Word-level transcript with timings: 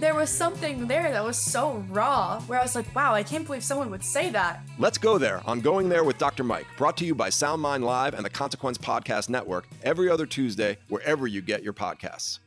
There 0.00 0.14
was 0.14 0.28
something 0.28 0.88
there 0.88 1.12
that 1.12 1.24
was 1.24 1.38
so 1.38 1.84
raw 1.88 2.40
where 2.42 2.58
I 2.58 2.62
was 2.62 2.74
like, 2.74 2.92
wow, 2.94 3.14
I 3.14 3.22
can't 3.22 3.46
believe 3.46 3.62
someone 3.62 3.90
would 3.90 4.02
say 4.02 4.28
that. 4.30 4.60
Let's 4.78 4.98
go 4.98 5.18
there 5.18 5.40
on 5.46 5.60
Going 5.60 5.88
There 5.88 6.02
with 6.02 6.18
Dr. 6.18 6.42
Mike, 6.42 6.66
brought 6.76 6.96
to 6.96 7.04
you 7.04 7.14
by 7.14 7.30
SoundMind 7.30 7.82
Live 7.82 8.14
and 8.14 8.24
the 8.24 8.30
Consequence 8.30 8.76
Podcast 8.76 9.28
Network 9.28 9.68
every 9.84 10.10
other 10.10 10.26
Tuesday, 10.26 10.78
wherever 10.88 11.28
you 11.28 11.40
get 11.40 11.62
your 11.62 11.72
podcasts. 11.72 12.40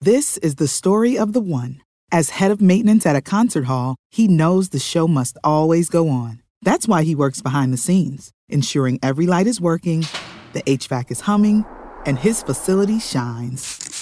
This 0.00 0.38
is 0.38 0.56
the 0.56 0.66
story 0.66 1.16
of 1.16 1.32
the 1.32 1.40
one. 1.40 1.80
As 2.10 2.30
head 2.30 2.50
of 2.50 2.60
maintenance 2.60 3.06
at 3.06 3.16
a 3.16 3.22
concert 3.22 3.66
hall, 3.66 3.94
he 4.10 4.26
knows 4.26 4.70
the 4.70 4.80
show 4.80 5.06
must 5.06 5.38
always 5.44 5.88
go 5.88 6.08
on. 6.08 6.42
That's 6.62 6.88
why 6.88 7.04
he 7.04 7.14
works 7.14 7.40
behind 7.40 7.72
the 7.72 7.78
scenes, 7.78 8.32
ensuring 8.48 8.98
every 9.02 9.26
light 9.26 9.46
is 9.46 9.60
working, 9.60 10.04
the 10.52 10.62
HVAC 10.62 11.12
is 11.12 11.20
humming, 11.20 11.64
and 12.04 12.18
his 12.18 12.42
facility 12.42 12.98
shines. 12.98 14.01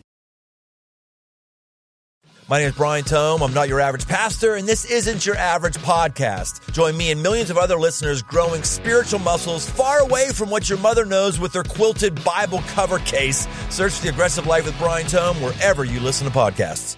My 2.51 2.59
name 2.59 2.67
is 2.67 2.75
Brian 2.75 3.05
Tome. 3.05 3.43
I'm 3.43 3.53
not 3.53 3.69
your 3.69 3.79
average 3.79 4.05
pastor, 4.05 4.55
and 4.55 4.67
this 4.67 4.83
isn't 4.83 5.25
your 5.25 5.37
average 5.37 5.77
podcast. 5.77 6.69
Join 6.73 6.97
me 6.97 7.09
and 7.09 7.23
millions 7.23 7.49
of 7.49 7.57
other 7.57 7.77
listeners 7.77 8.21
growing 8.21 8.61
spiritual 8.63 9.19
muscles 9.19 9.69
far 9.69 9.99
away 9.99 10.31
from 10.31 10.49
what 10.49 10.67
your 10.67 10.77
mother 10.79 11.05
knows 11.05 11.39
with 11.39 11.53
their 11.53 11.63
quilted 11.63 12.21
Bible 12.25 12.59
cover 12.67 12.99
case. 12.99 13.47
Search 13.69 14.01
The 14.01 14.09
Aggressive 14.09 14.47
Life 14.47 14.65
with 14.65 14.77
Brian 14.79 15.07
Tome 15.07 15.37
wherever 15.37 15.85
you 15.85 16.01
listen 16.01 16.27
to 16.29 16.33
podcasts. 16.37 16.97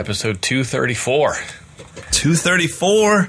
episode 0.00 0.40
234. 0.40 1.34
234. 2.10 3.28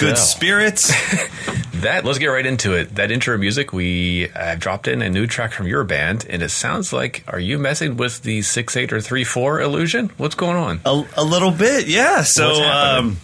Good 0.00 0.18
spirits. 0.18 0.92
That 1.82 2.06
let's 2.06 2.18
get 2.18 2.28
right 2.28 2.46
into 2.46 2.72
it. 2.72 2.94
That 2.94 3.10
intro 3.10 3.36
music, 3.36 3.70
we 3.70 4.30
uh, 4.30 4.54
dropped 4.54 4.88
in 4.88 5.02
a 5.02 5.10
new 5.10 5.26
track 5.26 5.52
from 5.52 5.66
your 5.66 5.84
band, 5.84 6.24
and 6.26 6.42
it 6.42 6.48
sounds 6.48 6.90
like 6.90 7.22
are 7.28 7.38
you 7.38 7.58
messing 7.58 7.98
with 7.98 8.22
the 8.22 8.40
six 8.40 8.78
eight 8.78 8.94
or 8.94 9.00
three 9.02 9.24
four 9.24 9.60
illusion? 9.60 10.10
What's 10.16 10.34
going 10.34 10.56
on? 10.56 10.80
a, 10.86 11.04
a 11.18 11.22
little 11.22 11.50
bit, 11.50 11.86
yeah. 11.86 12.22
So, 12.22 12.62
um, 12.64 13.18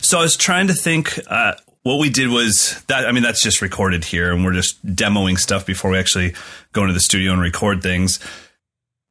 so 0.00 0.18
I 0.18 0.22
was 0.22 0.36
trying 0.36 0.66
to 0.66 0.74
think. 0.74 1.20
Uh, 1.24 1.52
what 1.84 2.00
we 2.00 2.10
did 2.10 2.30
was 2.30 2.82
that. 2.88 3.06
I 3.06 3.12
mean, 3.12 3.22
that's 3.22 3.42
just 3.42 3.62
recorded 3.62 4.04
here, 4.04 4.32
and 4.32 4.44
we're 4.44 4.52
just 4.52 4.84
demoing 4.84 5.38
stuff 5.38 5.64
before 5.64 5.92
we 5.92 5.98
actually 5.98 6.34
go 6.72 6.82
into 6.82 6.94
the 6.94 7.00
studio 7.00 7.32
and 7.32 7.40
record 7.40 7.80
things. 7.80 8.18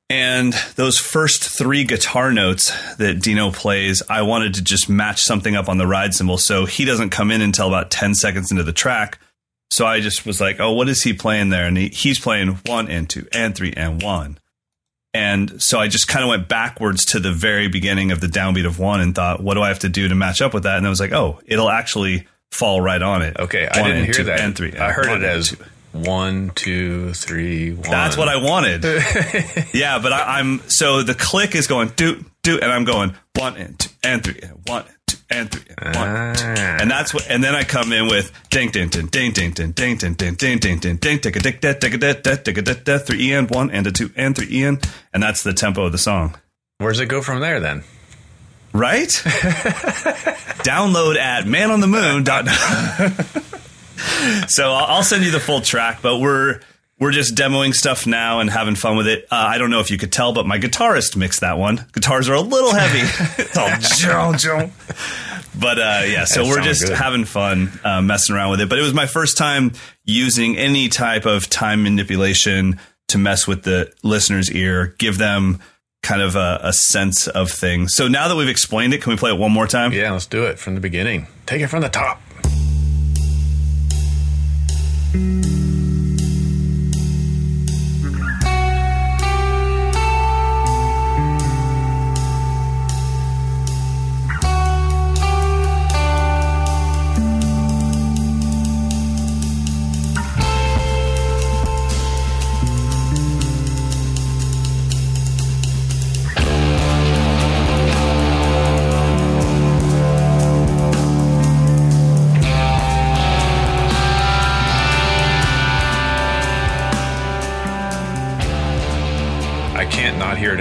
And 0.10 0.54
those 0.76 0.98
first 0.98 1.44
three 1.44 1.84
guitar 1.84 2.32
notes 2.32 2.72
that 2.98 3.22
Dino 3.22 3.52
plays, 3.52 4.02
I 4.10 4.24
wanted 4.24 4.56
to 4.56 4.64
just 4.64 4.90
match 4.90 5.22
something 5.22 5.56
up 5.56 5.70
on 5.70 5.78
the 5.78 5.86
ride 5.86 6.16
cymbal. 6.16 6.40
So 6.40 6.66
he 6.66 6.84
doesn't 6.84 7.12
come 7.12 7.30
in 7.30 7.42
until 7.42 7.68
about 7.68 7.92
10 7.92 8.16
seconds 8.16 8.50
into 8.50 8.64
the 8.64 8.74
track. 8.74 9.20
So 9.70 9.86
I 9.86 10.00
just 10.00 10.26
was 10.26 10.42
like, 10.42 10.60
oh, 10.60 10.74
what 10.74 10.90
is 10.90 11.04
he 11.04 11.14
playing 11.14 11.50
there? 11.50 11.68
And 11.68 11.78
he, 11.78 11.90
he's 11.90 12.20
playing 12.20 12.60
one 12.66 12.90
and 12.90 13.08
two 13.08 13.28
and 13.32 13.56
three 13.56 13.72
and 13.74 14.02
one. 14.02 14.40
And 15.14 15.62
so 15.62 15.80
I 15.80 15.88
just 15.88 16.08
kind 16.08 16.24
of 16.24 16.30
went 16.30 16.48
backwards 16.48 17.06
to 17.06 17.20
the 17.20 17.32
very 17.32 17.68
beginning 17.68 18.12
of 18.12 18.20
the 18.20 18.28
downbeat 18.28 18.66
of 18.66 18.80
one 18.80 19.02
and 19.02 19.14
thought, 19.14 19.42
what 19.42 19.56
do 19.56 19.62
I 19.62 19.68
have 19.68 19.80
to 19.80 19.90
do 19.90 20.08
to 20.08 20.16
match 20.16 20.42
up 20.42 20.54
with 20.54 20.64
that? 20.64 20.78
And 20.78 20.88
I 20.88 20.90
was 20.90 21.00
like, 21.00 21.14
oh, 21.14 21.40
it'll 21.46 21.70
actually 21.70 22.28
fall 22.52 22.82
right 22.82 23.02
on 23.02 23.22
it. 23.22 23.38
Okay, 23.38 23.68
I 23.68 23.84
didn't 23.84 24.06
hear 24.06 24.14
two 24.14 24.24
that. 24.26 24.40
And 24.40 24.56
three. 24.56 24.76
I 24.76 24.92
heard 24.92 25.22
it 25.22 25.24
as 25.24 25.50
two. 25.50 25.58
One, 25.92 26.52
two, 26.56 27.14
three, 27.14 27.74
one. 27.74 27.90
That's 27.90 28.18
what 28.18 28.28
I 28.28 28.38
wanted. 28.38 28.84
yeah, 29.74 30.00
but 30.00 30.14
I, 30.14 30.40
I'm 30.40 30.60
so 30.70 31.04
the 31.04 31.16
click 31.16 31.56
is 31.56 31.68
going 31.68 31.90
do 31.96 32.24
do, 32.44 32.60
and 32.60 32.72
I'm 32.72 32.86
going 32.86 33.16
one 33.36 33.58
and 33.58 33.78
two 33.80 33.90
and 34.04 34.24
three 34.24 34.40
and 34.42 34.52
one 34.68 34.84
and 34.86 34.96
two 35.08 35.18
and 35.30 35.52
three 35.52 35.64
and 35.78 35.96
one, 35.96 36.08
and 36.10 36.38
two. 36.38 36.46
Ah. 36.46 36.78
and 36.82 36.92
that's 36.92 37.14
what. 37.14 37.30
And 37.30 37.44
then 37.44 37.56
I 37.56 37.64
come 37.64 37.92
in 37.92 38.08
with 38.08 38.32
ding 38.50 38.70
ding 38.70 38.90
ding 38.90 39.08
ding 39.08 39.32
ding 39.32 39.52
ding 39.52 39.74
ding 39.74 39.98
ding 39.98 40.14
ding 40.16 40.36
ding 40.36 40.60
ding 40.60 40.80
ding 40.80 40.98
ding 40.98 41.20
tick 41.20 41.36
a 41.36 41.40
tick 41.40 41.62
da 41.62 41.74
tick 41.74 41.94
a 41.94 41.98
da 41.98 42.14
da 42.14 42.36
tick 42.36 42.58
a 42.58 42.62
da 42.62 42.74
da 42.74 42.98
three 43.00 43.34
and 43.34 43.50
one 43.50 43.72
and 43.72 43.88
a 43.88 43.92
two 43.92 44.12
and 44.16 44.36
three 44.36 44.64
and, 44.64 44.84
and 45.14 45.24
that's 45.24 45.44
the 45.44 45.54
tempo 45.54 45.86
of 45.86 45.92
the 45.92 45.98
song. 45.98 46.36
Where 46.78 46.92
does 46.92 47.02
it 47.02 47.08
go 47.08 47.22
from 47.22 47.42
there 47.42 47.60
then? 47.60 47.84
Right? 48.72 49.10
Download 50.64 51.18
at 51.18 51.46
manonthemoon.com. 51.46 53.59
so 54.48 54.72
I'll 54.74 55.04
send 55.04 55.24
you 55.24 55.32
the 55.32 55.40
full 55.40 55.62
track, 55.62 56.02
but 56.02 56.18
we're 56.20 56.60
we're 57.00 57.12
just 57.12 57.36
demoing 57.36 57.74
stuff 57.74 58.06
now 58.06 58.40
and 58.42 58.50
having 58.50 58.76
fun 58.76 58.98
with 58.98 59.08
it. 59.08 59.24
Uh, 59.32 59.36
I 59.36 59.58
don't 59.58 59.70
know 59.70 59.80
if 59.80 59.90
you 59.90 59.98
could 59.98 60.12
tell, 60.12 60.34
but 60.34 60.46
my 60.46 60.60
guitarist 60.60 61.16
mixed 61.16 61.40
that 61.42 61.58
one. 61.58 61.86
Guitars 61.94 62.28
are 62.28 62.34
a 62.34 62.42
little 62.42 62.74
heavy. 62.74 63.00
it's 63.42 63.58
all 63.58 63.70
jong, 63.80 64.38
jong. 64.38 64.72
But 65.58 65.80
uh, 65.80 66.02
yeah, 66.06 66.26
so 66.26 66.44
That 66.44 66.50
we're 66.50 66.62
just 66.62 66.88
good. 66.88 66.98
having 66.98 67.24
fun 67.26 67.72
uh, 67.84 68.02
messing 68.02 68.36
around 68.36 68.52
with 68.52 68.62
it. 68.62 68.70
But 68.70 68.80
it 68.80 68.82
was 68.82 68.94
my 68.94 69.06
first 69.06 69.38
time 69.38 69.72
using 70.04 70.58
any 70.58 70.90
type 70.90 71.26
of 71.26 71.50
time 71.50 71.84
manipulation 71.84 72.80
to 73.08 73.18
mess 73.18 73.48
with 73.48 73.64
the 73.64 73.92
listener's 74.04 74.52
ear, 74.52 74.94
give 75.00 75.18
them 75.18 75.60
kind 76.04 76.22
of 76.22 76.36
a, 76.36 76.60
a 76.64 76.74
sense 76.74 77.28
of 77.28 77.50
things. 77.50 77.94
So 77.96 78.08
now 78.08 78.28
that 78.28 78.36
we've 78.36 78.48
explained 78.50 78.94
it, 78.94 79.02
can 79.02 79.12
we 79.12 79.18
play 79.18 79.32
it 79.32 79.38
one 79.38 79.52
more 79.52 79.68
time? 79.68 79.92
Yeah, 79.94 80.12
let's 80.12 80.26
do 80.28 80.44
it 80.46 80.60
from 80.60 80.76
the 80.76 80.82
beginning. 80.82 81.28
Take 81.46 81.62
it 81.62 81.68
from 81.68 81.82
the 81.82 81.90
top. 81.90 82.22
Thank 85.12 85.46
you. 85.46 85.59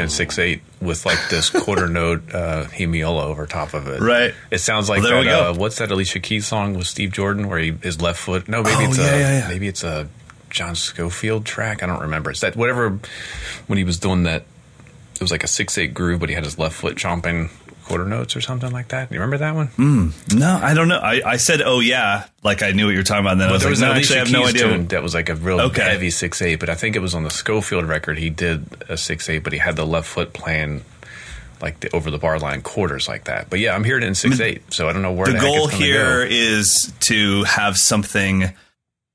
9.68 0.08 0.60
with 0.80 1.06
like 1.06 1.18
this 1.30 1.50
quarter 1.64 1.88
note 1.88 2.22
uh, 2.34 2.64
hemiola 2.64 3.24
over 3.24 3.46
top 3.46 3.74
of 3.74 3.86
it. 3.88 4.00
Right. 4.00 4.34
It 4.50 4.58
sounds 4.58 4.88
like 4.88 5.02
well, 5.02 5.24
that, 5.24 5.32
uh, 5.32 5.54
what's 5.54 5.78
that 5.78 5.90
Alicia 5.90 6.20
Keys 6.20 6.46
song 6.46 6.74
with 6.74 6.86
Steve 6.86 7.12
Jordan 7.12 7.48
where 7.48 7.58
he 7.58 7.72
his 7.82 8.00
left 8.00 8.20
foot? 8.20 8.48
No, 8.48 8.62
maybe 8.62 8.84
oh, 8.84 8.88
it's 8.88 8.98
yeah, 8.98 9.04
a 9.04 9.18
yeah, 9.18 9.38
yeah. 9.40 9.48
maybe 9.48 9.68
it's 9.68 9.84
a 9.84 10.08
John 10.50 10.74
Scofield 10.74 11.44
track. 11.44 11.82
I 11.82 11.86
don't 11.86 12.00
remember. 12.00 12.30
It's 12.30 12.40
that 12.40 12.56
whatever 12.56 12.98
when 13.66 13.78
he 13.78 13.84
was 13.84 13.98
doing 13.98 14.24
that. 14.24 14.44
It 15.14 15.22
was 15.22 15.32
like 15.32 15.42
a 15.42 15.48
six 15.48 15.76
eight 15.76 15.94
groove, 15.94 16.20
but 16.20 16.28
he 16.28 16.36
had 16.36 16.44
his 16.44 16.60
left 16.60 16.76
foot 16.76 16.96
chomping 16.96 17.50
quarter 17.88 18.04
notes 18.04 18.36
or 18.36 18.40
something 18.40 18.70
like 18.70 18.88
that. 18.88 19.10
You 19.10 19.16
remember 19.18 19.38
that 19.38 19.54
one? 19.54 19.68
Mm. 19.68 20.34
No, 20.38 20.58
I 20.62 20.74
don't 20.74 20.88
know. 20.88 20.98
I, 20.98 21.22
I 21.24 21.36
said, 21.38 21.62
oh 21.62 21.80
yeah, 21.80 22.26
like 22.42 22.62
I 22.62 22.72
knew 22.72 22.86
what 22.86 22.90
you 22.92 22.98
were 22.98 23.02
talking 23.02 23.24
about. 23.24 23.32
And 23.32 23.40
then 23.40 23.48
I 23.48 23.52
was 23.52 23.62
there 23.62 23.70
like, 23.70 23.72
was 23.72 23.80
no, 23.80 23.92
actually, 23.92 24.16
I 24.16 24.18
have 24.20 24.32
no 24.32 24.44
idea. 24.46 24.78
that 24.88 25.02
was 25.02 25.14
like 25.14 25.28
a 25.28 25.34
real 25.34 25.60
Okay. 25.62 25.82
heavy 25.82 26.10
six 26.10 26.40
eight, 26.42 26.60
but 26.60 26.68
I 26.68 26.74
think 26.74 26.94
it 26.96 27.00
was 27.00 27.14
on 27.14 27.24
the 27.24 27.30
Scofield 27.30 27.84
record. 27.86 28.18
He 28.18 28.30
did 28.30 28.66
a 28.88 28.96
six 28.96 29.28
eight, 29.28 29.40
but 29.42 29.52
he 29.52 29.58
had 29.58 29.76
the 29.76 29.86
left 29.86 30.06
foot 30.08 30.32
playing 30.32 30.84
like 31.60 31.80
the 31.80 31.92
over 31.94 32.10
the 32.10 32.18
bar 32.18 32.38
line 32.38 32.62
quarters 32.62 33.08
like 33.08 33.24
that. 33.24 33.50
But 33.50 33.58
yeah, 33.58 33.74
I'm 33.74 33.82
hearing 33.82 34.04
it 34.04 34.06
in 34.06 34.14
six 34.14 34.38
eight, 34.40 34.72
so 34.72 34.88
I 34.88 34.92
don't 34.92 35.02
know 35.02 35.12
where 35.12 35.26
the 35.26 35.32
the, 35.32 35.40
goal 35.40 35.66
here 35.66 36.24
go. 36.24 36.30
is 36.30 36.92
to 37.00 37.42
have 37.44 37.76
something. 37.76 38.52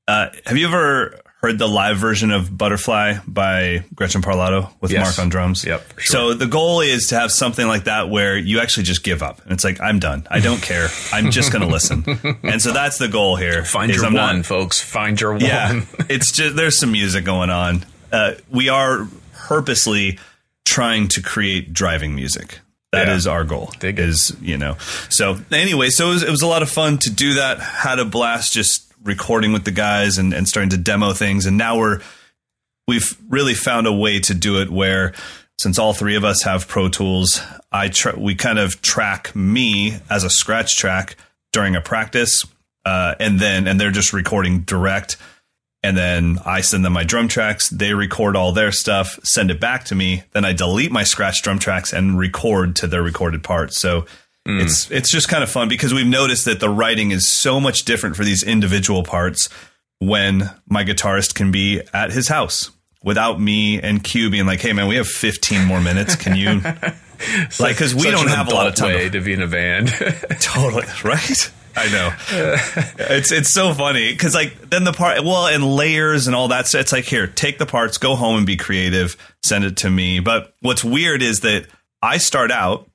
Uh, 0.08 0.30
have 0.46 0.58
you 0.58 0.68
ever 0.68 1.20
heard 1.44 1.60
the 1.60 1.68
live 1.68 1.98
version 1.98 2.32
of 2.32 2.58
Butterfly 2.58 3.16
by 3.28 3.84
Gretchen 3.94 4.22
Parlato 4.22 4.72
with 4.80 4.92
Yes. 4.92 5.06
Mark 5.06 5.20
on 5.20 5.30
drums? 5.30 5.66
Yep, 5.66 6.00
sure. 6.00 6.32
So 6.32 6.34
the 6.34 6.48
goal 6.48 6.80
is 6.82 7.08
to 7.08 7.16
have 7.20 7.32
something 7.34 7.68
like 7.68 7.84
that 7.84 8.10
where 8.10 8.38
you 8.38 8.60
actually 8.62 8.84
just 8.84 9.04
give 9.04 9.22
up 9.22 9.42
and 9.44 9.52
it's 9.52 9.64
like 9.66 9.82
I'm 9.82 10.00
done. 10.00 10.26
I 10.32 10.40
don't 10.40 10.62
care. 10.62 10.88
I'm 11.12 11.32
just 11.32 11.52
going 11.52 11.62
to 11.68 11.72
listen. 11.72 12.06
And 12.44 12.62
so 12.62 12.72
that's 12.72 12.98
the 12.98 13.10
goal 13.10 13.36
here. 13.36 13.66
Find 13.66 13.94
your 13.94 14.06
I'm 14.06 14.14
one, 14.14 14.38
not- 14.38 14.46
folks. 14.46 14.80
Find 14.82 15.20
your 15.20 15.34
one. 15.34 15.42
yeah, 15.42 15.82
it's 16.10 16.32
just 16.32 16.56
there's 16.56 16.80
some 16.80 16.94
music 16.94 17.26
going 17.26 17.50
on. 17.50 17.86
Uh, 18.12 18.36
we 18.50 18.70
are 18.70 19.08
purposely 19.34 20.20
trying 20.66 21.10
to 21.10 21.22
create 21.22 21.74
driving 21.74 22.16
music. 22.16 22.60
That 22.94 23.10
is 23.10 23.26
Yeah. 23.26 23.32
our 23.34 23.44
goal. 23.44 23.74
Dig 23.80 24.00
it. 24.00 24.08
Is 24.08 24.34
you 24.42 24.58
know. 24.58 24.78
So 25.10 25.40
anyway, 25.52 25.90
so 25.90 26.08
it 26.10 26.14
was, 26.14 26.24
it 26.24 26.30
was 26.30 26.42
a 26.44 26.48
lot 26.48 26.62
of 26.62 26.70
fun 26.70 27.00
to 27.00 27.10
do 27.10 27.34
that. 27.34 27.60
Had 27.60 28.00
a 28.00 28.06
blast 28.06 28.54
just 28.54 28.93
recording 29.04 29.54
with 29.54 29.66
the 29.66 29.72
guys 29.72 30.18
and, 30.18 30.34
and 30.34 30.48
starting 30.48 30.70
to 30.70 30.78
demo 30.78 31.14
things. 31.14 31.46
And 31.46 31.58
now 31.58 31.78
we're 31.78 32.02
we've 32.88 33.18
really 33.30 33.54
found 33.54 33.88
a 33.88 33.94
way 33.94 34.20
to 34.20 34.34
do 34.34 34.62
it 34.62 34.70
where 34.70 35.14
since 35.60 35.80
all 35.80 35.94
three 35.94 36.16
of 36.16 36.24
us 36.24 36.44
have 36.44 36.68
Pro 36.68 36.90
Tools, 36.90 37.42
I 37.72 37.92
we 38.18 38.36
kind 38.36 38.60
of 38.60 38.82
track 38.82 39.36
me 39.36 39.98
as 40.10 40.24
a 40.24 40.30
scratch 40.30 40.78
track 40.78 41.16
during 41.52 41.76
a 41.76 41.82
practice, 41.82 42.46
uh, 42.86 43.16
and 43.20 43.40
then 43.40 43.68
and 43.68 43.80
they're 43.80 43.92
just 43.92 44.14
recording 44.14 44.62
direct. 44.62 45.18
And 45.86 45.98
then 45.98 46.40
I 46.46 46.62
send 46.62 46.86
them 46.86 46.94
my 46.94 47.04
drum 47.04 47.28
tracks. 47.28 47.68
They 47.68 47.94
record 47.94 48.38
all 48.38 48.54
their 48.54 48.72
stuff, 48.72 49.20
send 49.24 49.52
it 49.52 49.60
back 49.60 49.84
to 49.86 49.96
me. 49.96 50.24
Then 50.32 50.46
I 50.46 50.54
delete 50.54 50.94
my 50.94 51.04
scratch 51.04 51.42
drum 51.42 51.60
tracks 51.60 51.92
and 51.92 52.18
record 52.18 52.78
to 52.78 52.88
their 52.88 53.04
recorded 53.04 53.44
parts. 53.44 53.82
So 53.82 54.06
Mm. 54.48 54.62
it's 54.62 54.92
it's 54.92 55.10
just 55.12 55.30
kind 55.30 55.42
of 55.42 55.50
fun 55.50 55.70
because 55.70 55.94
we've 55.94 56.06
noticed 56.06 56.46
that 56.46 56.60
the 56.60 56.70
writing 56.70 57.12
is 57.12 57.28
so 57.28 57.62
much 57.62 57.86
different 57.86 58.18
for 58.18 58.26
these 58.26 58.44
individual 58.44 59.04
parts 59.04 59.48
when 60.00 60.50
my 60.68 60.84
guitarist 60.84 61.34
can 61.34 61.50
be 61.52 61.82
at 61.94 62.12
his 62.12 62.28
house 62.28 62.72
without 63.04 63.40
me 63.40 63.80
and 63.82 64.04
Q 64.04 64.30
being 64.30 64.46
like, 64.46 64.62
"Hey 64.62 64.74
man, 64.74 64.88
we 64.88 64.96
have 64.96 65.08
15 65.08 65.66
more 65.66 65.82
minutes. 65.82 66.16
Can 66.16 66.36
you?" 66.36 66.62
like 67.60 67.76
because 67.76 67.96
we 67.96 68.10
don't 68.12 68.28
have 68.28 68.48
a 68.48 68.54
lot 68.54 68.68
of 68.68 68.76
time. 68.76 68.96
way 68.96 69.10
to 69.10 69.22
be 69.22 69.34
in 69.34 69.42
a 69.42 69.48
band. 69.48 69.90
totally 70.40 70.86
right. 71.04 71.52
I 71.76 71.90
know. 71.90 72.14
it's 73.00 73.32
it's 73.32 73.54
so 73.54 73.74
funny 73.74 74.12
because 74.12 74.36
like 74.36 74.70
then 74.70 74.84
the 74.84 74.94
part 74.94 75.24
well 75.24 75.48
and 75.48 75.64
layers 75.64 76.28
and 76.28 76.36
all 76.36 76.50
that. 76.50 76.68
So 76.68 76.80
it's 76.80 76.92
like 76.92 77.06
here, 77.06 77.28
take 77.28 77.58
the 77.58 77.66
parts, 77.66 77.98
go 77.98 78.16
home 78.16 78.38
and 78.38 78.46
be 78.46 78.58
creative, 78.58 79.18
send 79.44 79.64
it 79.64 79.78
to 79.78 79.90
me. 79.90 80.20
But 80.20 80.54
what's 80.62 80.84
weird 80.84 81.22
is 81.22 81.42
that 81.42 81.68
I 82.02 82.18
start 82.18 82.52
out. 82.52 82.90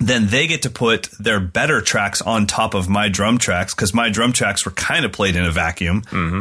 Then 0.00 0.28
they 0.28 0.46
get 0.46 0.62
to 0.62 0.70
put 0.70 1.08
their 1.20 1.38
better 1.38 1.80
tracks 1.80 2.22
on 2.22 2.46
top 2.46 2.74
of 2.74 2.88
my 2.88 3.08
drum 3.08 3.38
tracks 3.38 3.74
because 3.74 3.94
my 3.94 4.08
drum 4.08 4.32
tracks 4.32 4.64
were 4.64 4.72
kind 4.72 5.04
of 5.04 5.12
played 5.12 5.36
in 5.36 5.44
a 5.44 5.50
vacuum. 5.50 6.02
Mm-hmm. 6.02 6.40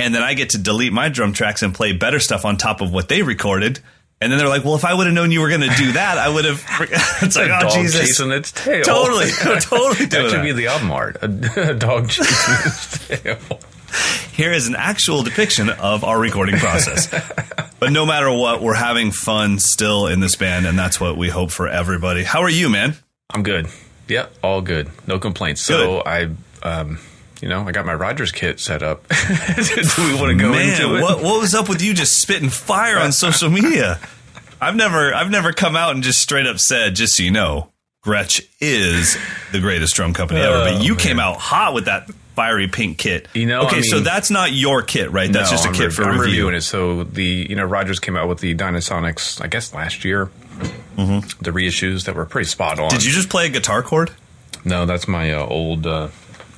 And 0.00 0.14
then 0.14 0.22
I 0.22 0.34
get 0.34 0.50
to 0.50 0.58
delete 0.58 0.92
my 0.92 1.08
drum 1.08 1.32
tracks 1.32 1.62
and 1.62 1.74
play 1.74 1.92
better 1.92 2.20
stuff 2.20 2.44
on 2.44 2.56
top 2.56 2.80
of 2.80 2.92
what 2.92 3.08
they 3.08 3.22
recorded. 3.22 3.80
And 4.20 4.32
then 4.32 4.38
they're 4.38 4.48
like, 4.48 4.64
"Well, 4.64 4.74
if 4.74 4.84
I 4.84 4.94
would 4.94 5.06
have 5.06 5.14
known 5.14 5.30
you 5.30 5.40
were 5.40 5.48
going 5.48 5.60
to 5.60 5.74
do 5.76 5.92
that, 5.92 6.18
I 6.18 6.28
would 6.28 6.44
have." 6.44 6.64
it's 7.22 7.36
like, 7.36 7.50
a 7.50 7.56
"Oh 7.56 7.60
dog 7.60 7.72
Jesus!" 7.72 8.00
chasing 8.00 8.32
its 8.32 8.50
tail. 8.50 8.82
Totally, 8.82 9.30
totally 9.60 10.06
that 10.06 10.30
should 10.30 10.40
that. 10.40 10.42
be 10.42 10.52
the 10.52 10.66
album 10.66 10.90
art. 10.90 11.18
A, 11.22 11.70
a 11.70 11.74
dog 11.74 12.08
chasing 12.08 12.54
its 12.66 13.08
tail. 13.08 13.38
Here 14.32 14.52
is 14.52 14.68
an 14.68 14.76
actual 14.76 15.22
depiction 15.22 15.68
of 15.68 16.04
our 16.04 16.18
recording 16.18 16.56
process. 16.58 17.08
but 17.80 17.90
no 17.90 18.06
matter 18.06 18.30
what, 18.30 18.62
we're 18.62 18.74
having 18.74 19.10
fun 19.10 19.58
still 19.58 20.06
in 20.06 20.20
this 20.20 20.36
band, 20.36 20.66
and 20.66 20.78
that's 20.78 21.00
what 21.00 21.16
we 21.16 21.28
hope 21.28 21.50
for 21.50 21.66
everybody. 21.68 22.22
How 22.22 22.42
are 22.42 22.50
you, 22.50 22.68
man? 22.68 22.94
I'm 23.30 23.42
good. 23.42 23.66
Yep, 24.08 24.32
all 24.42 24.60
good. 24.62 24.88
No 25.06 25.18
complaints. 25.18 25.60
So 25.60 26.00
I, 26.06 26.30
um, 26.62 26.98
you 27.42 27.48
know, 27.48 27.62
I 27.66 27.72
got 27.72 27.84
my 27.84 27.94
Rogers 27.94 28.32
kit 28.32 28.58
set 28.60 28.82
up. 28.82 29.06
Do 29.08 29.14
we 29.98 30.14
want 30.20 30.30
to 30.30 30.36
go 30.38 30.50
man, 30.52 30.70
into 30.82 30.96
it? 30.96 31.02
what 31.02 31.22
what 31.22 31.40
was 31.40 31.54
up 31.54 31.68
with 31.68 31.82
you 31.82 31.92
just 31.94 32.20
spitting 32.20 32.48
fire 32.48 32.98
on 32.98 33.12
social 33.12 33.50
media? 33.50 33.98
I've 34.60 34.76
never 34.76 35.12
I've 35.14 35.30
never 35.30 35.52
come 35.52 35.76
out 35.76 35.94
and 35.94 36.02
just 36.02 36.20
straight 36.20 36.46
up 36.46 36.58
said, 36.58 36.94
just 36.94 37.16
so 37.16 37.22
you 37.22 37.30
know, 37.30 37.70
Gretsch 38.04 38.40
is 38.60 39.18
the 39.52 39.60
greatest 39.60 39.94
drum 39.94 40.14
company 40.14 40.40
ever. 40.40 40.64
But 40.64 40.74
Oh, 40.80 40.82
you 40.82 40.96
came 40.96 41.20
out 41.20 41.36
hot 41.36 41.74
with 41.74 41.84
that 41.84 42.08
fiery 42.38 42.68
pink 42.68 42.98
kit. 42.98 43.26
You 43.34 43.46
know, 43.46 43.62
okay, 43.66 43.78
I 43.78 43.80
so 43.80 43.98
that's 43.98 44.30
not 44.30 44.52
your 44.52 44.82
kit, 44.82 45.10
right? 45.10 45.30
That's 45.32 45.50
No, 45.50 45.56
just 45.56 45.64
a 45.66 45.68
I'm 45.70 45.74
kit 45.74 45.82
rev- 45.86 45.94
for 45.94 46.02
I'm 46.04 46.10
review. 46.20 46.24
reviewing 46.26 46.54
it. 46.54 46.60
So 46.62 47.02
the 47.02 47.46
you 47.50 47.56
know 47.56 47.64
Rogers 47.64 47.98
came 47.98 48.16
out 48.16 48.28
with 48.28 48.38
the 48.38 48.54
Dyna-Sonics, 48.54 49.42
I 49.42 49.48
guess 49.48 49.74
last 49.74 50.04
year. 50.04 50.30
The 50.96 51.50
reissues 51.52 52.04
that 52.06 52.14
were 52.14 52.24
pretty 52.26 52.48
spot 52.48 52.78
on. 52.78 52.88
Mm-hmm. 52.90 52.96
Did 52.98 53.04
you 53.06 53.12
just 53.12 53.28
play 53.28 53.46
a 53.46 53.48
guitar 53.48 53.82
chord? 53.82 54.10
No, 54.64 54.86
that's 54.86 55.06
my 55.08 55.32
uh, 55.32 55.44
old 55.46 55.86
uh, 55.86 56.08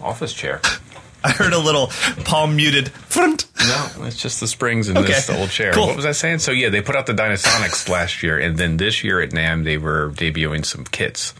office 0.00 0.32
chair. 0.32 0.60
I 1.24 1.30
heard 1.32 1.52
a 1.52 1.58
little 1.58 1.88
palm 2.24 2.56
muted 2.56 2.88
front. 2.90 3.44
No, 3.60 4.04
it's 4.06 4.16
just 4.16 4.40
the 4.40 4.46
springs 4.46 4.88
in 4.88 4.96
Okay. 4.96 5.08
this 5.08 5.28
old 5.28 5.50
chair. 5.50 5.72
Cool. 5.72 5.86
What 5.88 5.96
was 5.96 6.06
I 6.06 6.12
saying? 6.12 6.38
So 6.38 6.50
yeah, 6.50 6.70
they 6.70 6.80
put 6.80 6.96
out 6.96 7.04
the 7.06 7.12
Dyna-Sonics 7.12 7.88
last 7.90 8.22
year, 8.22 8.38
and 8.38 8.56
then 8.56 8.78
this 8.78 9.04
year 9.04 9.20
at 9.20 9.30
NAMM 9.30 9.64
they 9.64 9.76
were 9.76 10.10
debuting 10.12 10.64
some 10.64 10.84
kits, 10.84 11.34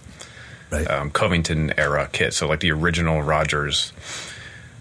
Right. 0.71 0.87
um, 0.91 1.11
Covington 1.11 1.73
era 1.79 2.11
kits. 2.13 2.37
So 2.37 2.47
like 2.47 2.61
the 2.61 2.73
original 2.73 3.23
Rogers 3.23 3.93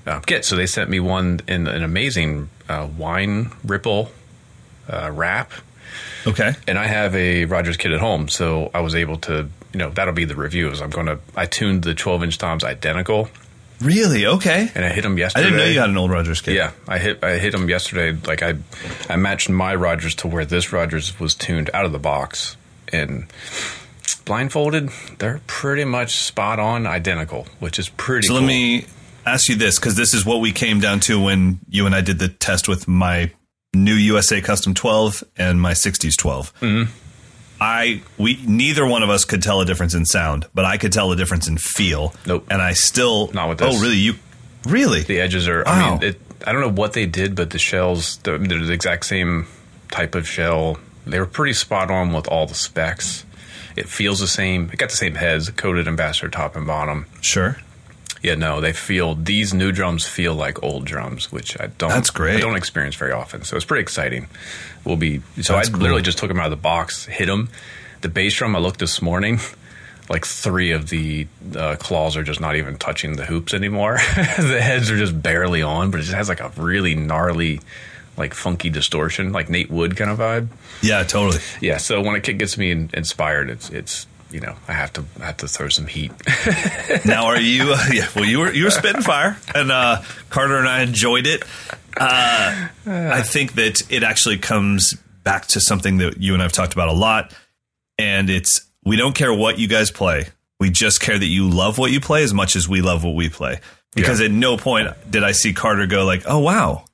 uh, 0.09 0.19
kit. 0.21 0.43
So 0.45 0.55
they 0.55 0.65
sent 0.65 0.89
me 0.89 0.99
one 0.99 1.39
in 1.47 1.67
an 1.67 1.83
amazing 1.83 2.49
uh, 2.67 2.87
wine 2.97 3.51
ripple 3.63 4.11
uh, 4.89 5.11
wrap, 5.13 5.51
Okay. 6.27 6.53
and 6.67 6.77
I 6.77 6.87
have 6.87 7.15
a 7.15 7.45
Rogers 7.45 7.77
kit 7.77 7.91
at 7.91 7.99
home, 7.99 8.27
so 8.27 8.71
I 8.73 8.81
was 8.81 8.95
able 8.95 9.17
to. 9.19 9.49
You 9.71 9.77
know 9.79 9.91
that'll 9.91 10.15
be 10.15 10.25
the 10.25 10.35
reviews. 10.35 10.81
I'm 10.81 10.89
gonna. 10.89 11.19
I 11.35 11.45
tuned 11.45 11.83
the 11.83 11.93
12 11.93 12.23
inch 12.23 12.37
toms 12.39 12.63
identical, 12.63 13.29
Really? 13.79 14.25
Okay. 14.25 14.67
and 14.73 14.83
I 14.83 14.89
hit 14.89 15.03
them 15.03 15.17
yesterday. 15.17 15.45
I 15.45 15.49
didn't 15.49 15.59
know 15.59 15.71
you 15.71 15.79
had 15.79 15.89
an 15.89 15.97
old 15.97 16.09
Rogers 16.11 16.41
kit. 16.41 16.55
Yeah, 16.55 16.71
I 16.87 16.97
hit 16.97 17.23
I 17.23 17.37
hit 17.37 17.51
them 17.51 17.69
yesterday. 17.69 18.17
Like 18.25 18.41
I, 18.41 18.55
I 19.07 19.15
matched 19.15 19.47
my 19.47 19.75
Rogers 19.75 20.15
to 20.15 20.27
where 20.27 20.43
this 20.43 20.73
Rogers 20.73 21.19
was 21.19 21.35
tuned 21.35 21.69
out 21.73 21.85
of 21.85 21.91
the 21.91 21.99
box, 21.99 22.57
and 22.91 23.27
blindfolded, 24.25 24.89
they're 25.19 25.41
pretty 25.47 25.83
much 25.85 26.15
spot 26.15 26.59
on, 26.59 26.87
identical, 26.87 27.45
which 27.59 27.79
is 27.79 27.89
pretty. 27.89 28.27
So 28.27 28.33
cool. 28.33 28.41
let 28.41 28.47
me 28.47 28.85
ask 29.33 29.49
you 29.49 29.55
this, 29.55 29.79
because 29.79 29.95
this 29.95 30.13
is 30.13 30.25
what 30.25 30.41
we 30.41 30.51
came 30.51 30.79
down 30.79 30.99
to 31.01 31.21
when 31.21 31.59
you 31.69 31.85
and 31.85 31.95
I 31.95 32.01
did 32.01 32.19
the 32.19 32.27
test 32.27 32.67
with 32.67 32.87
my 32.87 33.31
new 33.73 33.93
USA 33.93 34.41
Custom 34.41 34.73
12 34.73 35.23
and 35.37 35.61
my 35.61 35.73
60s 35.73 36.17
12. 36.17 36.53
Mm-hmm. 36.59 36.91
I 37.61 38.01
we 38.17 38.39
neither 38.47 38.85
one 38.85 39.03
of 39.03 39.09
us 39.09 39.25
could 39.25 39.43
tell 39.43 39.59
a 39.59 39.65
difference 39.65 39.93
in 39.93 40.05
sound, 40.05 40.45
but 40.53 40.63
I 40.63 40.77
could 40.77 40.93
tell 40.93 41.11
a 41.11 41.15
difference 41.15 41.47
in 41.47 41.57
feel. 41.57 42.13
Nope. 42.25 42.47
And 42.49 42.61
I 42.61 42.71
still 42.73 43.31
Not 43.33 43.49
with 43.49 43.57
this. 43.59 43.75
Oh, 43.75 43.81
really? 43.81 43.97
You 43.97 44.13
really? 44.65 45.01
The 45.01 45.19
edges 45.19 45.47
are. 45.47 45.63
Wow. 45.65 45.73
I 45.73 45.91
mean, 45.91 46.03
it, 46.03 46.21
I 46.47 46.53
don't 46.53 46.61
know 46.61 46.71
what 46.81 46.93
they 46.93 47.05
did, 47.05 47.35
but 47.35 47.49
the 47.49 47.59
shells, 47.59 48.17
they're, 48.17 48.37
they're 48.37 48.63
the 48.63 48.71
exact 48.71 49.05
same 49.05 49.47
type 49.91 50.15
of 50.15 50.25
shell. 50.27 50.79
They 51.05 51.19
were 51.19 51.25
pretty 51.25 51.53
spot 51.53 51.91
on 51.91 52.13
with 52.13 52.27
all 52.29 52.45
the 52.45 52.55
specs. 52.55 53.25
It 53.75 53.89
feels 53.89 54.19
the 54.19 54.27
same. 54.27 54.69
It 54.71 54.77
got 54.77 54.89
the 54.89 54.95
same 54.95 55.15
heads, 55.15 55.49
coated 55.49 55.87
ambassador 55.87 56.29
top 56.29 56.55
and 56.55 56.65
bottom. 56.65 57.07
sure. 57.21 57.57
Yeah, 58.21 58.35
no, 58.35 58.59
they 58.59 58.73
feel 58.73 59.15
these 59.15 59.53
new 59.53 59.71
drums 59.71 60.05
feel 60.05 60.33
like 60.33 60.61
old 60.61 60.85
drums, 60.85 61.31
which 61.31 61.59
I 61.59 61.67
don't. 61.67 61.89
That's 61.89 62.09
great. 62.09 62.35
I 62.35 62.39
don't 62.39 62.55
experience 62.57 62.95
very 62.95 63.11
often, 63.13 63.43
so 63.43 63.55
it's 63.55 63.65
pretty 63.65 63.81
exciting. 63.81 64.27
We'll 64.83 64.97
be. 64.97 65.21
So 65.41 65.53
That's 65.53 65.69
I 65.69 65.71
cool. 65.71 65.81
literally 65.81 66.01
just 66.01 66.17
took 66.17 66.27
them 66.27 66.39
out 66.39 66.45
of 66.45 66.51
the 66.51 66.57
box, 66.57 67.05
hit 67.05 67.27
them. 67.27 67.49
The 68.01 68.09
bass 68.09 68.35
drum, 68.35 68.55
I 68.55 68.59
looked 68.59 68.79
this 68.79 69.01
morning. 69.01 69.39
Like 70.11 70.25
three 70.25 70.71
of 70.71 70.89
the 70.89 71.27
uh, 71.55 71.75
claws 71.75 72.17
are 72.17 72.23
just 72.23 72.41
not 72.41 72.55
even 72.55 72.77
touching 72.79 73.15
the 73.15 73.25
hoops 73.25 73.53
anymore. 73.53 73.99
the 74.15 74.59
heads 74.59 74.89
are 74.89 74.97
just 74.97 75.21
barely 75.21 75.61
on, 75.61 75.91
but 75.91 75.99
it 75.99 76.03
just 76.05 76.15
has 76.15 76.27
like 76.27 76.39
a 76.39 76.49
really 76.57 76.95
gnarly, 76.95 77.61
like 78.17 78.33
funky 78.33 78.71
distortion, 78.71 79.31
like 79.33 79.51
Nate 79.51 79.69
Wood 79.69 79.95
kind 79.95 80.09
of 80.09 80.17
vibe. 80.17 80.47
Yeah, 80.81 81.03
totally. 81.03 81.39
Yeah. 81.61 81.77
So 81.77 82.01
when 82.01 82.15
a 82.15 82.21
kid 82.21 82.39
gets 82.39 82.57
me 82.57 82.71
in, 82.71 82.89
inspired, 82.91 83.51
it's 83.51 83.69
it's 83.69 84.07
you 84.31 84.39
know 84.39 84.55
I 84.67 84.73
have 84.73 84.93
to 84.93 85.05
I 85.21 85.25
have 85.27 85.37
to 85.37 85.47
throw 85.47 85.69
some 85.69 85.87
heat. 85.87 86.11
now 87.05 87.25
are 87.25 87.39
you 87.39 87.75
yeah 87.91 88.07
well 88.15 88.25
you 88.25 88.39
were 88.39 88.53
you 88.53 88.65
were 88.65 88.71
spitting 88.71 89.01
fire 89.01 89.37
and 89.55 89.71
uh 89.71 90.01
carter 90.29 90.57
and 90.57 90.67
i 90.67 90.81
enjoyed 90.81 91.25
it 91.27 91.43
uh 91.97 92.67
i 92.85 93.21
think 93.21 93.53
that 93.53 93.81
it 93.91 94.03
actually 94.03 94.37
comes 94.37 94.95
back 95.23 95.45
to 95.47 95.59
something 95.59 95.97
that 95.97 96.21
you 96.21 96.33
and 96.33 96.41
I've 96.41 96.51
talked 96.51 96.73
about 96.73 96.87
a 96.87 96.93
lot, 96.93 97.33
and 97.97 98.29
it's 98.29 98.67
we 98.83 98.95
don't 98.95 99.13
care 99.13 99.33
what 99.33 99.59
you 99.59 99.67
guys 99.67 99.91
play. 99.91 100.25
We 100.59 100.69
just 100.71 101.01
care 101.01 101.17
that 101.17 101.25
you 101.25 101.49
love 101.49 101.77
what 101.77 101.91
you 101.91 101.99
play 101.99 102.23
as 102.23 102.33
much 102.33 102.55
as 102.55 102.67
we 102.67 102.81
love 102.81 103.03
what 103.03 103.15
we 103.15 103.29
play. 103.29 103.59
Because 103.95 104.21
at 104.21 104.31
no 104.31 104.57
point 104.57 104.87
did 105.09 105.23
I 105.23 105.31
see 105.31 105.53
Carter 105.53 105.87
go 105.87 106.05
like, 106.05 106.23
"Oh 106.25 106.39
wow, 106.39 106.85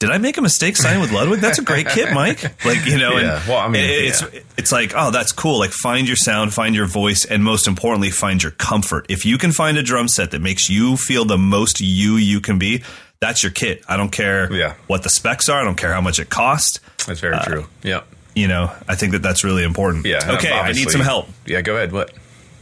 did 0.00 0.10
I 0.10 0.18
make 0.18 0.36
a 0.36 0.40
mistake 0.42 0.76
signing 0.76 1.00
with 1.00 1.10
Ludwig? 1.12 1.40
That's 1.40 1.58
a 1.58 1.62
great 1.64 1.88
kit, 1.88 2.12
Mike." 2.14 2.42
Like 2.64 2.86
you 2.86 2.98
know, 2.98 3.16
Yeah, 3.18 3.38
and 3.40 3.48
well, 3.48 3.58
I 3.58 3.68
mean, 3.68 3.82
it- 3.82 4.04
it's 4.04 4.22
it's 4.56 4.72
like, 4.72 4.92
oh, 4.96 5.10
that's 5.10 5.32
cool. 5.32 5.58
Like 5.58 5.70
find 5.72 6.06
your 6.06 6.16
sound, 6.16 6.54
find 6.54 6.74
your 6.74 6.86
voice, 6.86 7.24
and 7.24 7.42
most 7.42 7.66
importantly, 7.66 8.10
find 8.10 8.42
your 8.42 8.52
comfort. 8.52 9.06
If 9.08 9.24
you 9.26 9.38
can 9.38 9.52
find 9.52 9.76
a 9.78 9.82
drum 9.82 10.08
set 10.08 10.30
that 10.32 10.40
makes 10.40 10.68
you 10.70 10.96
feel 10.96 11.24
the 11.24 11.38
most 11.38 11.80
you 11.80 12.16
you 12.16 12.40
can 12.40 12.58
be, 12.58 12.82
that's 13.20 13.42
your 13.42 13.50
kit. 13.52 13.82
I 13.88 13.96
don't 13.96 14.10
care 14.12 14.52
Yeah. 14.52 14.74
what 14.86 15.02
the 15.02 15.08
specs 15.10 15.48
are. 15.48 15.60
I 15.60 15.64
don't 15.64 15.76
care 15.76 15.92
how 15.92 16.00
much 16.00 16.18
it 16.20 16.30
costs. 16.30 16.78
That's 17.06 17.20
very 17.20 17.34
uh, 17.34 17.44
true. 17.44 17.66
Yeah. 17.82 18.02
You 18.36 18.46
know, 18.46 18.70
I 18.88 18.94
think 18.94 19.12
that 19.12 19.22
that's 19.22 19.42
really 19.42 19.64
important. 19.64 20.06
Yeah. 20.06 20.34
Okay, 20.36 20.52
I 20.52 20.70
need 20.70 20.90
some 20.90 21.00
help. 21.00 21.28
Yeah, 21.44 21.60
go 21.62 21.74
ahead. 21.74 21.90
What? 21.90 22.12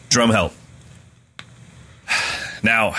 Drum 0.08 0.30
help. 0.30 0.54
Now, 2.62 2.94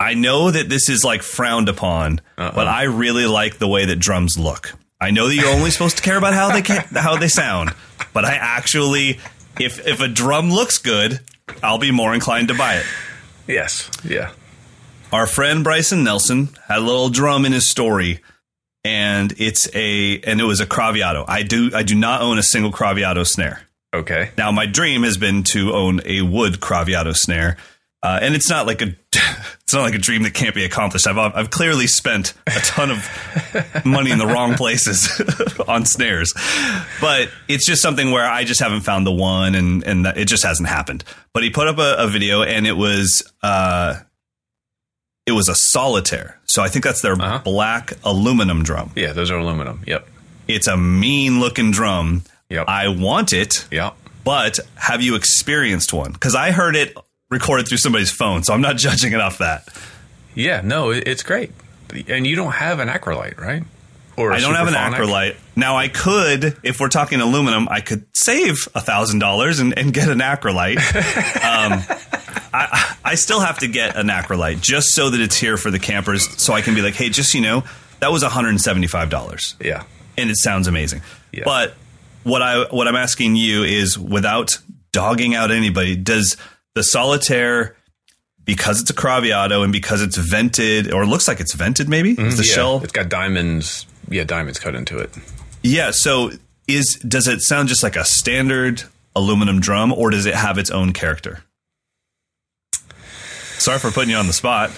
I 0.00 0.14
know 0.14 0.50
that 0.50 0.68
this 0.68 0.88
is 0.88 1.04
like 1.04 1.22
frowned 1.22 1.68
upon, 1.68 2.20
but 2.36 2.66
I 2.66 2.84
really 2.84 3.26
like 3.26 3.58
the 3.58 3.68
way 3.68 3.86
that 3.86 3.98
drums 3.98 4.38
look. 4.38 4.74
I 5.00 5.10
know 5.10 5.28
that 5.28 5.34
you're 5.34 5.54
only 5.54 5.70
supposed 5.70 5.96
to 5.98 6.02
care 6.02 6.16
about 6.16 6.34
how 6.34 6.50
they 6.50 6.62
can, 6.62 6.84
how 6.94 7.16
they 7.16 7.28
sound, 7.28 7.74
but 8.12 8.24
I 8.24 8.34
actually, 8.34 9.20
if 9.60 9.86
if 9.86 10.00
a 10.00 10.08
drum 10.08 10.50
looks 10.50 10.78
good, 10.78 11.20
I'll 11.62 11.78
be 11.78 11.90
more 11.90 12.14
inclined 12.14 12.48
to 12.48 12.54
buy 12.54 12.76
it. 12.76 12.86
Yes. 13.46 13.90
Yeah. 14.02 14.32
Our 15.12 15.26
friend 15.26 15.62
Bryson 15.62 16.02
Nelson 16.02 16.48
had 16.66 16.78
a 16.78 16.80
little 16.80 17.08
drum 17.08 17.44
in 17.44 17.52
his 17.52 17.70
story, 17.70 18.20
and 18.82 19.32
it's 19.38 19.68
a 19.74 20.20
and 20.20 20.40
it 20.40 20.44
was 20.44 20.60
a 20.60 20.66
Craviotto. 20.66 21.24
I 21.28 21.42
do 21.42 21.70
I 21.74 21.82
do 21.82 21.94
not 21.94 22.22
own 22.22 22.38
a 22.38 22.42
single 22.42 22.72
Craviotto 22.72 23.24
snare. 23.24 23.62
Okay. 23.94 24.30
Now, 24.36 24.50
my 24.50 24.66
dream 24.66 25.04
has 25.04 25.16
been 25.16 25.44
to 25.44 25.72
own 25.72 26.00
a 26.04 26.22
wood 26.22 26.58
Craviotto 26.60 27.12
snare, 27.12 27.56
uh, 28.04 28.18
and 28.22 28.34
it's 28.34 28.48
not 28.50 28.66
like 28.66 28.82
a 28.82 28.94
it's 29.62 29.72
not 29.72 29.82
like 29.82 29.94
a 29.94 29.98
dream 29.98 30.22
that 30.24 30.34
can't 30.34 30.54
be 30.54 30.64
accomplished. 30.64 31.06
I've 31.06 31.18
I've 31.18 31.50
clearly 31.50 31.86
spent 31.86 32.34
a 32.46 32.50
ton 32.60 32.90
of 32.90 33.84
money 33.84 34.10
in 34.10 34.18
the 34.18 34.26
wrong 34.26 34.54
places 34.62 35.08
on 35.68 35.86
snares, 35.86 36.32
but 37.00 37.30
it's 37.48 37.66
just 37.66 37.80
something 37.82 38.10
where 38.10 38.26
I 38.28 38.44
just 38.44 38.60
haven't 38.60 38.82
found 38.82 39.06
the 39.06 39.12
one, 39.12 39.54
and 39.54 39.82
and 39.84 40.04
that, 40.06 40.18
it 40.18 40.28
just 40.28 40.44
hasn't 40.44 40.68
happened. 40.68 41.02
But 41.32 41.42
he 41.42 41.50
put 41.50 41.66
up 41.66 41.78
a, 41.78 41.96
a 42.04 42.06
video, 42.06 42.42
and 42.42 42.66
it 42.66 42.76
was. 42.76 43.22
Uh, 43.42 43.96
it 45.26 45.32
was 45.32 45.48
a 45.48 45.54
solitaire. 45.54 46.38
So 46.44 46.62
I 46.62 46.68
think 46.68 46.84
that's 46.84 47.00
their 47.00 47.14
Uh-huh. 47.14 47.38
black 47.42 47.94
aluminum 48.04 48.62
drum. 48.62 48.90
Yeah, 48.94 49.12
those 49.14 49.30
are 49.30 49.38
aluminum. 49.38 49.82
Yep. 49.86 50.06
It's 50.48 50.66
a 50.66 50.76
mean 50.76 51.40
looking 51.40 51.70
drum. 51.70 52.24
Yep. 52.50 52.66
I 52.68 52.88
want 52.88 53.32
it. 53.32 53.66
Yep. 53.70 53.94
But 54.22 54.58
have 54.76 55.00
you 55.00 55.14
experienced 55.14 55.94
one? 55.94 56.12
Because 56.12 56.34
I 56.34 56.50
heard 56.50 56.76
it 56.76 56.94
recorded 57.30 57.68
through 57.68 57.78
somebody's 57.78 58.10
phone, 58.10 58.42
so 58.42 58.52
I'm 58.54 58.60
not 58.60 58.76
judging 58.86 59.12
it 59.12 59.20
off 59.20 59.38
that. 59.38 59.68
Yeah. 60.34 60.60
No, 60.62 60.90
it's 60.90 61.22
great. 61.22 61.52
And 62.08 62.26
you 62.26 62.34
don't 62.36 62.52
have 62.52 62.80
an 62.80 62.88
acrolite, 62.88 63.38
right? 63.38 63.62
Or 64.16 64.32
I 64.32 64.36
I 64.36 64.40
don't 64.40 64.54
have 64.54 64.68
an 64.68 64.74
acrolite. 64.74 65.36
Now 65.56 65.76
I 65.76 65.88
could, 65.88 66.56
if 66.62 66.78
we're 66.80 66.88
talking 66.88 67.20
aluminum, 67.20 67.68
I 67.68 67.80
could 67.80 68.04
save 68.12 68.68
a 68.74 68.80
thousand 68.80 69.18
dollars 69.18 69.58
and 69.58 69.76
and 69.76 69.92
get 69.92 70.08
an 70.08 70.18
acrolite. 70.20 70.76
um, 71.44 71.82
I, 72.52 72.96
I 73.04 73.14
still 73.16 73.40
have 73.40 73.58
to 73.60 73.66
get 73.68 73.96
an 73.96 74.06
acrolite 74.08 74.60
just 74.60 74.88
so 74.94 75.10
that 75.10 75.20
it's 75.20 75.36
here 75.36 75.56
for 75.56 75.70
the 75.72 75.80
campers, 75.80 76.28
so 76.40 76.52
I 76.54 76.62
can 76.62 76.74
be 76.76 76.82
like, 76.82 76.94
hey, 76.94 77.08
just 77.10 77.34
you 77.34 77.40
know, 77.40 77.64
that 78.00 78.12
was 78.12 78.22
175 78.22 79.10
dollars. 79.10 79.56
Yeah. 79.60 79.82
and 80.16 80.30
it 80.30 80.36
sounds 80.36 80.68
amazing. 80.68 81.02
Yeah. 81.32 81.42
But 81.44 81.74
what 82.22 82.40
I 82.40 82.66
what 82.70 82.86
I'm 82.86 82.96
asking 82.96 83.34
you 83.34 83.64
is, 83.64 83.98
without 83.98 84.58
dogging 84.92 85.34
out 85.34 85.50
anybody, 85.50 85.96
does 85.96 86.36
the 86.74 86.82
solitaire, 86.82 87.76
because 88.44 88.80
it's 88.80 88.90
a 88.90 88.94
Craviotto 88.94 89.62
and 89.62 89.72
because 89.72 90.02
it's 90.02 90.16
vented 90.16 90.92
or 90.92 91.06
looks 91.06 91.26
like 91.28 91.40
it's 91.40 91.54
vented, 91.54 91.88
maybe 91.88 92.10
is 92.10 92.16
mm-hmm. 92.16 92.28
the. 92.30 92.44
Yeah, 92.46 92.54
shell? 92.54 92.80
It's 92.82 92.92
got 92.92 93.08
diamonds. 93.08 93.86
Yeah, 94.08 94.24
diamonds 94.24 94.58
cut 94.58 94.74
into 94.74 94.98
it. 94.98 95.10
Yeah. 95.62 95.90
So 95.92 96.30
is 96.68 96.94
does 97.06 97.28
it 97.28 97.40
sound 97.40 97.68
just 97.68 97.82
like 97.82 97.96
a 97.96 98.04
standard 98.04 98.82
aluminum 99.16 99.60
drum, 99.60 99.92
or 99.92 100.10
does 100.10 100.26
it 100.26 100.34
have 100.34 100.58
its 100.58 100.70
own 100.70 100.92
character? 100.92 101.42
Sorry 103.58 103.78
for 103.78 103.90
putting 103.90 104.10
you 104.10 104.16
on 104.16 104.26
the 104.26 104.32
spot. 104.32 104.70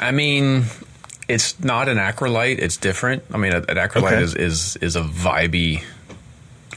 I 0.00 0.10
mean, 0.10 0.64
it's 1.28 1.60
not 1.60 1.88
an 1.88 1.98
acrolite. 1.98 2.58
It's 2.58 2.76
different. 2.76 3.22
I 3.32 3.36
mean, 3.36 3.52
an 3.52 3.64
acrolite 3.64 4.12
Okay. 4.12 4.22
is, 4.22 4.34
is 4.34 4.76
is 4.76 4.96
a 4.96 5.02
vibey 5.02 5.84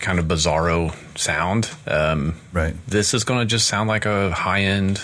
kind 0.02 0.20
of 0.20 0.26
bizarro 0.26 0.94
sound. 1.18 1.70
Um, 1.88 2.36
Right. 2.52 2.76
This 2.88 3.14
is 3.14 3.24
going 3.24 3.40
to 3.40 3.46
just 3.46 3.68
sound 3.68 3.88
like 3.88 4.06
a 4.06 4.32
high 4.32 4.62
end 4.62 5.02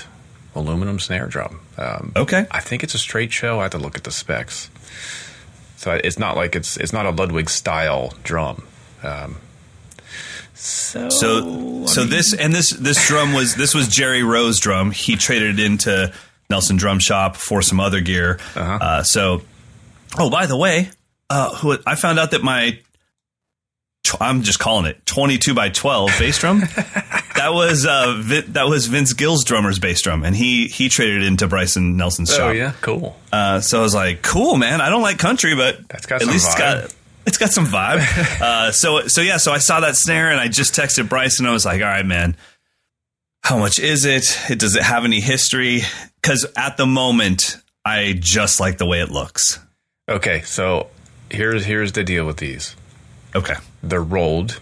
aluminum 0.55 0.99
snare 0.99 1.27
drum. 1.27 1.59
Um, 1.77 2.11
Okay. 2.15 2.45
I 2.51 2.59
think 2.59 2.83
it's 2.83 2.95
a 2.95 2.97
straight 2.99 3.31
shell. 3.31 3.59
I 3.59 3.63
have 3.63 3.71
to 3.71 3.77
look 3.77 3.95
at 3.95 4.03
the 4.03 4.11
specs. 4.11 4.69
So 5.77 5.91
it's 5.91 6.17
not 6.17 6.35
like 6.35 6.55
it's 6.55 6.75
it's 6.77 6.91
not 6.91 7.05
a 7.05 7.11
Ludwig 7.11 7.49
style 7.49 8.13
drum. 8.23 8.63
Um, 9.03 9.37
so 10.55 11.09
So 11.09 11.85
so 11.85 12.03
this 12.03 12.33
and 12.33 12.51
this 12.53 12.71
this 12.71 13.07
drum 13.07 13.33
was 13.33 13.55
this 13.55 13.75
was 13.75 13.87
Jerry 13.87 14.23
Roe's 14.23 14.59
drum. 14.59 14.89
He 14.91 15.15
traded 15.15 15.59
it 15.59 15.65
into 15.65 16.11
Nelson 16.49 16.77
Drum 16.77 16.99
Shop 16.99 17.35
for 17.35 17.61
some 17.61 17.79
other 17.79 18.01
gear. 18.01 18.39
Uh-huh. 18.55 18.79
Uh, 18.81 19.03
so 19.03 19.41
oh 20.17 20.29
by 20.31 20.47
the 20.47 20.57
way, 20.57 20.89
uh, 21.29 21.53
who 21.57 21.77
I 21.85 21.93
found 21.95 22.17
out 22.17 22.31
that 22.31 22.41
my 22.41 22.79
I'm 24.19 24.43
just 24.43 24.59
calling 24.59 24.85
it 24.85 25.05
22 25.05 25.53
by 25.53 25.69
12 25.69 26.11
bass 26.19 26.39
drum. 26.39 26.59
that 27.35 27.49
was 27.53 27.85
uh, 27.85 28.15
Vin, 28.19 28.53
that 28.53 28.67
was 28.67 28.87
Vince 28.87 29.13
Gill's 29.13 29.43
drummer's 29.43 29.79
bass 29.79 30.01
drum, 30.01 30.23
and 30.23 30.35
he 30.35 30.67
he 30.67 30.89
traded 30.89 31.23
it 31.23 31.27
into 31.27 31.47
Bryson 31.47 31.97
Nelson's 31.97 32.31
oh 32.31 32.37
shop. 32.37 32.49
Oh 32.49 32.51
yeah, 32.51 32.73
cool. 32.81 33.17
Uh, 33.31 33.61
so 33.61 33.79
I 33.79 33.81
was 33.81 33.95
like, 33.95 34.21
cool, 34.21 34.57
man. 34.57 34.81
I 34.81 34.89
don't 34.89 35.01
like 35.01 35.17
country, 35.17 35.55
but 35.55 35.87
That's 35.87 36.05
got 36.05 36.21
at 36.21 36.27
least 36.27 36.47
vibe. 36.47 36.83
it's 36.83 36.93
got 36.93 36.95
it's 37.25 37.37
got 37.37 37.49
some 37.51 37.65
vibe. 37.65 38.41
uh, 38.41 38.71
so 38.71 39.07
so 39.07 39.21
yeah, 39.21 39.37
so 39.37 39.51
I 39.51 39.57
saw 39.57 39.81
that 39.81 39.95
snare 39.95 40.31
and 40.31 40.39
I 40.39 40.47
just 40.47 40.73
texted 40.73 41.09
Bryson. 41.09 41.45
and 41.45 41.49
I 41.49 41.53
was 41.53 41.65
like, 41.65 41.81
all 41.81 41.87
right, 41.87 42.05
man. 42.05 42.35
How 43.43 43.57
much 43.57 43.79
is 43.79 44.03
it? 44.03 44.25
it 44.49 44.59
does 44.59 44.75
it 44.75 44.83
have 44.83 45.05
any 45.05 45.21
history? 45.21 45.81
Because 46.21 46.45
at 46.57 46.75
the 46.75 46.85
moment, 46.85 47.57
I 47.85 48.13
just 48.19 48.59
like 48.59 48.77
the 48.77 48.85
way 48.85 48.99
it 48.99 49.09
looks. 49.09 49.59
Okay, 50.09 50.41
so 50.41 50.87
here's 51.29 51.63
here's 51.65 51.93
the 51.93 52.03
deal 52.03 52.25
with 52.25 52.37
these. 52.37 52.75
Okay. 53.37 53.55
They're 53.83 54.01
rolled. 54.03 54.59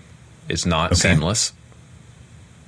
It's 0.50 0.66
not 0.66 0.92
Okay. 0.92 1.14
seamless. 1.14 1.54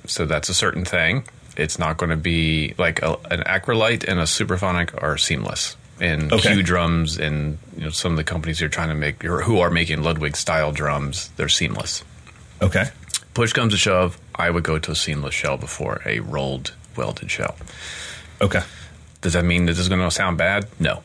So 0.06 0.24
that's 0.24 0.48
a 0.48 0.54
certain 0.54 0.84
thing. 0.84 1.24
It's 1.56 1.78
not 1.78 1.96
going 1.96 2.10
to 2.10 2.16
be 2.16 2.74
like 2.78 3.02
a, 3.02 3.16
an 3.30 3.40
acrolite 3.42 4.04
and 4.08 4.18
a 4.18 4.24
Supraphonic 4.24 5.00
are 5.02 5.18
seamless. 5.18 5.76
And 6.00 6.32
Okay. 6.32 6.54
Q 6.54 6.62
drums 6.62 7.18
and 7.18 7.58
you 7.76 7.84
know 7.84 7.90
some 7.90 8.12
of 8.12 8.16
the 8.16 8.24
companies 8.24 8.60
who 8.60 8.66
are 8.66 8.70
trying 8.70 8.88
to 8.88 8.94
make 8.94 9.24
or 9.24 9.42
who 9.42 9.58
are 9.60 9.70
making 9.70 10.02
Ludwig 10.02 10.36
style 10.36 10.70
drums, 10.72 11.30
they're 11.36 11.48
seamless. 11.48 12.04
Okay. 12.62 12.84
Push 13.34 13.52
comes 13.52 13.72
to 13.72 13.78
shove, 13.78 14.18
I 14.34 14.50
would 14.50 14.64
go 14.64 14.78
to 14.78 14.90
a 14.92 14.94
seamless 14.96 15.34
shell 15.34 15.56
before 15.56 16.00
a 16.06 16.20
rolled 16.20 16.72
welded 16.96 17.30
shell. 17.30 17.56
Okay. 18.40 18.62
Does 19.20 19.32
that 19.32 19.44
mean 19.44 19.66
that 19.66 19.72
this 19.72 19.80
is 19.80 19.88
going 19.88 20.00
to 20.00 20.10
sound 20.10 20.38
bad? 20.38 20.66
No. 20.78 21.02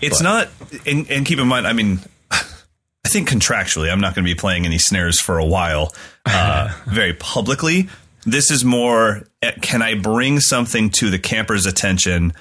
It's 0.00 0.18
But- 0.22 0.24
not, 0.24 0.48
and, 0.86 1.08
and 1.10 1.24
keep 1.26 1.38
in 1.38 1.46
mind, 1.46 1.66
I 1.66 1.74
mean, 1.74 2.00
think 3.12 3.28
contractually, 3.28 3.90
I'm 3.90 4.00
not 4.00 4.14
going 4.14 4.24
to 4.24 4.30
be 4.30 4.38
playing 4.38 4.66
any 4.66 4.78
snares 4.78 5.20
for 5.20 5.38
a 5.38 5.44
while, 5.44 5.94
uh, 6.26 6.74
very 6.86 7.14
publicly. 7.14 7.88
This 8.24 8.50
is 8.50 8.64
more, 8.64 9.22
eh, 9.42 9.52
can 9.60 9.82
I 9.82 9.94
bring 9.94 10.40
something 10.40 10.90
to 10.90 11.10
the 11.10 11.18
camper's 11.18 11.66
attention 11.66 12.32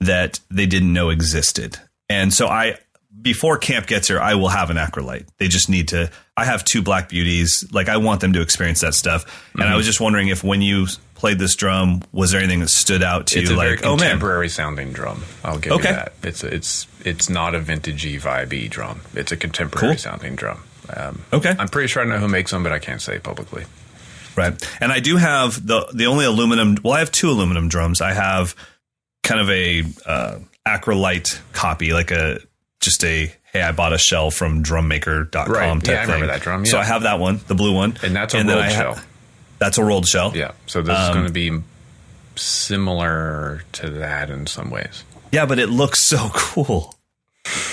that 0.00 0.40
they 0.50 0.66
didn't 0.66 0.92
know 0.92 1.10
existed? 1.10 1.78
And 2.08 2.32
so 2.32 2.46
I, 2.46 2.78
before 3.20 3.58
camp 3.58 3.86
gets 3.86 4.08
here, 4.08 4.20
I 4.20 4.34
will 4.34 4.48
have 4.48 4.70
an 4.70 4.76
acrolite. 4.76 5.26
They 5.38 5.48
just 5.48 5.68
need 5.68 5.88
to, 5.88 6.10
I 6.36 6.44
have 6.44 6.64
two 6.64 6.82
black 6.82 7.08
beauties. 7.08 7.66
Like 7.72 7.88
I 7.88 7.96
want 7.96 8.20
them 8.20 8.32
to 8.34 8.40
experience 8.40 8.80
that 8.80 8.94
stuff. 8.94 9.50
And 9.54 9.64
I 9.64 9.76
was 9.76 9.86
just 9.86 10.00
wondering 10.00 10.28
if 10.28 10.44
when 10.44 10.62
you 10.62 10.86
played 11.20 11.38
this 11.38 11.54
drum, 11.54 12.02
was 12.12 12.32
there 12.32 12.40
anything 12.40 12.60
that 12.60 12.70
stood 12.70 13.02
out 13.02 13.26
to 13.28 13.40
It's 13.40 13.50
you? 13.50 13.56
Like, 13.56 13.84
oh 13.84 13.90
man, 13.90 13.98
contemporary 13.98 14.48
sounding 14.48 14.92
drum. 14.92 15.22
I'll 15.44 15.58
give 15.58 15.72
Okay. 15.74 15.88
you 15.90 15.94
that. 15.96 16.12
It's 16.22 16.42
it's 16.42 16.86
it's 17.04 17.28
not 17.28 17.54
a 17.54 17.60
vintagey 17.60 18.20
vibey 18.20 18.68
drum. 18.68 19.02
It's 19.14 19.30
a 19.30 19.36
contemporary 19.36 19.94
Cool. 19.94 19.98
sounding 19.98 20.34
drum. 20.36 20.62
Um, 20.96 21.22
okay. 21.32 21.54
I'm 21.58 21.68
pretty 21.68 21.88
sure 21.88 22.02
I 22.02 22.06
know 22.06 22.18
who 22.18 22.26
makes 22.28 22.50
them, 22.50 22.62
but 22.62 22.72
I 22.72 22.78
can't 22.78 23.00
say 23.00 23.18
publicly. 23.18 23.64
Right. 24.36 24.54
And 24.80 24.90
I 24.90 25.00
do 25.00 25.16
have 25.18 25.64
the 25.66 25.86
the 25.92 26.06
only 26.06 26.24
aluminum. 26.24 26.76
Well, 26.82 26.94
I 26.94 26.98
have 27.00 27.12
two 27.12 27.30
aluminum 27.30 27.68
drums. 27.68 28.00
I 28.00 28.12
have 28.12 28.54
kind 29.22 29.40
of 29.40 29.50
a 29.50 29.84
uh, 30.06 30.38
acrolite 30.66 31.38
copy, 31.52 31.92
like 31.92 32.10
a 32.10 32.40
just 32.80 33.04
a 33.04 33.32
hey, 33.52 33.62
I 33.62 33.72
bought 33.72 33.92
a 33.92 33.98
shell 33.98 34.30
from 34.30 34.62
drummaker.com 34.62 35.52
Right. 35.52 35.84
type 35.84 35.86
Yeah, 35.88 35.92
I 36.02 36.06
thing. 36.06 36.14
remember 36.14 36.26
that 36.28 36.40
drum, 36.42 36.64
So. 36.64 36.78
I 36.78 36.84
have 36.84 37.02
that 37.02 37.18
one, 37.18 37.40
the 37.48 37.54
blue 37.56 37.74
one, 37.74 37.98
And 38.02 38.14
that's 38.14 38.32
a 38.32 38.36
then 38.38 38.46
rolled 38.46 38.60
I 38.60 38.70
ha- 38.72 38.80
shell. 38.94 39.00
That's 39.60 39.78
a 39.78 39.84
rolled 39.84 40.08
shell. 40.08 40.32
Yeah. 40.34 40.52
So 40.66 40.82
this 40.82 40.98
is 40.98 41.04
Um, 41.08 41.14
going 41.14 41.26
to 41.26 41.32
be 41.32 41.52
similar 42.34 43.62
to 43.72 43.90
that 43.90 44.30
in 44.30 44.46
some 44.46 44.70
ways. 44.70 45.04
Yeah, 45.32 45.46
but 45.46 45.58
it 45.58 45.68
looks 45.68 46.00
so 46.00 46.30
cool. 46.34 46.94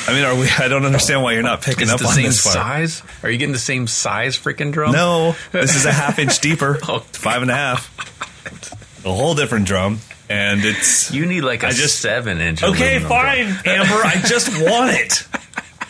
I 0.07 0.13
mean, 0.13 0.23
are 0.23 0.35
we? 0.35 0.47
I 0.59 0.67
don't 0.69 0.85
understand 0.85 1.23
why 1.23 1.33
you're 1.33 1.43
not 1.43 1.61
picking 1.61 1.83
Is 1.83 1.89
it 1.89 1.93
up 1.95 1.99
the 1.99 2.07
on 2.07 2.13
same 2.13 2.25
this 2.25 2.41
part. 2.43 2.53
size? 2.53 3.03
Are 3.23 3.29
you 3.29 3.37
getting 3.37 3.53
the 3.53 3.59
same 3.59 3.87
size 3.87 4.37
freaking 4.37 4.71
drum? 4.71 4.91
No, 4.93 5.35
this 5.51 5.75
is 5.75 5.85
a 5.85 5.91
half 5.91 6.19
inch 6.19 6.39
deeper, 6.39 6.79
oh, 6.87 6.99
five 6.99 7.41
and 7.41 7.51
a 7.51 7.55
half. 7.55 9.03
A 9.05 9.11
whole 9.13 9.35
different 9.35 9.65
drum, 9.67 9.99
and 10.29 10.63
it's 10.63 11.11
You 11.11 11.25
need 11.25 11.41
like 11.41 11.63
a 11.63 11.67
I 11.67 11.71
just- 11.71 11.99
seven 11.99 12.39
inch. 12.39 12.63
okay. 12.63 12.99
Fine, 12.99 13.45
drum. 13.47 13.59
Amber. 13.65 14.01
I 14.05 14.21
just 14.25 14.49
want 14.61 14.91
it. 14.91 15.27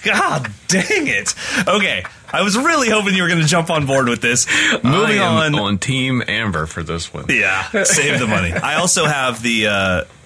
God 0.04 0.52
dang 0.68 1.08
it. 1.08 1.34
Okay, 1.68 2.04
I 2.32 2.42
was 2.42 2.58
really 2.58 2.90
hoping 2.90 3.14
you 3.16 3.24
were 3.24 3.30
going 3.30 3.42
to 3.42 3.48
jump 3.48 3.70
on 3.70 3.86
board 3.86 4.08
with 4.10 4.22
this. 4.22 4.46
Moving 4.84 5.20
on. 5.20 5.56
on 5.56 5.78
Team 5.78 6.22
Amber 6.28 6.66
for 6.66 6.84
this 6.84 7.14
one. 7.14 7.26
Yeah, 7.30 7.84
save 7.84 8.20
the 8.20 8.28
money. 8.28 8.52
I 8.52 8.76
also 8.76 9.06
have 9.06 9.42
the 9.42 9.68
uh, 9.68 9.72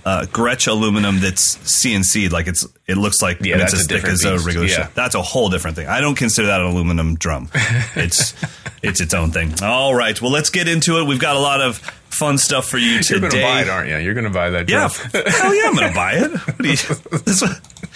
uh, 0.06 0.26
Gretsch 0.32 0.68
aluminum 0.68 1.20
that's 1.20 1.58
CNC. 1.58 2.32
Like 2.32 2.48
it's, 2.48 2.66
it 2.88 2.98
looks 2.98 3.22
like 3.22 3.42
Yeah, 3.42 3.56
it's 3.56 3.72
that's 3.72 3.74
as 3.74 3.80
a 3.82 3.84
thick 3.88 3.96
different 3.98 4.14
as 4.14 4.26
a 4.26 4.32
beast. 4.34 4.46
regular 4.46 4.68
Yeah. 4.68 4.86
shit. 4.88 4.96
That's 4.96 5.16
a 5.16 5.22
whole 5.22 5.50
different 5.50 5.76
thing. 5.76 5.88
I 5.88 6.02
don't 6.02 6.16
consider 6.16 6.48
that 6.48 6.60
an 6.60 6.68
aluminum 6.68 7.16
drum. 7.16 7.50
It's, 7.96 8.34
it's 8.84 9.00
its 9.02 9.14
own 9.14 9.32
thing. 9.32 9.54
All 9.62 9.94
right, 9.94 10.20
well, 10.22 10.32
let's 10.32 10.50
get 10.50 10.68
into 10.68 11.00
it. 11.00 11.06
We've 11.08 11.20
got 11.20 11.36
a 11.36 11.40
lot 11.40 11.62
of 11.62 11.78
fun 12.10 12.38
stuff 12.38 12.68
for 12.68 12.78
you 12.78 12.92
You're 12.94 13.02
today. 13.04 13.30
gonna 13.30 13.42
buy 13.44 13.62
it, 13.62 13.70
aren't 13.70 13.90
you? 13.90 13.98
You're 14.00 14.14
gonna 14.16 14.30
buy 14.30 14.50
that 14.52 14.68
Yeah, 14.70 14.90
drum. 14.90 15.24
hell 15.28 15.56
yeah, 15.56 15.68
I'm 15.68 15.76
gonna 15.76 15.94
buy 15.94 16.14
it. 16.14 16.32
What 16.32 16.58
do 16.58 16.70
you, 16.70 16.76
this, 17.26 17.44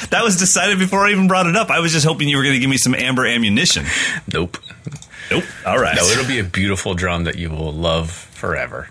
that 0.10 0.24
was 0.24 0.38
decided 0.38 0.80
before 0.80 1.06
I 1.06 1.12
even 1.12 1.28
brought 1.28 1.48
it 1.48 1.56
up. 1.56 1.70
I 1.70 1.80
was 1.80 1.92
just 1.92 2.06
hoping 2.06 2.28
you 2.28 2.38
were 2.38 2.44
gonna 2.44 2.60
give 2.60 2.70
me 2.70 2.78
some 2.78 2.96
amber 2.96 3.26
ammunition. 3.26 3.86
nope. 4.32 4.58
Nope. 5.32 5.44
All 5.66 5.80
right. 5.80 5.96
No, 5.96 6.04
it'll 6.04 6.28
be 6.28 6.40
a 6.40 6.44
beautiful 6.44 6.94
drum 6.94 7.24
that 7.24 7.36
you 7.36 7.50
will 7.50 7.74
love 7.74 8.12
forever. 8.12 8.90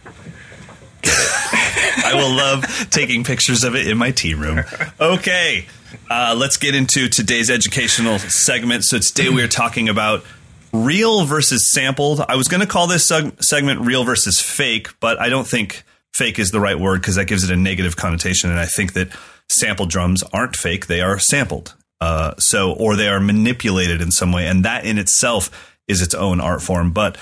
I 1.05 2.13
will 2.15 2.35
love 2.35 2.65
taking 2.91 3.25
pictures 3.25 3.63
of 3.63 3.77
it 3.77 3.87
in 3.87 3.97
my 3.99 4.11
tea 4.11 4.35
room. 4.35 4.61
Okay, 5.01 5.67
uh, 6.11 6.35
let's 6.37 6.57
get 6.57 6.75
into 6.75 7.09
today's 7.09 7.51
educational 7.51 8.19
segment. 8.19 8.85
So 8.85 8.99
today 8.99 9.29
we 9.29 9.43
are 9.43 9.49
talking 9.49 9.89
about 9.89 10.25
real 10.73 11.25
versus 11.25 11.71
sampled. 11.71 12.21
I 12.21 12.37
was 12.37 12.49
going 12.49 12.61
to 12.61 12.67
call 12.67 12.87
this 12.87 13.11
seg- 13.11 13.43
segment 13.43 13.81
real 13.83 14.05
versus 14.05 14.41
fake, 14.41 14.89
but 15.01 15.21
I 15.21 15.29
don't 15.29 15.47
think 15.47 15.85
fake 16.13 16.39
is 16.39 16.51
the 16.51 16.61
right 16.61 16.79
word 16.79 17.01
because 17.01 17.15
that 17.17 17.27
gives 17.27 17.45
it 17.45 17.51
a 17.51 17.57
negative 17.57 17.97
connotation. 17.97 18.51
And 18.51 18.59
I 18.59 18.67
think 18.67 18.95
that 18.95 19.09
sampled 19.49 19.91
drums 19.91 20.23
aren't 20.33 20.57
fake; 20.57 20.87
they 20.87 21.01
are 21.01 21.19
sampled. 21.19 21.75
Uh, 22.01 22.35
so, 22.39 22.73
or 22.73 22.97
they 22.97 23.09
are 23.09 23.21
manipulated 23.21 24.03
in 24.03 24.11
some 24.11 24.33
way, 24.33 24.47
and 24.47 24.65
that 24.65 24.85
in 24.85 24.99
itself 24.99 25.77
is 25.89 26.03
its 26.03 26.15
own 26.15 26.41
art 26.41 26.63
form. 26.63 26.93
But 26.93 27.17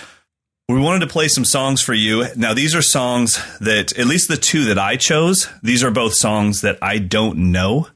we 0.68 0.80
wanted 0.80 1.00
to 1.00 1.12
play 1.12 1.28
some 1.28 1.44
songs 1.44 1.80
for 1.82 1.94
you. 1.94 2.26
Now, 2.36 2.54
these 2.54 2.74
are 2.74 2.82
songs 2.82 3.40
that, 3.60 3.96
at 3.98 4.06
least 4.06 4.28
the 4.28 4.36
two 4.36 4.64
that 4.66 4.78
I 4.78 4.96
chose, 4.96 5.48
these 5.62 5.84
are 5.84 5.90
both 5.90 6.14
songs 6.14 6.62
that 6.62 6.78
I 6.80 6.98
don't 6.98 7.52
know 7.52 7.88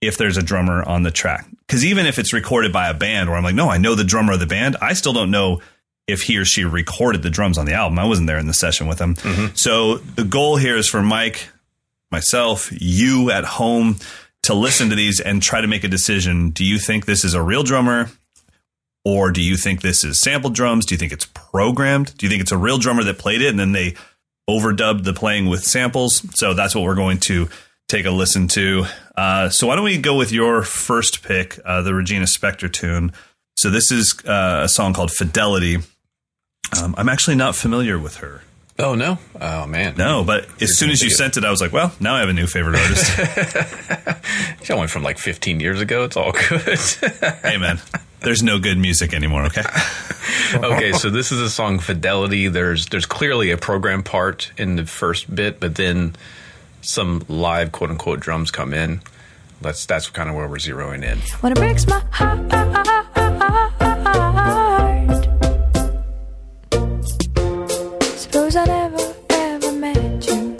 if 0.00 0.16
there's 0.16 0.36
a 0.36 0.42
drummer 0.42 0.82
on 0.82 1.02
the 1.02 1.10
track. 1.10 1.46
Because 1.66 1.84
even 1.84 2.06
if 2.06 2.18
it's 2.18 2.32
recorded 2.32 2.72
by 2.72 2.88
a 2.88 2.94
band 2.94 3.28
where 3.28 3.36
I'm 3.36 3.44
like, 3.44 3.54
no, 3.54 3.68
I 3.68 3.78
know 3.78 3.94
the 3.94 4.04
drummer 4.04 4.32
of 4.32 4.40
the 4.40 4.46
band, 4.46 4.76
I 4.80 4.94
still 4.94 5.12
don't 5.12 5.30
know 5.30 5.60
if 6.06 6.22
he 6.22 6.38
or 6.38 6.44
she 6.44 6.64
recorded 6.64 7.22
the 7.22 7.30
drums 7.30 7.58
on 7.58 7.66
the 7.66 7.74
album. 7.74 7.98
I 7.98 8.06
wasn't 8.06 8.26
there 8.26 8.38
in 8.38 8.46
the 8.46 8.54
session 8.54 8.86
with 8.86 8.98
them. 8.98 9.16
So 9.54 9.96
the 9.98 10.24
goal 10.24 10.56
here 10.56 10.76
is 10.76 10.88
for 10.88 11.02
Mike, 11.02 11.48
myself, 12.10 12.70
you 12.72 13.30
at 13.30 13.44
home 13.44 13.96
to 14.44 14.54
listen 14.54 14.88
to 14.90 14.96
these 14.96 15.20
and 15.20 15.42
try 15.42 15.60
to 15.60 15.66
make 15.66 15.84
a 15.84 15.88
decision. 15.88 16.50
Do 16.50 16.64
you 16.64 16.78
think 16.78 17.04
this 17.04 17.24
is 17.24 17.34
a 17.34 17.42
real 17.42 17.62
drummer? 17.62 18.10
Or 19.04 19.30
do 19.30 19.42
you 19.42 19.56
think 19.56 19.80
this 19.80 20.04
is 20.04 20.20
sampled 20.20 20.54
drums? 20.54 20.84
Do 20.84 20.94
you 20.94 20.98
think 20.98 21.12
it's 21.12 21.26
programmed? 21.26 22.16
Do 22.16 22.26
you 22.26 22.30
think 22.30 22.42
it's 22.42 22.52
a 22.52 22.58
real 22.58 22.78
drummer 22.78 23.04
that 23.04 23.18
played 23.18 23.40
it 23.40 23.48
and 23.48 23.58
then 23.58 23.72
they 23.72 23.94
overdubbed 24.48 25.04
the 25.04 25.12
playing 25.12 25.46
with 25.46 25.64
samples? 25.64 26.22
So 26.34 26.52
that's 26.52 26.74
what 26.74 26.84
we're 26.84 26.94
going 26.94 27.18
to 27.20 27.48
take 27.88 28.04
a 28.04 28.10
listen 28.10 28.48
to. 28.48 28.84
Uh, 29.16 29.48
so 29.48 29.66
why 29.66 29.76
don't 29.76 29.84
we 29.84 29.98
go 29.98 30.16
with 30.16 30.30
your 30.30 30.62
first 30.62 31.22
pick, 31.22 31.58
uh, 31.64 31.82
the 31.82 31.94
Regina 31.94 32.26
Spektor 32.26 32.70
tune? 32.70 33.12
So 33.56 33.70
this 33.70 33.90
is 33.90 34.14
uh, 34.26 34.62
a 34.64 34.68
song 34.68 34.92
called 34.92 35.10
Fidelity. 35.10 35.78
Um, 36.78 36.94
I'm 36.98 37.08
actually 37.08 37.36
not 37.36 37.56
familiar 37.56 37.98
with 37.98 38.16
her. 38.16 38.42
Oh 38.80 38.94
no! 38.94 39.18
Oh 39.40 39.66
man! 39.66 39.96
No, 39.96 40.22
but 40.22 40.46
as 40.62 40.78
soon 40.78 40.90
as 40.90 41.02
you 41.02 41.10
sent 41.10 41.36
it, 41.36 41.44
I 41.44 41.50
was 41.50 41.60
like, 41.60 41.72
well, 41.72 41.92
now 41.98 42.14
I 42.14 42.20
have 42.20 42.28
a 42.28 42.32
new 42.32 42.46
favorite 42.46 42.76
artist. 42.80 43.12
it's 44.60 44.70
only 44.70 44.86
from 44.86 45.02
like 45.02 45.18
15 45.18 45.58
years 45.58 45.80
ago. 45.80 46.04
It's 46.04 46.16
all 46.16 46.30
good. 46.30 46.78
hey, 47.42 47.56
man, 47.56 47.80
there's 48.20 48.40
no 48.40 48.60
good 48.60 48.78
music 48.78 49.12
anymore, 49.12 49.46
okay? 49.46 49.64
okay, 50.54 50.92
so 50.92 51.10
this 51.10 51.32
is 51.32 51.40
a 51.40 51.50
song 51.50 51.80
"Fidelity." 51.80 52.46
There's 52.46 52.86
there's 52.86 53.06
clearly 53.06 53.50
a 53.50 53.56
program 53.56 54.04
part 54.04 54.52
in 54.56 54.76
the 54.76 54.86
first 54.86 55.34
bit, 55.34 55.58
but 55.58 55.74
then 55.74 56.14
some 56.80 57.24
live 57.26 57.72
quote 57.72 57.90
unquote 57.90 58.20
drums 58.20 58.52
come 58.52 58.72
in. 58.72 59.00
That's 59.60 59.86
that's 59.86 60.08
kind 60.08 60.28
of 60.28 60.36
where 60.36 60.46
we're 60.46 60.58
zeroing 60.58 61.02
in. 61.02 61.18
When 61.40 61.50
it 61.50 61.56
breaks 61.58 61.84
my 61.88 61.98
heart. 62.12 62.38
Suppose 68.30 68.56
I 68.56 68.64
never 68.66 69.14
ever 69.30 69.72
met 69.72 70.26
you. 70.26 70.54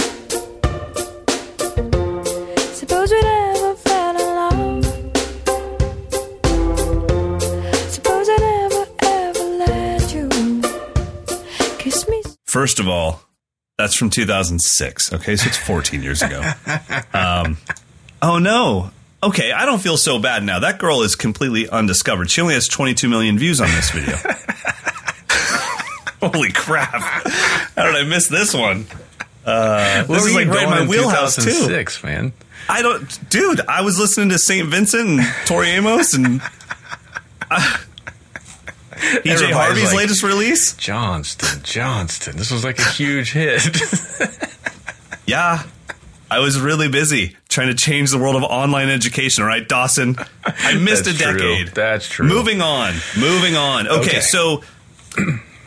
Suppose 2.73 3.11
we 3.13 3.21
never 3.21 3.75
fell 3.75 4.17
in 4.17 4.35
love. 4.41 4.85
Suppose 7.91 8.29
I 8.31 8.37
never 8.39 8.87
ever 9.03 9.45
let 9.59 10.15
you 10.15 10.29
kiss 11.79 12.09
me. 12.09 12.23
First 12.47 12.81
of 12.81 12.89
all, 12.89 13.21
that's 13.77 13.95
from 13.95 14.09
2006. 14.09 15.13
Okay, 15.13 15.37
so 15.37 15.47
it's 15.47 15.59
14 15.59 16.03
years 16.03 16.23
ago. 16.23 16.43
Um, 17.13 17.59
oh 18.23 18.39
no. 18.39 18.91
Okay, 19.23 19.53
I 19.53 19.67
don't 19.67 19.81
feel 19.81 19.99
so 19.99 20.19
bad 20.19 20.43
now. 20.43 20.61
That 20.61 20.79
girl 20.79 21.03
is 21.03 21.17
completely 21.17 21.69
undiscovered. 21.69 22.31
She 22.31 22.41
only 22.41 22.55
has 22.55 22.67
22 22.67 23.09
million 23.11 23.39
views 23.39 23.61
on 23.61 23.67
this 23.69 23.91
video. 23.91 24.17
Holy 26.33 26.53
crap! 26.53 26.91
How 27.77 27.87
did 27.87 27.95
I 27.97 28.05
miss 28.05 28.29
this 28.29 28.53
one? 28.55 28.87
Uh, 29.45 30.03
this 30.05 30.25
is 30.27 30.35
like 30.35 30.49
right 30.49 30.65
in 30.65 30.71
my 30.71 30.87
wheelhouse 30.87 31.37
too. 31.37 31.43
2006, 31.45 32.03
man. 32.05 32.33
I 32.69 32.83
don't, 32.83 33.31
dude. 33.31 33.61
I 33.63 33.81
was 33.83 33.99
listening 33.99 34.29
to 34.31 34.39
Saint 34.39 34.69
Vincent 34.69 35.09
and 35.09 35.21
Tori 35.47 35.69
Amos 35.69 36.13
and 36.15 36.43
uh, 37.51 37.77
PJ 38.91 39.53
Harvey's 39.53 39.85
like- 39.87 39.97
latest 39.97 40.23
release. 40.23 40.75
Johnston, 40.75 41.63
Johnston. 41.63 42.37
This 42.37 42.51
was 42.51 42.65
like 42.65 42.79
a 42.79 42.89
huge 42.91 43.33
hit. 43.33 43.63
Yeah. 45.27 45.63
I 46.31 46.39
was 46.39 46.59
really 46.59 46.89
busy 46.89 47.37
trying 47.51 47.69
to 47.69 47.75
change 47.75 48.11
the 48.11 48.17
world 48.19 48.35
of 48.37 48.43
online 48.45 48.89
education, 48.89 49.45
right, 49.45 49.67
Dawson? 49.69 50.17
I 50.43 50.75
missed 50.79 51.05
That's 51.05 51.21
a 51.21 51.23
true. 51.23 51.33
decade. 51.39 51.69
That's 51.75 52.09
true. 52.09 52.27
Moving 52.27 52.63
on. 52.63 52.95
Moving 53.19 53.55
on. 53.55 53.89
Okay, 53.89 54.01
Okay. 54.09 54.21
so 54.21 54.63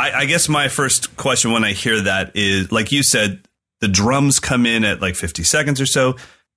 I, 0.02 0.22
I 0.22 0.26
guess 0.26 0.50
my 0.50 0.68
first 0.68 1.16
question 1.16 1.52
when 1.52 1.64
I 1.64 1.74
hear 1.74 2.02
that 2.02 2.32
is 2.36 2.72
like 2.72 2.92
you 2.92 3.04
said, 3.04 3.42
the 3.82 3.88
drums 3.88 4.40
come 4.40 4.66
in 4.66 4.84
at 4.84 5.00
like 5.00 5.16
50 5.16 5.44
seconds 5.44 5.80
or 5.80 5.86
so. 5.86 6.16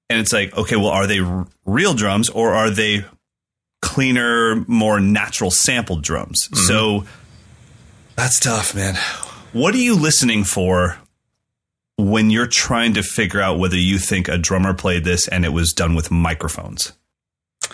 And 0.09 0.19
it's 0.19 0.33
like, 0.33 0.57
okay, 0.57 0.77
well, 0.77 0.89
are 0.89 1.07
they 1.07 1.21
r- 1.21 1.47
real 1.67 1.93
drums 1.93 2.31
or 2.31 2.55
are 2.55 2.71
they 2.71 3.05
cleaner, 3.83 4.65
more 4.67 4.99
natural 4.99 5.51
sampled 5.51 6.03
drums? 6.03 6.49
Mm-hmm. 6.49 6.65
So 6.65 7.05
that's 8.17 8.41
tough, 8.41 8.75
man. 8.75 8.95
What 9.53 9.75
are 9.75 9.79
you 9.79 9.95
listening 9.95 10.45
for 10.45 10.97
when 11.99 12.31
you're 12.31 12.47
trying 12.47 12.95
to 12.95 13.03
figure 13.03 13.43
out 13.43 13.59
whether 13.59 13.77
you 13.77 13.99
think 13.99 14.29
a 14.29 14.39
drummer 14.39 14.73
played 14.73 15.05
this 15.05 15.29
and 15.29 15.45
it 15.45 15.51
was 15.51 15.75
done 15.75 15.95
with 15.95 16.11
microphones 16.11 16.93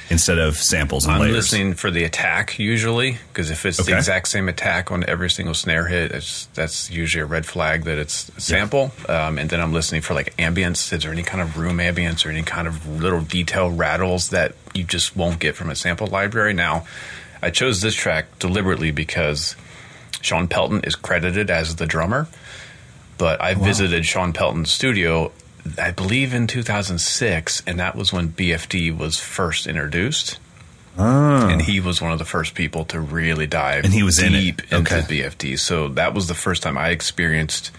instead 0.09 0.39
of 0.39 0.57
samples 0.57 1.05
and 1.05 1.15
I'm 1.15 1.21
layers? 1.21 1.35
listening 1.35 1.75
for 1.75 1.91
the 1.91 2.05
attack 2.05 2.59
usually 2.59 3.19
because 3.29 3.51
if 3.51 3.65
it's 3.67 3.79
Okay. 3.81 3.93
the 3.93 3.99
exact 3.99 4.29
same 4.29 4.49
attack 4.49 4.91
on 4.91 5.05
every 5.09 5.31
single 5.31 5.55
snare 5.55 5.87
hit, 5.87 6.11
it's, 6.13 6.47
that's 6.55 6.91
usually 6.91 7.23
a 7.23 7.27
red 7.27 7.47
flag 7.47 7.85
that 7.85 7.99
it's 7.99 8.31
sample. 8.39 8.93
Um, 9.09 9.39
and 9.39 9.51
then 9.51 9.61
I'm 9.61 9.73
listening 9.73 10.01
for 10.03 10.15
like 10.15 10.37
ambience. 10.37 10.93
Is 10.93 11.03
there 11.03 11.13
any 11.13 11.23
kind 11.23 11.41
of 11.43 11.59
room 11.59 11.79
ambience 11.79 12.25
or 12.27 12.31
any 12.31 12.43
kind 12.43 12.67
of 12.67 12.87
little 12.89 13.21
detail 13.21 13.71
rattles 13.71 14.31
that 14.31 14.55
you 14.75 14.85
just 14.85 15.17
won't 15.17 15.39
get 15.39 15.55
from 15.55 15.71
a 15.71 15.75
sample 15.77 16.07
library? 16.07 16.55
Now, 16.55 16.87
I 17.43 17.51
chose 17.51 17.81
this 17.81 17.95
track 17.95 18.39
deliberately 18.39 18.91
because 18.91 19.57
Shawn 20.23 20.49
Pelton 20.49 20.81
is 20.85 20.95
credited 20.97 21.51
as 21.51 21.77
the 21.77 21.87
drummer, 21.87 22.29
but 23.17 23.41
I 23.41 23.55
visited 23.55 24.05
Shawn 24.05 24.33
Pelton's 24.33 24.71
studio. 24.71 25.33
I 25.79 25.91
believe 25.91 26.35
in 26.35 26.47
2006, 26.47 27.63
and 27.67 27.79
that 27.79 27.97
was 27.97 28.13
when 28.13 28.31
BFD 28.31 28.97
was 28.97 29.19
first 29.19 29.67
introduced 29.67 30.39
and 30.97 31.63
he 31.63 31.81
was 31.81 32.03
one 32.03 32.13
of 32.13 32.19
the 32.19 32.25
first 32.25 32.55
people 32.55 32.85
to 32.87 33.01
really 33.01 33.47
dive 33.47 33.85
And 33.85 33.93
he 33.93 34.03
was 34.03 34.19
in 34.19 34.35
it. 34.35 34.41
deep 34.41 34.73
into 34.73 34.95
BFD. 34.95 35.59
So 35.59 35.89
that 35.89 36.15
was 36.15 36.27
the 36.27 36.35
first 36.35 36.63
time 36.63 36.77
I 36.77 36.91
experienced 36.91 37.71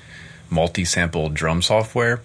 multi-sample 0.49 1.29
drum 1.29 1.61
software 1.61 2.21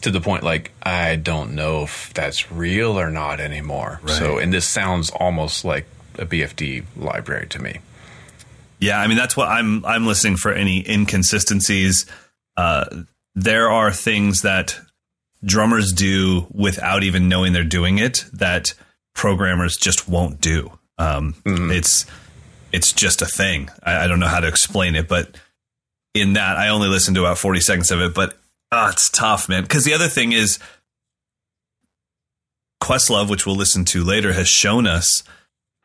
to 0.00 0.10
the 0.10 0.20
point 0.20 0.42
like 0.42 0.72
I 0.82 1.16
don't 1.16 1.54
know 1.54 1.84
if 1.84 2.12
that's 2.14 2.50
real 2.50 2.98
or 2.98 3.10
not 3.10 3.40
anymore. 3.40 4.00
So 4.06 4.38
and 4.38 4.52
this 4.52 4.66
sounds 4.66 5.10
almost 5.10 5.64
like 5.64 5.86
a 6.18 6.26
BFD 6.26 6.84
library 6.96 7.46
to 7.48 7.62
me. 7.62 7.80
Yeah, 8.80 9.00
I 9.00 9.06
mean 9.06 9.16
that's 9.16 9.36
what 9.36 9.48
I'm 9.48 9.84
I'm 9.84 10.06
listening 10.06 10.36
for 10.36 10.52
any 10.52 10.88
inconsistencies. 10.88 12.06
Uh, 12.56 12.84
there 13.34 13.68
are 13.70 13.92
things 13.92 14.42
that 14.42 14.78
drummers 15.44 15.92
do 15.92 16.46
without 16.50 17.02
even 17.02 17.28
knowing 17.28 17.52
they're 17.52 17.64
doing 17.64 17.98
it 17.98 18.24
that 18.32 18.74
programmers 19.14 19.76
just 19.76 20.08
won't 20.08 20.40
do. 20.40 20.70
Um, 20.98 21.34
It's 21.44 22.06
it's 22.72 22.92
just 22.92 23.22
a 23.22 23.26
thing. 23.26 23.68
I, 23.82 24.04
I 24.04 24.06
don't 24.06 24.20
know 24.20 24.26
how 24.26 24.40
to 24.40 24.48
explain 24.48 24.96
it, 24.96 25.08
but 25.08 25.36
in 26.12 26.32
that, 26.34 26.56
I 26.56 26.68
only 26.68 26.88
listened 26.88 27.16
to 27.16 27.22
about 27.22 27.38
forty 27.38 27.60
seconds 27.60 27.90
of 27.90 28.00
it. 28.00 28.14
But 28.14 28.38
ah, 28.72 28.90
it's 28.90 29.10
tough, 29.10 29.48
man. 29.48 29.62
Because 29.62 29.84
the 29.84 29.94
other 29.94 30.08
thing 30.08 30.32
is, 30.32 30.58
Questlove, 32.82 33.30
which 33.30 33.46
we'll 33.46 33.56
listen 33.56 33.84
to 33.86 34.04
later, 34.04 34.32
has 34.32 34.48
shown 34.48 34.86
us. 34.86 35.22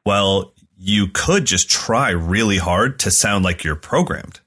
Well, 0.05 0.53
you 0.77 1.07
could 1.07 1.45
just 1.45 1.69
try 1.69 2.09
really 2.09 2.57
hard 2.57 2.99
to 2.99 3.11
sound 3.11 3.43
like 3.43 3.63
you're 3.63 3.75
programmed. 3.75 4.39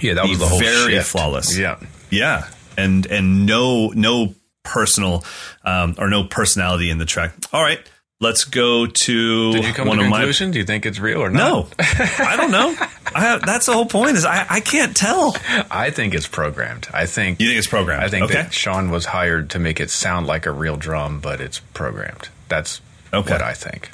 Yeah, 0.00 0.14
that 0.14 0.28
was 0.28 0.38
the 0.38 0.46
whole 0.46 0.58
very 0.60 0.92
shift. 0.92 1.08
flawless. 1.10 1.56
Yeah. 1.56 1.78
Yeah, 2.10 2.48
and 2.76 3.06
and 3.06 3.46
no 3.46 3.88
no 3.88 4.34
personal 4.62 5.24
um, 5.64 5.94
or 5.98 6.08
no 6.08 6.24
personality 6.24 6.90
in 6.90 6.98
the 6.98 7.04
track. 7.06 7.32
All 7.52 7.62
right, 7.62 7.80
let's 8.20 8.44
go 8.44 8.86
to 8.86 9.52
Did 9.52 9.64
you 9.64 9.72
come 9.72 9.88
one 9.88 9.98
to 9.98 10.02
a 10.02 10.06
of 10.06 10.10
my. 10.10 10.16
conclusion? 10.18 10.50
Do 10.50 10.58
you 10.58 10.64
think 10.64 10.86
it's 10.86 10.98
real 10.98 11.22
or 11.22 11.30
No. 11.30 11.68
I 11.78 12.34
don't 12.36 12.50
know. 12.50 12.74
I, 13.14 13.38
that's 13.44 13.66
the 13.66 13.72
whole 13.72 13.86
point. 13.86 14.16
Is 14.16 14.24
I, 14.24 14.46
I 14.48 14.60
can't 14.60 14.96
tell. 14.96 15.36
I 15.70 15.90
think 15.90 16.14
it's 16.14 16.26
programmed. 16.28 16.88
I 16.92 17.06
think 17.06 17.40
You 17.40 17.46
think 17.48 17.58
it's 17.58 17.66
programmed? 17.68 18.02
I 18.04 18.08
think 18.08 18.24
Okay. 18.24 18.34
that 18.34 18.52
Shawn 18.54 18.90
was 18.90 19.06
hired 19.06 19.50
to 19.50 19.58
make 19.58 19.80
it 19.80 19.90
sound 19.90 20.26
like 20.26 20.46
a 20.46 20.52
real 20.52 20.76
drum, 20.76 21.20
but 21.20 21.40
it's 21.40 21.58
programmed. 21.74 22.28
That's 22.48 22.80
Okay. 23.12 23.32
what 23.32 23.42
I 23.42 23.52
think. 23.54 23.90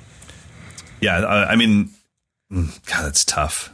Yeah, 1.01 1.19
I, 1.21 1.53
I 1.53 1.57
mean, 1.57 1.91
mm, 2.53 2.87
God, 2.87 3.05
that's 3.05 3.25
tough. 3.25 3.73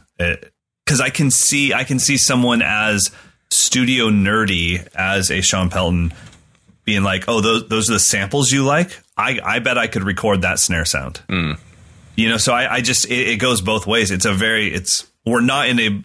Because 0.85 1.01
I 1.01 1.09
can 1.09 1.31
see, 1.31 1.73
I 1.73 1.83
can 1.83 1.99
see 1.99 2.17
someone 2.17 2.61
as 2.61 3.11
studio 3.49 4.09
nerdy 4.09 4.85
as 4.95 5.31
a 5.31 5.41
Shawn 5.41 5.69
Pelton 5.69 6.13
being 6.85 7.03
like, 7.03 7.25
"Oh, 7.27 7.41
those 7.41 7.67
those 7.69 7.89
are 7.89 7.93
the 7.93 7.99
samples 7.99 8.51
you 8.51 8.63
like." 8.65 8.99
I 9.17 9.39
I 9.43 9.59
bet 9.59 9.77
I 9.77 9.87
could 9.87 10.03
record 10.03 10.41
that 10.41 10.59
snare 10.59 10.85
sound. 10.85 11.21
You 12.15 12.29
know, 12.29 12.37
so 12.37 12.53
I, 12.53 12.75
I 12.75 12.81
just 12.81 13.05
it, 13.05 13.29
it 13.29 13.37
goes 13.37 13.61
both 13.61 13.87
ways. 13.87 14.11
It's 14.11 14.25
a 14.25 14.33
very 14.33 14.67
it's 14.73 15.07
we're 15.25 15.41
not 15.41 15.69
in 15.69 15.79
a 15.79 16.03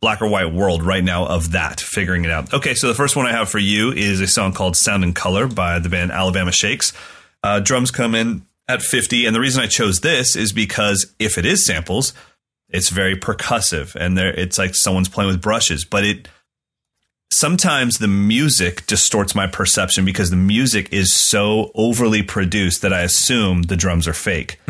black 0.00 0.20
or 0.20 0.28
white 0.28 0.52
world 0.52 0.82
right 0.82 1.02
now 1.02 1.26
of 1.26 1.52
that 1.52 1.80
figuring 1.80 2.24
it 2.24 2.30
out. 2.30 2.52
Okay, 2.52 2.74
so 2.74 2.88
the 2.88 2.94
first 2.94 3.16
one 3.16 3.26
I 3.26 3.32
have 3.32 3.48
for 3.48 3.58
you 3.58 3.92
is 3.92 4.20
a 4.20 4.26
song 4.26 4.52
called 4.52 4.76
"Sound 4.76 5.04
and 5.04 5.14
Color" 5.14 5.46
by 5.48 5.78
the 5.78 5.88
band 5.88 6.10
Alabama 6.12 6.52
Shakes. 6.52 6.92
Uh, 7.42 7.60
drums 7.60 7.90
come 7.90 8.14
in 8.14 8.42
at 8.68 8.82
50. 8.82 9.26
And 9.26 9.34
the 9.34 9.40
reason 9.40 9.62
I 9.62 9.66
chose 9.66 10.00
this 10.00 10.36
is 10.36 10.52
because 10.52 11.14
if 11.18 11.38
it 11.38 11.46
is 11.46 11.64
samples, 11.64 12.12
it's 12.70 12.90
very 12.90 13.16
percussive 13.16 13.94
and 13.94 14.16
there 14.16 14.32
it's 14.32 14.58
like 14.58 14.74
someone's 14.74 15.08
playing 15.08 15.30
with 15.30 15.40
brushes, 15.40 15.84
but 15.84 16.04
it 16.04 16.28
sometimes 17.30 17.98
the 17.98 18.08
music 18.08 18.86
distorts 18.86 19.34
my 19.34 19.46
perception 19.46 20.04
because 20.04 20.30
the 20.30 20.36
music 20.36 20.92
is 20.92 21.12
so 21.14 21.70
overly 21.74 22.22
produced 22.22 22.82
that 22.82 22.92
I 22.92 23.02
assume 23.02 23.62
the 23.62 23.76
drums 23.76 24.08
are 24.08 24.12
fake. 24.12 24.60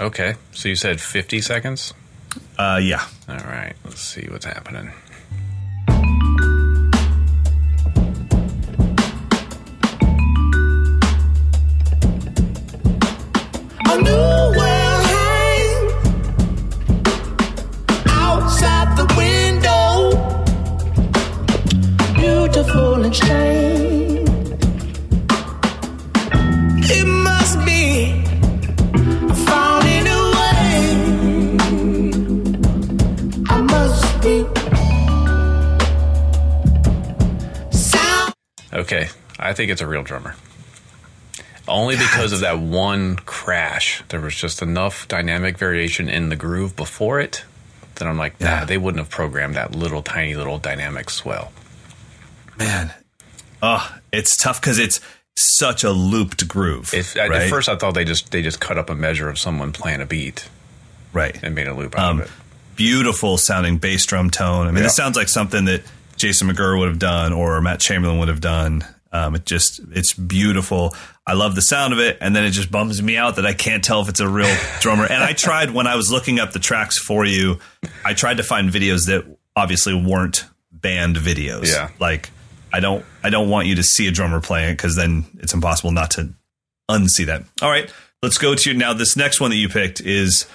Okay, 0.00 0.34
so 0.52 0.68
you 0.68 0.76
said 0.76 1.00
50 1.00 1.40
seconds? 1.40 1.94
Uh, 2.58 2.80
yeah. 2.82 3.06
All 3.28 3.36
right, 3.36 3.74
let's 3.84 4.00
see 4.00 4.26
what's 4.28 4.44
happening. 4.44 4.90
A 13.86 14.00
new 14.00 14.58
world 14.58 14.73
beautiful. 23.20 24.24
It 26.86 27.06
must 27.06 27.58
be 27.64 28.22
finding 29.46 30.06
a. 30.06 30.14
I 33.48 33.60
must 33.60 34.22
be 34.22 34.44
sound. 37.76 38.34
Okay, 38.72 39.08
I 39.38 39.52
think 39.52 39.70
it's 39.70 39.80
a 39.80 39.86
real 39.86 40.02
drummer. 40.02 40.34
Only 41.66 41.96
because 41.96 42.32
of 42.32 42.40
that 42.40 42.58
one 42.58 43.16
crash. 43.16 44.02
There 44.10 44.20
was 44.20 44.34
just 44.34 44.60
enough 44.60 45.08
dynamic 45.08 45.56
variation 45.56 46.10
in 46.10 46.28
the 46.28 46.36
groove 46.36 46.76
before 46.76 47.20
it 47.20 47.44
that 47.94 48.06
I'm 48.06 48.18
like, 48.18 48.38
nah, 48.40 48.48
Yeah. 48.48 48.64
they 48.66 48.76
wouldn't 48.76 48.98
have 48.98 49.08
programmed 49.08 49.54
that 49.54 49.74
little 49.74 50.02
tiny 50.02 50.34
little 50.34 50.58
dynamic 50.58 51.08
swell. 51.08 51.52
Man. 52.58 52.92
Oh, 53.66 53.96
it's 54.12 54.36
tough 54.36 54.60
because 54.60 54.78
it's 54.78 55.00
such 55.36 55.82
a 55.84 55.90
looped 55.90 56.46
groove. 56.46 56.92
If, 56.92 57.16
at- 57.16 57.30
right? 57.30 57.42
At 57.42 57.50
first, 57.50 57.68
I 57.68 57.76
thought 57.76 57.94
they 57.94 58.04
just 58.04 58.30
they 58.30 58.42
just 58.42 58.60
cut 58.60 58.78
up 58.78 58.90
a 58.90 58.94
measure 58.94 59.28
of 59.28 59.38
someone 59.38 59.72
playing 59.72 60.00
a 60.02 60.06
beat 60.06 60.48
right. 61.12 61.36
and 61.42 61.54
made 61.54 61.66
a 61.66 61.74
loop 61.74 61.98
out 61.98 62.10
Um, 62.10 62.20
of 62.20 62.26
it. 62.26 62.30
beautiful 62.76 63.38
sounding 63.38 63.78
bass 63.78 64.04
drum 64.06 64.30
tone. 64.30 64.66
I 64.66 64.70
mean, 64.70 64.76
Yeah. 64.78 64.82
this 64.84 64.96
sounds 64.96 65.16
like 65.16 65.28
something 65.28 65.64
that 65.64 65.82
Jason 66.16 66.48
McGerr 66.48 66.78
would 66.78 66.88
have 66.88 66.98
done 66.98 67.32
or 67.32 67.60
Matt 67.60 67.80
Chamberlain 67.80 68.18
would 68.18 68.28
have 68.28 68.40
done. 68.40 68.84
Um, 69.12 69.36
it 69.36 69.46
just, 69.46 69.80
it's 69.92 70.12
beautiful. 70.12 70.94
I 71.26 71.34
love 71.34 71.54
the 71.54 71.62
sound 71.62 71.92
of 71.92 72.00
it. 72.00 72.18
And 72.20 72.34
then 72.34 72.44
it 72.44 72.50
just 72.50 72.70
bums 72.70 73.00
me 73.00 73.16
out 73.16 73.36
that 73.36 73.46
I 73.46 73.52
can't 73.54 73.82
tell 73.84 74.00
if 74.02 74.08
it's 74.08 74.18
a 74.20 74.28
real 74.28 74.52
drummer. 74.80 75.04
And 75.04 75.22
I 75.22 75.32
tried 75.32 75.70
when 75.70 75.86
I 75.86 75.94
was 75.94 76.10
looking 76.10 76.40
up 76.40 76.52
the 76.52 76.58
tracks 76.58 76.98
for 76.98 77.24
you, 77.24 77.58
I 78.04 78.14
tried 78.14 78.38
to 78.38 78.42
find 78.42 78.70
videos 78.70 79.06
that 79.06 79.24
obviously 79.56 79.94
weren't 79.94 80.44
band 80.72 81.14
videos. 81.16 81.66
Yeah. 81.72 81.90
Like, 82.00 82.30
I 82.74 82.80
don't, 82.80 83.04
I 83.22 83.30
don't 83.30 83.48
want 83.48 83.68
you 83.68 83.76
to 83.76 83.84
see 83.84 84.08
a 84.08 84.10
drummer 84.10 84.40
playing 84.40 84.70
it 84.70 84.72
because 84.72 84.96
then 84.96 85.26
it's 85.38 85.54
impossible 85.54 85.92
not 85.92 86.10
to 86.12 86.30
unsee 86.90 87.26
that. 87.26 87.44
All 87.62 87.70
right. 87.70 87.88
Let's 88.20 88.36
go 88.36 88.56
to 88.56 88.74
now. 88.74 88.92
This 88.94 89.16
next 89.16 89.40
one 89.40 89.50
that 89.50 89.56
you 89.56 89.68
picked 89.68 90.00
is 90.00 90.46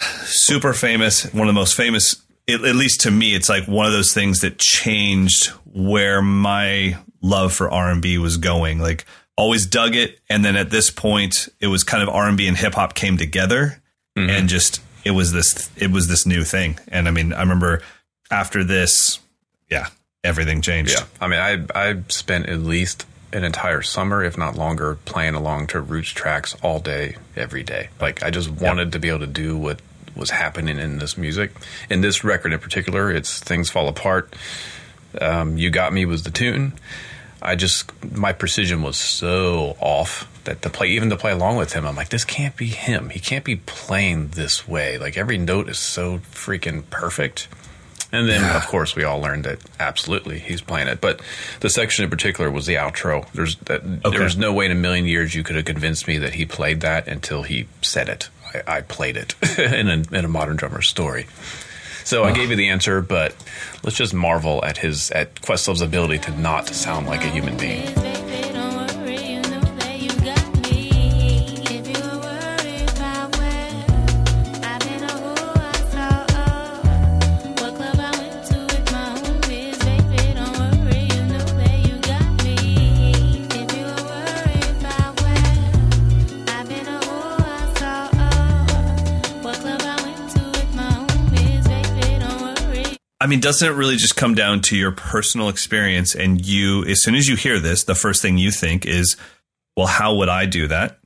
super 0.00 0.74
famous, 0.74 1.24
one 1.32 1.48
of 1.48 1.54
the 1.54 1.58
most 1.58 1.74
famous, 1.74 2.22
at, 2.46 2.62
at 2.62 2.74
least 2.74 3.00
to 3.02 3.10
me, 3.10 3.34
it's 3.34 3.48
like 3.48 3.66
one 3.66 3.86
of 3.86 3.92
those 3.92 4.12
things 4.12 4.40
that 4.40 4.58
changed 4.58 5.46
where 5.64 6.20
my 6.20 6.98
love 7.22 7.54
for 7.54 7.70
R&B 7.70 8.18
was 8.18 8.36
going. 8.36 8.78
Like 8.78 9.06
always 9.34 9.64
dug 9.64 9.96
it. 9.96 10.20
And 10.28 10.44
then 10.44 10.56
at 10.56 10.68
this 10.68 10.90
point, 10.90 11.48
it 11.58 11.68
was 11.68 11.84
kind 11.84 12.02
of 12.02 12.10
R&B 12.10 12.46
and 12.46 12.56
hip 12.56 12.74
hop 12.74 12.94
came 12.94 13.16
together 13.16 13.80
mm-hmm. 14.14 14.28
and 14.28 14.46
just, 14.46 14.82
it 15.06 15.12
was 15.12 15.32
this, 15.32 15.70
it 15.74 15.90
was 15.90 16.06
this 16.06 16.26
new 16.26 16.44
thing. 16.44 16.78
And 16.88 17.08
I 17.08 17.12
mean, 17.12 17.32
I 17.32 17.40
remember 17.40 17.80
after 18.30 18.62
this, 18.62 19.20
yeah, 19.70 19.86
everything 20.24 20.62
changed. 20.62 20.92
Yeah, 20.92 21.06
I 21.20 21.28
mean, 21.28 21.40
I 21.40 21.88
I 21.90 22.02
spent 22.08 22.46
at 22.46 22.60
least 22.60 23.06
an 23.32 23.44
entire 23.44 23.82
summer, 23.82 24.24
if 24.24 24.38
not 24.38 24.56
longer, 24.56 24.98
playing 25.04 25.34
along 25.34 25.66
to 25.68 25.80
Roots 25.80 26.08
tracks 26.08 26.56
all 26.62 26.80
day, 26.80 27.16
every 27.36 27.62
day. 27.62 27.88
Like 28.00 28.22
I 28.22 28.30
just 28.30 28.50
wanted 28.50 28.92
to 28.92 28.98
be 28.98 29.08
able 29.08 29.20
to 29.20 29.26
do 29.26 29.56
what 29.56 29.80
was 30.16 30.30
happening 30.30 30.78
in 30.78 30.98
this 30.98 31.16
music. 31.16 31.52
In 31.88 32.00
this 32.00 32.24
record 32.24 32.52
in 32.52 32.58
particular, 32.58 33.10
it's 33.10 33.40
"Things 33.40 33.70
Fall 33.70 33.88
Apart." 33.88 34.34
Um, 35.20 35.56
"You 35.56 35.70
Got 35.70 35.92
Me" 35.92 36.04
was 36.04 36.22
the 36.22 36.30
tune. 36.30 36.74
I 37.40 37.54
just 37.54 37.92
my 38.04 38.32
precision 38.32 38.82
was 38.82 38.96
so 38.96 39.76
off 39.80 40.28
that 40.44 40.62
to 40.62 40.70
play 40.70 40.88
even 40.88 41.10
to 41.10 41.16
play 41.16 41.32
along 41.32 41.56
with 41.56 41.72
him, 41.74 41.86
I'm 41.86 41.94
like, 41.94 42.08
this 42.08 42.24
can't 42.24 42.56
be 42.56 42.66
him. 42.66 43.10
He 43.10 43.20
can't 43.20 43.44
be 43.44 43.56
playing 43.56 44.28
this 44.28 44.66
way. 44.66 44.98
Like 44.98 45.16
every 45.16 45.38
note 45.38 45.68
is 45.68 45.78
so 45.78 46.18
freaking 46.32 46.88
perfect. 46.90 47.46
And 48.10 48.26
then, 48.28 48.42
of 48.56 48.66
course, 48.66 48.96
we 48.96 49.04
all 49.04 49.20
learned 49.20 49.44
that 49.44 49.58
absolutely 49.78 50.38
he's 50.38 50.62
playing 50.62 50.88
it. 50.88 51.00
But 51.00 51.20
the 51.60 51.68
section 51.68 52.04
in 52.04 52.10
particular 52.10 52.50
was 52.50 52.64
the 52.64 52.76
outro. 52.76 53.30
There's 53.32 53.56
that, 53.66 53.82
Okay. 53.82 54.10
there 54.16 54.22
was 54.24 54.36
no 54.38 54.52
way 54.52 54.64
in 54.64 54.72
a 54.72 54.74
million 54.76 55.04
years 55.04 55.34
you 55.34 55.42
could 55.42 55.56
have 55.56 55.66
convinced 55.66 56.08
me 56.08 56.16
that 56.18 56.34
he 56.34 56.46
played 56.46 56.80
that 56.80 57.06
until 57.06 57.42
he 57.42 57.66
said 57.82 58.08
it. 58.08 58.30
I, 58.66 58.78
I 58.78 58.80
played 58.80 59.18
it 59.18 59.34
in 59.58 59.88
a 59.88 60.16
in 60.16 60.24
a 60.24 60.28
modern 60.28 60.56
drummer 60.56 60.80
story. 60.80 61.26
So 62.04 62.24
I 62.24 62.32
gave 62.32 62.48
you 62.48 62.56
the 62.56 62.70
answer, 62.70 63.02
but 63.02 63.34
let's 63.82 63.96
just 63.98 64.14
marvel 64.14 64.64
at 64.64 64.78
his 64.78 65.10
at 65.10 65.42
Questlove's 65.42 65.82
ability 65.82 66.18
to 66.20 66.30
not 66.40 66.68
sound 66.68 67.06
like 67.06 67.20
a 67.22 67.28
human 67.28 67.58
being. 67.58 67.84
Mean, 93.28 93.40
doesn't 93.40 93.66
it 93.66 93.74
really 93.74 93.96
just 93.96 94.16
come 94.16 94.34
down 94.34 94.60
to 94.62 94.76
your 94.76 94.90
personal 94.92 95.48
experience? 95.48 96.14
And 96.14 96.44
you, 96.44 96.84
as 96.84 97.02
soon 97.02 97.14
as 97.14 97.28
you 97.28 97.36
hear 97.36 97.58
this, 97.58 97.84
the 97.84 97.94
first 97.94 98.20
thing 98.22 98.38
you 98.38 98.50
think 98.50 98.86
is, 98.86 99.16
well, 99.76 99.86
how 99.86 100.14
would 100.16 100.28
I 100.28 100.46
do 100.46 100.66
that? 100.68 100.98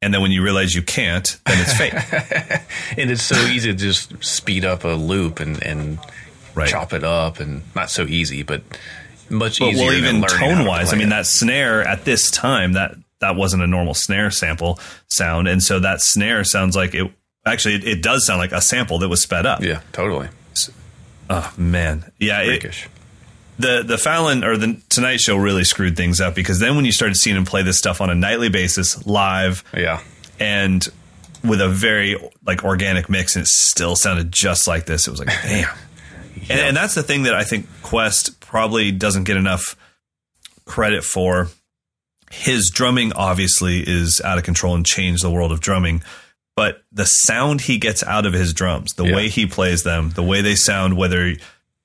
And 0.00 0.14
then 0.14 0.20
when 0.22 0.30
you 0.30 0.42
realize 0.44 0.74
you 0.74 0.82
can't, 0.82 1.36
then 1.46 1.58
it's 1.60 1.74
fake. 1.76 1.92
And 2.98 3.10
it's 3.10 3.22
so 3.22 3.36
easy 3.46 3.72
to 3.72 3.76
just 3.78 4.22
speed 4.24 4.64
up 4.64 4.84
a 4.84 4.88
loop 4.88 5.40
and 5.40 5.62
and 5.62 5.98
Right. 6.54 6.68
chop 6.68 6.92
it 6.92 7.04
up, 7.04 7.38
and 7.38 7.62
not 7.76 7.88
so 7.90 8.02
easy, 8.02 8.42
but 8.42 8.62
much 9.30 9.60
But, 9.60 9.68
easier. 9.68 9.84
well, 9.84 9.94
even 9.94 10.20
learning 10.20 10.22
how 10.22 10.28
to 10.28 10.54
tone 10.56 10.66
wise, 10.66 10.92
I 10.92 10.96
mean, 10.96 11.06
it. 11.08 11.10
that 11.10 11.26
snare 11.26 11.86
at 11.86 12.04
this 12.04 12.30
time, 12.32 12.72
that 12.72 12.94
that 13.20 13.36
wasn't 13.36 13.62
a 13.62 13.66
normal 13.68 13.94
snare 13.94 14.30
sample 14.32 14.80
sound, 15.08 15.46
and 15.46 15.62
so 15.62 15.78
that 15.80 16.00
snare 16.00 16.42
sounds 16.44 16.74
like 16.74 16.94
it. 16.94 17.12
Actually, 17.46 17.74
it, 17.76 17.84
it 17.86 18.02
does 18.02 18.26
sound 18.26 18.38
like 18.40 18.50
a 18.52 18.60
sample 18.60 18.98
that 19.00 19.08
was 19.08 19.22
sped 19.22 19.46
up. 19.46 19.62
Yeah, 19.62 19.80
totally. 19.92 20.28
Oh 21.30 21.52
man, 21.56 22.10
yeah. 22.18 22.40
It, 22.42 22.88
the 23.58 23.82
the 23.84 23.98
Fallon 23.98 24.44
or 24.44 24.56
the 24.56 24.80
Tonight 24.88 25.20
Show 25.20 25.36
really 25.36 25.64
screwed 25.64 25.96
things 25.96 26.20
up 26.20 26.34
because 26.34 26.58
then 26.60 26.76
when 26.76 26.84
you 26.84 26.92
started 26.92 27.16
seeing 27.16 27.36
him 27.36 27.44
play 27.44 27.62
this 27.62 27.78
stuff 27.78 28.00
on 28.00 28.08
a 28.10 28.14
nightly 28.14 28.48
basis, 28.48 29.04
live, 29.06 29.64
Yeah. 29.74 30.00
and 30.38 30.86
with 31.44 31.60
a 31.60 31.68
very 31.68 32.16
like 32.46 32.64
organic 32.64 33.08
mix, 33.08 33.36
and 33.36 33.44
it 33.44 33.48
still 33.48 33.94
sounded 33.96 34.32
just 34.32 34.66
like 34.66 34.86
this. 34.86 35.06
It 35.06 35.10
was 35.10 35.20
like, 35.20 35.28
damn. 35.42 35.68
and, 36.48 36.60
and 36.60 36.76
that's 36.76 36.94
the 36.94 37.02
thing 37.02 37.24
that 37.24 37.34
I 37.34 37.44
think 37.44 37.66
Quest 37.82 38.40
probably 38.40 38.90
doesn't 38.92 39.24
get 39.24 39.36
enough 39.36 39.76
credit 40.64 41.04
for. 41.04 41.48
His 42.30 42.70
drumming 42.70 43.12
obviously 43.14 43.80
is 43.86 44.20
out 44.20 44.36
of 44.38 44.44
control 44.44 44.74
and 44.74 44.84
changed 44.84 45.22
the 45.24 45.30
world 45.30 45.50
of 45.50 45.60
drumming, 45.60 46.02
but 46.58 46.82
the 46.90 47.04
sound 47.04 47.60
he 47.62 47.78
gets 47.78 48.02
out 48.02 48.26
of 48.26 48.32
his 48.32 48.52
drums, 48.52 48.92
the 48.94 49.04
Yeah. 49.06 49.14
way 49.16 49.28
he 49.28 49.46
plays 49.46 49.84
them, 49.84 50.10
the 50.10 50.22
way 50.24 50.40
they 50.42 50.56
sound, 50.56 50.96
whether 50.96 51.36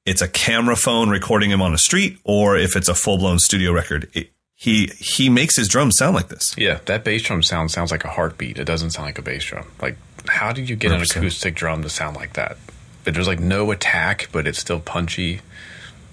it's 0.05 0.21
a 0.23 0.27
camera 0.27 0.75
phone 0.75 1.09
recording 1.09 1.51
him 1.51 1.61
on 1.61 1.73
a 1.73 1.77
street 1.77 2.17
or 2.23 2.57
if 2.57 2.75
it's 2.75 2.89
a 2.89 2.95
full 2.95 3.17
blown 3.19 3.37
studio 3.37 3.71
record, 3.71 4.09
it, 4.13 4.31
he 4.55 4.87
he 4.97 5.29
makes 5.29 5.55
his 5.55 5.67
drums 5.67 5.95
sound 5.97 6.15
like 6.15 6.29
this. 6.29 6.55
Yeah, 6.57 6.79
that 6.85 7.03
bass 7.03 7.21
drum 7.21 7.43
sound 7.43 7.69
sounds 7.69 7.91
like 7.91 8.03
a 8.03 8.09
heartbeat. 8.09 8.57
It 8.57 8.65
doesn't 8.65 8.91
sound 8.91 9.05
like 9.05 9.19
a 9.19 9.21
bass 9.21 9.43
drum. 9.43 9.65
Like, 9.81 9.97
how 10.27 10.51
did 10.53 10.69
you 10.69 10.75
get 10.75 10.91
an 10.91 10.99
100%. 11.01 11.17
acoustic 11.17 11.53
drum 11.55 11.83
to 11.83 11.89
sound 11.89 12.15
like 12.15 12.33
that? 12.33 12.57
But 13.03 13.13
there's 13.13 13.27
like 13.27 13.39
no 13.41 13.69
attack, 13.71 14.29
but 14.31 14.47
it's 14.47 14.59
still 14.59 14.79
punchy. 14.79 15.41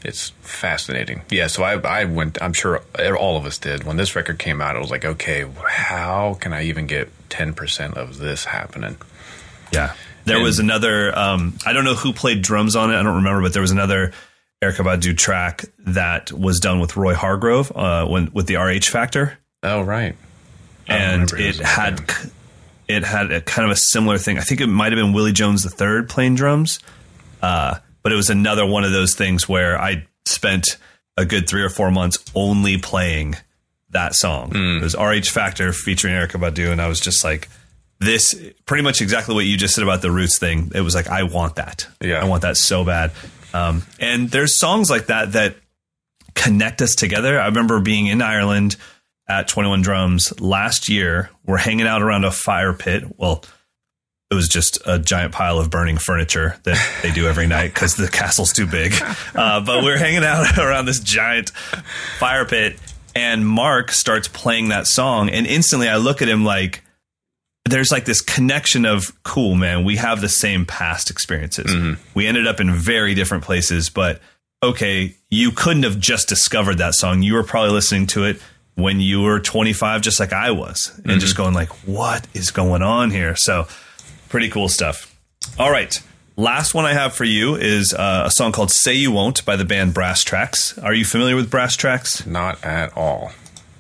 It's 0.05 0.31
fascinating. 0.41 1.23
Yeah, 1.31 1.47
so 1.49 1.63
I, 1.63 1.75
I 1.75 2.05
went, 2.05 2.41
I'm 2.41 2.53
sure 2.55 2.83
all 3.19 3.37
of 3.37 3.45
us 3.45 3.59
did. 3.59 3.85
When 3.85 3.97
this 3.97 4.17
record 4.17 4.39
came 4.39 4.61
out, 4.61 4.75
it 4.77 4.79
was 4.81 4.91
like, 4.91 5.05
okay, 5.05 5.45
how 5.67 6.39
can 6.41 6.53
I 6.55 6.65
even 6.65 6.87
get 6.87 7.11
10% 7.29 7.95
of 7.95 8.19
this 8.19 8.45
happening? 8.47 8.97
Yeah. 9.73 9.93
There 10.25 10.37
And- 10.37 10.45
was 10.45 10.59
another, 10.59 11.17
um, 11.19 11.59
I 11.67 11.73
don't 11.75 11.85
know 11.85 11.95
who 11.95 12.13
played 12.13 12.41
drums 12.43 12.77
on 12.77 12.91
it. 12.91 12.95
I 12.99 13.03
don't 13.03 13.17
remember, 13.17 13.43
but 13.43 13.53
there 13.53 13.63
was 13.63 13.71
another 13.73 14.13
Erykah 14.63 14.85
Badu 14.85 15.17
track 15.17 15.65
that 15.81 16.33
was 16.33 16.61
done 16.61 16.81
with 16.81 16.97
Roy 16.97 17.15
Hargrove 17.15 17.71
uh, 17.75 18.07
when, 18.07 18.31
with 18.33 18.47
the 18.47 18.57
RH 18.57 18.91
Factor. 18.91 19.39
Oh, 19.63 19.83
right. 19.83 20.17
And 20.89 21.31
it 21.35 21.57
had 21.57 22.01
it 22.89 23.05
had 23.05 23.31
a 23.31 23.41
kind 23.41 23.65
of 23.71 23.73
a 23.73 23.77
similar 23.79 24.19
thing. 24.19 24.39
I 24.39 24.41
think 24.41 24.61
it 24.61 24.67
might 24.67 24.91
have 24.93 24.99
been 24.99 25.13
Willie 25.13 25.33
Jones 25.33 25.65
III 25.65 26.03
playing 26.09 26.35
drums, 26.35 26.81
uh, 27.41 27.77
but 28.03 28.13
it 28.13 28.17
was 28.17 28.31
another 28.31 28.67
one 28.67 28.85
of 28.85 28.93
those 28.93 29.15
things 29.15 29.49
where 29.49 29.81
I 29.81 30.07
spent 30.25 30.79
a 31.17 31.25
good 31.25 31.49
three 31.49 31.63
or 31.63 31.69
four 31.69 31.91
months 31.91 32.19
only 32.35 32.79
playing 32.79 33.37
that 33.91 34.15
song. 34.15 34.51
Hmm. 34.51 34.79
It 34.79 34.83
was 34.83 34.97
RH 34.97 35.31
Factor 35.31 35.73
featuring 35.73 36.15
Erykah 36.15 36.41
Badu, 36.41 36.71
and 36.71 36.81
I 36.81 36.89
was 36.89 37.01
just 37.01 37.25
like, 37.25 37.49
this 37.99 38.35
pretty 38.65 38.83
much 38.83 39.01
exactly 39.03 39.35
what 39.35 39.45
you 39.45 39.57
just 39.57 39.75
said 39.75 39.85
about 39.85 40.01
the 40.01 40.11
Roots 40.11 40.39
thing. 40.39 40.73
It 40.75 40.81
was 40.81 40.95
like, 40.95 41.09
I 41.09 41.25
want 41.25 41.57
that. 41.57 41.87
Yeah. 42.01 42.21
I 42.21 42.25
want 42.25 42.43
that 42.43 42.57
so 42.57 42.85
bad. 42.85 43.13
Um, 43.53 43.83
and 43.99 44.31
there's 44.31 44.59
songs 44.59 44.89
like 44.89 45.07
that 45.07 45.33
that 45.33 45.57
connect 46.35 46.81
us 46.81 46.95
together. 46.95 47.39
I 47.39 47.47
remember 47.47 47.81
being 47.81 48.07
in 48.07 48.23
Ireland 48.23 48.77
at 49.29 49.49
21 49.49 49.83
Drums 49.83 50.41
last 50.41 50.89
year. 50.89 51.31
We're 51.45 51.59
hanging 51.59 51.87
out 51.87 52.01
around 52.01 52.25
a 52.25 52.31
fire 52.31 52.73
pit. 52.73 53.05
Well, 53.19 53.45
it 54.31 54.35
was 54.35 54.49
just 54.49 54.79
a 54.87 54.99
giant 54.99 55.33
pile 55.33 55.59
of 55.59 55.71
burning 55.71 55.99
furniture 55.99 56.57
that 56.63 56.79
they 57.03 57.11
do 57.11 57.27
every 57.27 57.49
night 57.49 57.75
because 57.75 57.97
the 57.97 58.09
castle's 58.09 58.53
too 58.53 58.67
big. 58.67 58.95
Uh, 59.35 59.61
but 59.61 59.83
we're 59.83 59.99
hanging 59.99 60.23
out 60.25 60.57
around 60.59 60.87
this 60.87 61.01
giant 61.01 61.51
fire 62.19 62.45
pit, 62.45 62.79
and 63.15 63.47
Mark 63.47 63.91
starts 63.91 64.29
playing 64.29 64.69
that 64.69 64.87
song, 64.87 65.29
and 65.31 65.47
instantly 65.47 65.89
I 65.89 65.97
look 65.97 66.23
at 66.23 66.29
him 66.29 66.45
like, 66.45 66.85
there's 67.69 67.91
like 67.91 68.05
this 68.05 68.21
connection 68.21 68.85
of 68.85 69.13
cool 69.23 69.55
man 69.55 69.85
we 69.85 69.97
have 69.97 70.21
the 70.21 70.29
same 70.29 70.65
past 70.65 71.11
experiences. 71.11 71.73
We 72.15 72.27
ended 72.27 72.47
up 72.47 72.59
in 72.61 72.73
very 72.73 73.15
different 73.15 73.45
places 73.45 73.91
but 73.91 74.21
okay 74.63 75.15
you 75.29 75.53
couldn't 75.53 75.85
have 75.85 75.99
just 76.01 76.29
discovered 76.29 76.79
that 76.79 76.95
song. 76.95 77.23
You 77.23 77.35
were 77.35 77.45
probably 77.45 77.71
listening 77.71 78.07
to 78.09 78.25
it 78.25 78.41
when 78.75 78.99
you 78.99 79.21
were 79.23 79.39
25 79.39 80.01
just 80.01 80.19
like 80.19 80.33
i 80.33 80.51
was 80.51 80.99
and 81.05 81.21
just 81.21 81.37
going 81.37 81.53
like 81.55 81.69
what 81.87 82.27
is 82.35 82.51
going 82.51 82.83
on 82.83 83.11
here? 83.11 83.37
So 83.37 83.69
pretty 84.31 84.49
cool 84.49 84.69
stuff 84.69 85.15
all 85.59 85.71
right 85.71 86.03
last 86.37 86.73
one 86.73 86.87
i 86.87 86.95
have 86.95 87.13
for 87.13 87.25
you 87.25 87.55
is 87.55 87.93
uh, 87.93 88.23
a 88.25 88.31
song 88.31 88.51
called 88.53 88.71
say 88.71 88.95
you 88.95 89.13
won't 89.13 89.45
by 89.45 89.57
the 89.57 89.65
band 89.65 89.93
brass 89.93 90.25
tracks 90.25 90.79
are 90.79 90.95
you 90.95 91.05
familiar 91.05 91.37
with 91.37 91.51
brass 91.51 91.77
tracks 91.77 92.25
Not 92.27 92.65
at 92.65 92.97
all. 92.97 93.33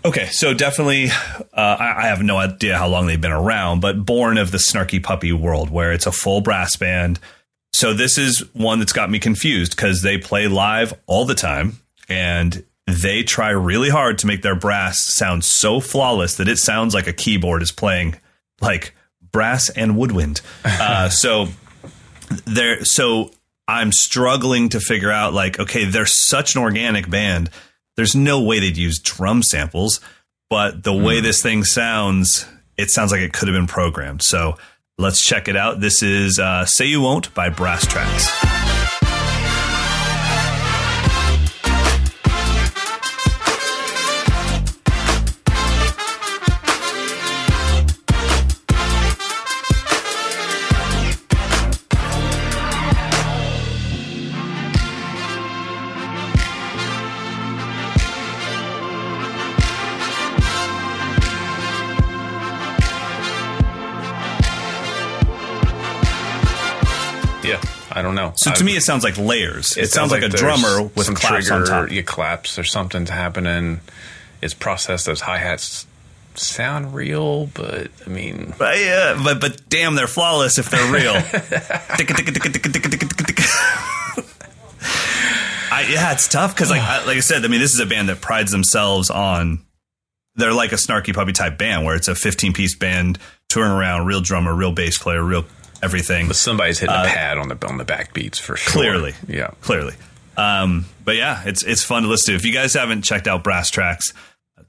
Okay, 0.03 0.29
so 0.29 0.55
definitely, 0.55 1.09
uh, 1.11 1.77
I, 1.79 1.95
I 1.99 2.07
have 2.07 2.23
no 2.23 2.39
idea 2.39 2.79
how 2.79 2.89
long 2.89 3.07
they've 3.07 3.21
been 3.21 3.33
around, 3.33 3.81
but 3.81 4.07
born 4.07 4.39
of 4.39 4.51
the 4.51 4.57
Snarky 4.57 5.03
Puppy 5.03 5.31
world 5.31 5.69
where 5.69 5.93
it's 5.93 6.07
a 6.07 6.13
full 6.13 6.41
brass 6.41 6.75
band. 6.75 7.21
So 7.75 7.93
this 7.93 8.17
is 8.17 8.43
one 8.55 8.79
that's 8.79 8.95
got 8.95 9.11
me 9.11 9.19
confused 9.19 9.77
because 9.77 10.01
they 10.01 10.17
play 10.17 10.49
live 10.49 10.95
all 11.07 11.27
the 11.27 11.35
time 11.35 11.81
and 12.09 12.65
they 12.87 13.23
try 13.23 13.51
really 13.51 13.91
hard 13.91 14.17
to 14.19 14.27
make 14.27 14.41
their 14.41 14.55
brass 14.57 15.03
sound 15.03 15.45
so 15.45 15.81
flawless 15.81 16.37
that 16.37 16.49
it 16.49 16.57
sounds 16.57 16.95
like 16.95 17.07
a 17.07 17.13
keyboard 17.13 17.61
is 17.61 17.71
playing 17.71 18.17
like 18.63 18.95
brass 19.33 19.71
and 19.71 19.97
woodwind. 19.97 20.41
Uh, 20.65 21.09
so 21.09 21.49
there, 22.47 22.85
so 22.85 23.31
I'm 23.69 23.93
struggling 23.93 24.71
to 24.71 24.81
figure 24.81 25.11
out 25.11 25.35
like, 25.35 25.59
okay, 25.59 25.85
they're 25.85 26.07
such 26.07 26.55
an 26.55 26.63
organic 26.63 27.09
band. 27.09 27.51
There's 27.97 28.15
no 28.15 28.41
way 28.43 28.61
they'd 28.61 28.77
use 28.77 28.99
drum 28.99 29.43
samples, 29.43 30.01
but 30.49 30.83
the 30.83 30.93
way 30.95 31.21
this 31.21 31.43
thing 31.43 31.65
sounds, 31.65 32.47
it 32.77 32.91
sounds 32.91 33.13
like 33.13 33.21
it 33.21 33.33
could 33.33 33.49
have 33.49 33.55
been 33.55 33.67
programmed. 33.67 34.23
So 34.23 34.57
let's 34.99 35.23
check 35.23 35.49
it 35.49 35.57
out. 35.57 35.81
This 35.81 36.03
is 36.03 36.39
uh, 36.39 36.65
Say 36.65 36.87
You 36.87 37.01
Won't 37.01 37.33
by 37.35 37.51
Brass 37.51 37.87
Tracks. 37.87 38.60
So 68.41 68.51
to 68.51 68.57
I've- 68.57 68.65
me, 68.65 68.75
it 68.77 68.81
sounds 68.83 69.05
like 69.05 69.19
layers. 69.19 69.77
It, 69.77 69.91
sounds 69.91 70.11
like, 70.11 70.23
a 70.23 70.29
drummer 70.31 70.85
with 70.97 71.05
some 71.05 71.15
claps 71.15 71.47
trigger, 71.49 71.61
on 71.61 71.67
top. 71.67 71.91
You 71.93 72.03
claps 72.03 72.59
or 72.59 72.65
something's 72.65 73.11
happening. 73.11 73.81
It's 74.41 74.55
processed. 74.55 75.05
Those 75.05 75.21
hi 75.21 75.37
hats 75.37 75.87
sound 76.37 76.95
real, 76.95 77.47
but 77.49 77.89
I 78.07 78.09
mean, 78.09 78.55
But 78.57 78.79
yeah, 78.79 79.21
but 79.23 79.43
but 79.43 79.69
damn, 79.69 79.95
they're 79.95 80.07
flawless 80.07 80.57
if 80.57 80.71
they're 80.71 80.91
real. 80.91 81.13
I, 85.73 85.87
yeah, 85.91 86.13
it's 86.13 86.27
tough 86.29 86.55
because 86.55 86.71
like 86.71 86.81
I, 86.81 87.05
like 87.07 87.17
I 87.17 87.21
said, 87.21 87.45
I 87.45 87.49
mean, 87.49 87.61
this 87.61 87.75
is 87.75 87.81
a 87.81 87.87
band 87.87 88.09
that 88.09 88.21
prides 88.21 88.51
themselves 88.51 89.11
on. 89.11 89.65
They're 90.35 90.53
like 90.55 90.73
a 90.73 90.77
snarky 90.77 91.15
puppy 91.15 91.33
type 91.33 91.59
band 91.59 91.85
where 91.85 91.95
it's 91.95 92.09
a 92.09 92.15
15 92.15 92.53
piece 92.55 92.75
band 92.77 93.19
touring 93.49 93.71
around, 93.73 94.07
real 94.07 94.21
drummer, 94.21 94.55
real 94.55 94.73
bass 94.73 94.99
player, 94.99 95.23
real 95.23 95.45
everything. 95.83 96.27
but 96.27 96.37
somebody's 96.37 96.79
hitting 96.79 96.95
a 96.95 97.05
pad 97.05 97.39
on 97.39 97.49
the 97.49 97.67
on 97.67 97.77
the 97.79 97.85
back 97.85 98.13
beats 98.15 98.39
for 98.39 98.57
sure. 98.57 98.71
Uh, 98.71 98.75
Clearly, 98.83 99.15
yeah. 99.29 99.51
clearly. 99.61 99.95
Um, 100.37 100.87
but 101.05 101.17
yeah, 101.17 101.43
it's 101.47 101.63
it's 101.63 101.83
fun 101.85 102.03
to 102.05 102.09
listen 102.09 102.33
to. 102.33 102.37
If 102.37 102.45
you 102.45 102.53
guys 102.53 102.75
haven't 102.75 103.03
checked 103.03 103.27
out 103.27 103.45
Brass 103.45 103.71
Tracks, 103.71 104.13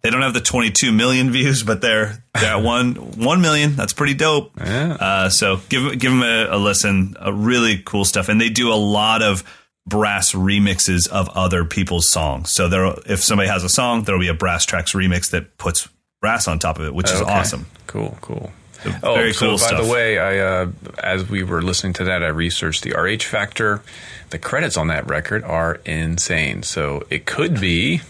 they 0.02 0.10
don't 0.10 0.21
have 0.21 0.34
the 0.34 0.41
22 0.41 0.91
million 0.91 1.32
views, 1.32 1.63
but 1.63 1.82
they're 1.82 2.24
they're 2.34 2.56
at 2.58 2.63
one 2.63 2.95
one 2.95 3.41
million. 3.41 3.76
That's 3.76 3.93
pretty 3.93 4.15
dope. 4.15 4.52
Yeah. 4.58 4.97
Uh, 5.00 5.30
so 5.30 5.62
give 5.69 5.97
give 6.00 6.12
them 6.12 6.24
a, 6.24 6.47
a 6.52 6.58
listen. 6.58 7.15
A 7.19 7.32
really 7.32 7.78
cool 7.86 8.04
stuff, 8.06 8.28
and 8.28 8.41
they 8.41 8.50
do 8.50 8.71
a 8.71 8.76
lot 8.76 9.21
of 9.21 9.43
brass 9.88 10.34
remixes 10.34 11.08
of 11.10 11.30
other 11.30 11.65
people's 11.65 12.10
songs. 12.10 12.52
So 12.54 12.67
there, 12.67 12.93
if 13.06 13.24
somebody 13.24 13.50
has 13.50 13.63
a 13.63 13.69
song, 13.69 14.04
there 14.04 14.13
will 14.15 14.19
be 14.21 14.28
a 14.28 14.34
Brass 14.34 14.65
Tracks 14.65 14.93
remix 14.93 15.32
that 15.32 15.58
puts 15.58 15.88
brass 16.21 16.47
on 16.47 16.60
top 16.60 16.78
of 16.80 16.86
it, 16.86 16.93
which 16.93 17.10
is 17.12 17.19
Okay. 17.21 17.32
awesome. 17.32 17.65
Cool, 17.88 18.15
cool. 18.21 18.52
Very 18.84 19.34
so 19.34 19.58
cool 19.58 19.58
by 19.58 19.82
the 19.82 19.89
way, 19.89 20.17
I 20.17 20.39
uh, 20.39 20.72
as 21.04 21.30
we 21.30 21.44
were 21.44 21.62
listening 21.62 21.94
to 21.94 22.06
that, 22.06 22.24
I 22.24 22.28
researched 22.28 22.84
the 22.84 22.94
RH 22.94 23.24
Factor. 23.24 23.82
The 24.30 24.39
credits 24.39 24.78
on 24.78 24.88
that 24.88 25.08
record 25.08 25.44
are 25.44 25.76
insane. 25.86 26.63
So 26.63 27.06
it 27.10 27.26
could 27.26 27.60
be 27.60 28.02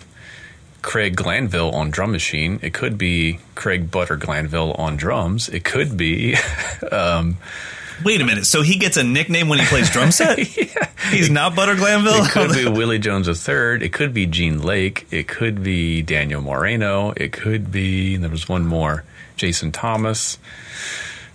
Craig 0.81 1.15
Glanville 1.15 1.71
on 1.71 1.89
drum 1.91 2.11
machine. 2.11 2.59
It 2.61 2.73
could 2.73 2.97
be 2.97 3.39
Craig 3.55 3.89
Butter 3.89 4.17
Glanville 4.17 4.73
on 4.73 4.97
drums. 4.97 5.49
It 5.49 5.63
could 5.63 5.97
be 5.97 6.35
um, 6.91 7.37
Wait 8.03 8.21
a 8.21 8.25
minute. 8.25 8.45
So 8.45 8.61
he 8.61 8.77
gets 8.77 8.97
a 8.97 9.03
nickname 9.03 9.47
when 9.47 9.59
he 9.59 9.65
plays 9.65 9.89
drum 9.89 10.11
set? 10.11 10.39
He's 11.11 11.29
not 11.29 11.55
Butter 11.55 11.75
Glanville? 11.75 12.25
It 12.25 12.31
could 12.31 12.51
be 12.51 12.65
Willie 12.77 12.99
Jones 12.99 13.27
III. 13.27 13.83
It 13.83 13.93
could 13.93 14.13
be 14.13 14.25
Gene 14.25 14.61
Lake. 14.61 15.07
It 15.11 15.27
could 15.27 15.63
be 15.63 16.01
Daniel 16.01 16.41
Moreno. 16.41 17.13
It 17.15 17.31
could 17.31 17.71
be, 17.71 18.17
there 18.17 18.29
was 18.29 18.49
one 18.49 18.65
more, 18.65 19.03
Jason 19.35 19.71
Thomas. 19.71 20.37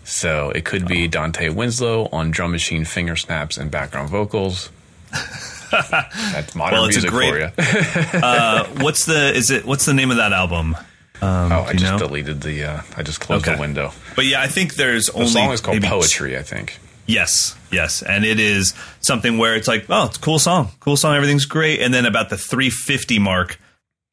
So 0.05 0.51
it 0.51 0.65
could 0.65 0.87
be 0.87 1.09
Dante 1.09 1.49
Winslow 1.49 2.09
on 2.13 2.31
drum 2.31 2.53
machine 2.53 2.85
finger 2.85 3.17
snaps 3.17 3.57
and 3.59 3.71
background 3.71 4.09
vocals. 4.09 4.71
That's 5.71 6.55
modern 6.55 6.79
Well, 6.81 6.89
music 6.89 7.11
great- 7.11 7.31
for 7.33 7.39
you. 7.39 8.21
uh, 8.23 8.67
what's 8.81 9.05
the 9.07 9.35
is 9.35 9.51
it 9.51 9.65
what's 9.65 9.85
the 9.85 9.95
name 9.95 10.11
of 10.11 10.17
that 10.19 10.33
album? 10.33 10.77
Um, 11.23 11.51
oh, 11.51 11.63
I 11.67 11.73
just 11.73 11.85
know? 11.85 11.99
deleted 11.99 12.43
the. 12.43 12.63
Uh, 12.65 12.83
I 12.97 13.03
just 13.03 13.21
closed 13.21 13.47
Okay. 13.47 13.55
the 13.57 13.61
window. 13.61 13.91
But 14.17 14.27
yeah, 14.27 14.41
I 14.43 14.49
think 14.49 14.75
there's 14.75 15.07
The 15.07 15.15
only 15.15 15.27
song 15.29 15.51
is 15.51 15.61
called 15.63 15.83
Poetry. 15.83 16.37
I 16.39 16.43
think. 16.43 16.79
Yes, 17.07 17.57
yes, 17.73 18.03
and 18.03 18.25
it 18.25 18.39
is 18.41 18.75
something 19.01 19.39
where 19.39 19.55
it's 19.55 19.69
like, 19.69 19.87
oh, 19.89 20.07
it's 20.07 20.19
a 20.19 20.21
cool 20.21 20.39
song, 20.41 20.71
cool 20.81 20.97
song, 20.97 21.15
everything's 21.15 21.47
great, 21.47 21.81
and 21.81 21.95
then 21.95 22.05
about 22.05 22.31
the 22.31 22.37
350 22.37 23.21
mark, 23.21 23.61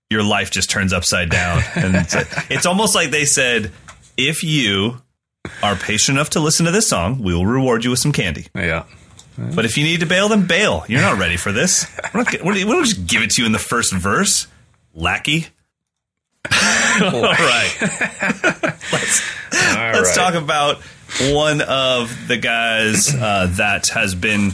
your 0.09 0.23
life 0.23 0.51
just 0.51 0.69
turns 0.69 0.93
upside 0.93 1.29
down, 1.29 1.63
and 1.75 1.95
it's, 1.95 2.15
it's 2.49 2.65
almost 2.65 2.95
like 2.95 3.11
they 3.11 3.25
said, 3.25 3.71
if 4.17 4.43
you 4.43 5.01
are 5.61 5.75
patient 5.75 6.17
enough 6.17 6.31
to 6.31 6.39
listen 6.39 6.65
to 6.65 6.71
this 6.71 6.87
song, 6.87 7.21
we 7.21 7.33
will 7.33 7.45
reward 7.45 7.83
you 7.83 7.89
with 7.89 7.99
some 7.99 8.11
candy. 8.11 8.47
Yeah. 8.55 8.85
But 9.37 9.65
if 9.65 9.77
you 9.77 9.83
need 9.83 10.01
to 10.01 10.05
bail, 10.05 10.29
then 10.29 10.45
bail. 10.45 10.85
You're 10.87 11.01
not 11.01 11.17
ready 11.17 11.37
for 11.37 11.51
this. 11.51 11.87
We're 12.13 12.21
not, 12.21 12.43
we 12.43 12.63
don't 12.63 12.85
just 12.85 13.07
give 13.07 13.23
it 13.23 13.31
to 13.31 13.41
you 13.41 13.45
in 13.47 13.51
the 13.51 13.59
first 13.59 13.91
verse, 13.91 14.47
lackey. 14.93 15.47
All 17.01 17.11
right. 17.11 17.75
let's 18.91 19.21
let's 19.51 19.75
right. 19.75 20.15
talk 20.15 20.35
about 20.35 20.81
one 21.31 21.61
of 21.61 22.27
the 22.27 22.37
guys 22.37 23.13
uh, 23.13 23.47
that 23.51 23.87
has 23.89 24.13
been 24.13 24.51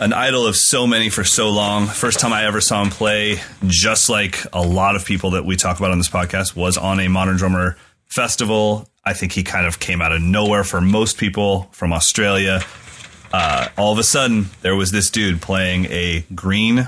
an 0.00 0.12
idol 0.12 0.46
of 0.46 0.56
so 0.56 0.86
many 0.86 1.08
for 1.08 1.24
so 1.24 1.50
long. 1.50 1.86
First 1.86 2.20
time 2.20 2.32
I 2.32 2.44
ever 2.44 2.60
saw 2.60 2.82
him 2.82 2.90
play, 2.90 3.40
just 3.66 4.08
like 4.08 4.44
a 4.52 4.62
lot 4.62 4.96
of 4.96 5.04
people 5.04 5.30
that 5.30 5.44
we 5.44 5.56
talk 5.56 5.78
about 5.78 5.90
on 5.90 5.98
this 5.98 6.08
podcast, 6.08 6.56
was 6.56 6.76
on 6.76 7.00
a 7.00 7.08
Modern 7.08 7.36
Drummer 7.36 7.76
festival. 8.06 8.88
I 9.04 9.12
think 9.12 9.32
he 9.32 9.42
kind 9.42 9.66
of 9.66 9.80
came 9.80 10.00
out 10.00 10.12
of 10.12 10.22
nowhere 10.22 10.64
for 10.64 10.80
most 10.80 11.18
people 11.18 11.68
from 11.72 11.92
Australia. 11.92 12.62
Uh, 13.32 13.68
all 13.76 13.92
of 13.92 13.98
a 13.98 14.04
sudden, 14.04 14.46
there 14.62 14.76
was 14.76 14.90
this 14.90 15.10
dude 15.10 15.42
playing 15.42 15.86
a 15.86 16.24
green 16.34 16.86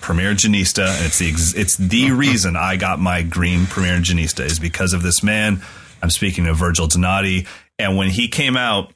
Premier 0.00 0.34
Genista, 0.34 0.86
and 0.86 1.06
it's 1.06 1.18
the 1.18 1.30
ex- 1.30 1.54
it's 1.54 1.76
the 1.76 2.10
reason 2.12 2.56
I 2.56 2.76
got 2.76 2.98
my 2.98 3.22
green 3.22 3.66
Premier 3.66 3.98
Genista 3.98 4.44
is 4.44 4.58
because 4.58 4.92
of 4.92 5.02
this 5.02 5.22
man. 5.22 5.62
I'm 6.02 6.10
speaking 6.10 6.46
of 6.46 6.56
Virgil 6.56 6.86
Donati, 6.86 7.46
and 7.78 7.96
when 7.96 8.10
he 8.10 8.28
came 8.28 8.56
out 8.56 8.92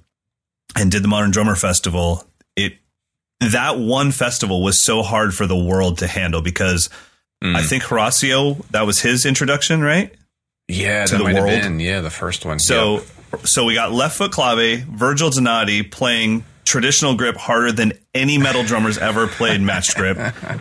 and 0.77 0.91
did 0.91 1.03
the 1.03 1.09
Modern 1.09 1.31
Drummer 1.31 1.55
Festival, 1.55 2.27
it 2.57 2.75
that 3.41 3.79
one 3.79 4.11
festival 4.13 4.63
was 4.63 4.83
so 4.83 5.03
hard 5.03 5.35
for 5.35 5.47
the 5.47 5.57
world 5.57 5.99
to 5.99 6.07
handle 6.07 6.43
because 6.43 6.89
hmm. 7.43 7.55
I 7.57 7.63
think 7.63 7.85
Horacio 7.85 8.65
that 8.71 8.83
was 8.87 9.01
his 9.01 9.25
introduction, 9.27 9.81
right? 9.81 10.13
Yeah, 10.69 11.07
To 11.07 11.13
that 11.13 11.19
the 11.19 11.25
might 11.25 11.35
world? 11.35 11.49
have 11.51 11.63
been. 11.63 11.81
Yeah, 11.81 12.01
the 12.01 12.11
first 12.11 12.45
one. 12.45 12.59
So 12.59 13.03
Yep. 13.33 13.47
so 13.47 13.65
we 13.65 13.75
got 13.75 13.93
left 13.93 14.17
foot 14.19 14.33
clave, 14.33 14.81
Virgil 14.85 15.31
Donati 15.31 15.83
playing 15.83 16.45
traditional 16.65 17.15
grip 17.15 17.37
harder 17.37 17.73
than 17.73 17.93
any 18.15 18.37
metal 18.39 18.63
drummers 18.65 18.99
ever 18.99 19.27
played 19.27 19.61
matched 19.63 19.95
grip, 19.97 20.19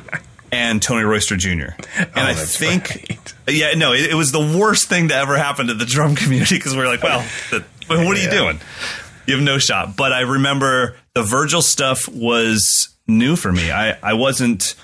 and 0.51 0.81
Tony 0.81 1.03
Royster 1.03 1.35
Jr. 1.35 1.49
And 1.49 1.75
oh, 1.97 2.21
I 2.21 2.31
Oh, 2.31 2.33
that's 2.35 2.57
think, 2.57 2.89
right. 3.09 3.33
yeah, 3.49 3.73
no, 3.73 3.91
it, 3.91 4.11
it 4.11 4.13
was 4.13 4.31
the 4.31 4.39
worst 4.39 4.87
thing 4.87 5.09
to 5.09 5.15
ever 5.15 5.35
happen 5.37 5.67
to 5.67 5.73
the 5.73 5.85
drum 5.85 6.15
community 6.15 6.55
because 6.55 6.75
we 6.75 6.81
are 6.83 6.87
like, 6.87 7.03
well, 7.03 7.19
the, 7.51 7.65
what 7.87 7.99
are 8.17 8.21
you 8.23 8.29
doing? 8.29 8.59
You 9.25 9.35
have 9.35 9.43
no 9.43 9.57
shot. 9.57 9.97
But 9.97 10.13
I 10.13 10.21
remember 10.21 10.95
the 11.17 11.23
Virgil 11.23 11.61
stuff 11.61 12.07
was 12.09 12.89
new 13.07 13.35
for 13.35 13.51
me. 13.51 13.71
I, 13.71 13.97
I 14.03 14.13
wasn't 14.13 14.75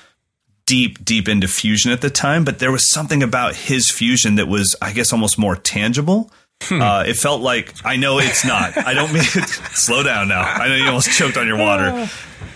deep, 0.65 1.03
deep 1.03 1.27
into 1.27 1.47
fusion 1.47 1.91
at 1.91 2.01
the 2.01 2.09
time, 2.09 2.43
but 2.43 2.59
there 2.59 2.71
was 2.71 2.89
something 2.89 3.21
about 3.21 3.55
his 3.55 3.91
fusion 3.91 4.35
that 4.35 4.47
was, 4.47 4.75
I 4.81 4.93
guess, 4.93 5.11
almost 5.13 5.37
more 5.37 5.55
tangible. 5.55 6.31
Uh, 6.71 7.03
it 7.05 7.15
felt 7.15 7.41
like 7.41 7.73
I 7.83 7.97
know 7.97 8.19
it's 8.19 8.45
not. 8.45 8.77
I 8.77 8.93
don't 8.93 9.11
mean 9.13 9.23
slow 9.73 10.01
down 10.01 10.29
now. 10.29 10.41
I 10.41 10.69
know 10.69 10.75
you 10.75 10.85
almost 10.87 11.11
choked 11.11 11.35
on 11.37 11.45
your 11.45 11.57
water. 11.57 12.07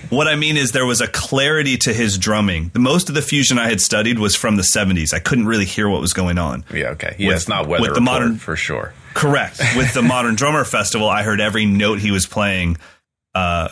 What 0.09 0.29
I 0.29 0.37
mean 0.37 0.55
is 0.55 0.71
there 0.71 0.85
was 0.85 1.01
a 1.01 1.07
clarity 1.09 1.75
to 1.79 1.91
his 1.93 2.17
drumming. 2.17 2.69
The 2.69 2.79
most 2.79 3.09
of 3.09 3.15
the 3.15 3.21
fusion 3.21 3.59
I 3.59 3.67
had 3.67 3.81
studied 3.81 4.17
was 4.19 4.33
from 4.37 4.55
the 4.55 4.61
70s. 4.63 5.13
I 5.13 5.19
couldn't 5.19 5.45
really 5.47 5.65
hear 5.65 5.89
what 5.89 5.99
was 5.99 6.13
going 6.13 6.37
on. 6.37 6.63
yeah, 6.73 6.91
okay. 6.91 7.15
Yeah, 7.19 7.27
with- 7.27 7.35
it's 7.37 7.47
not 7.49 7.67
weather 7.67 7.81
with 7.81 7.93
the 7.95 8.01
modern- 8.01 8.37
for 8.37 8.55
sure. 8.55 8.93
Correct. 9.13 9.59
With 9.75 9.93
the 9.95 10.03
Modern 10.03 10.35
Drummer 10.35 10.63
Festival, 10.63 11.09
I 11.09 11.23
heard 11.23 11.41
every 11.41 11.65
note 11.65 11.97
he 11.99 12.11
was 12.11 12.25
playing. 12.27 12.77
Uh, 13.38 13.67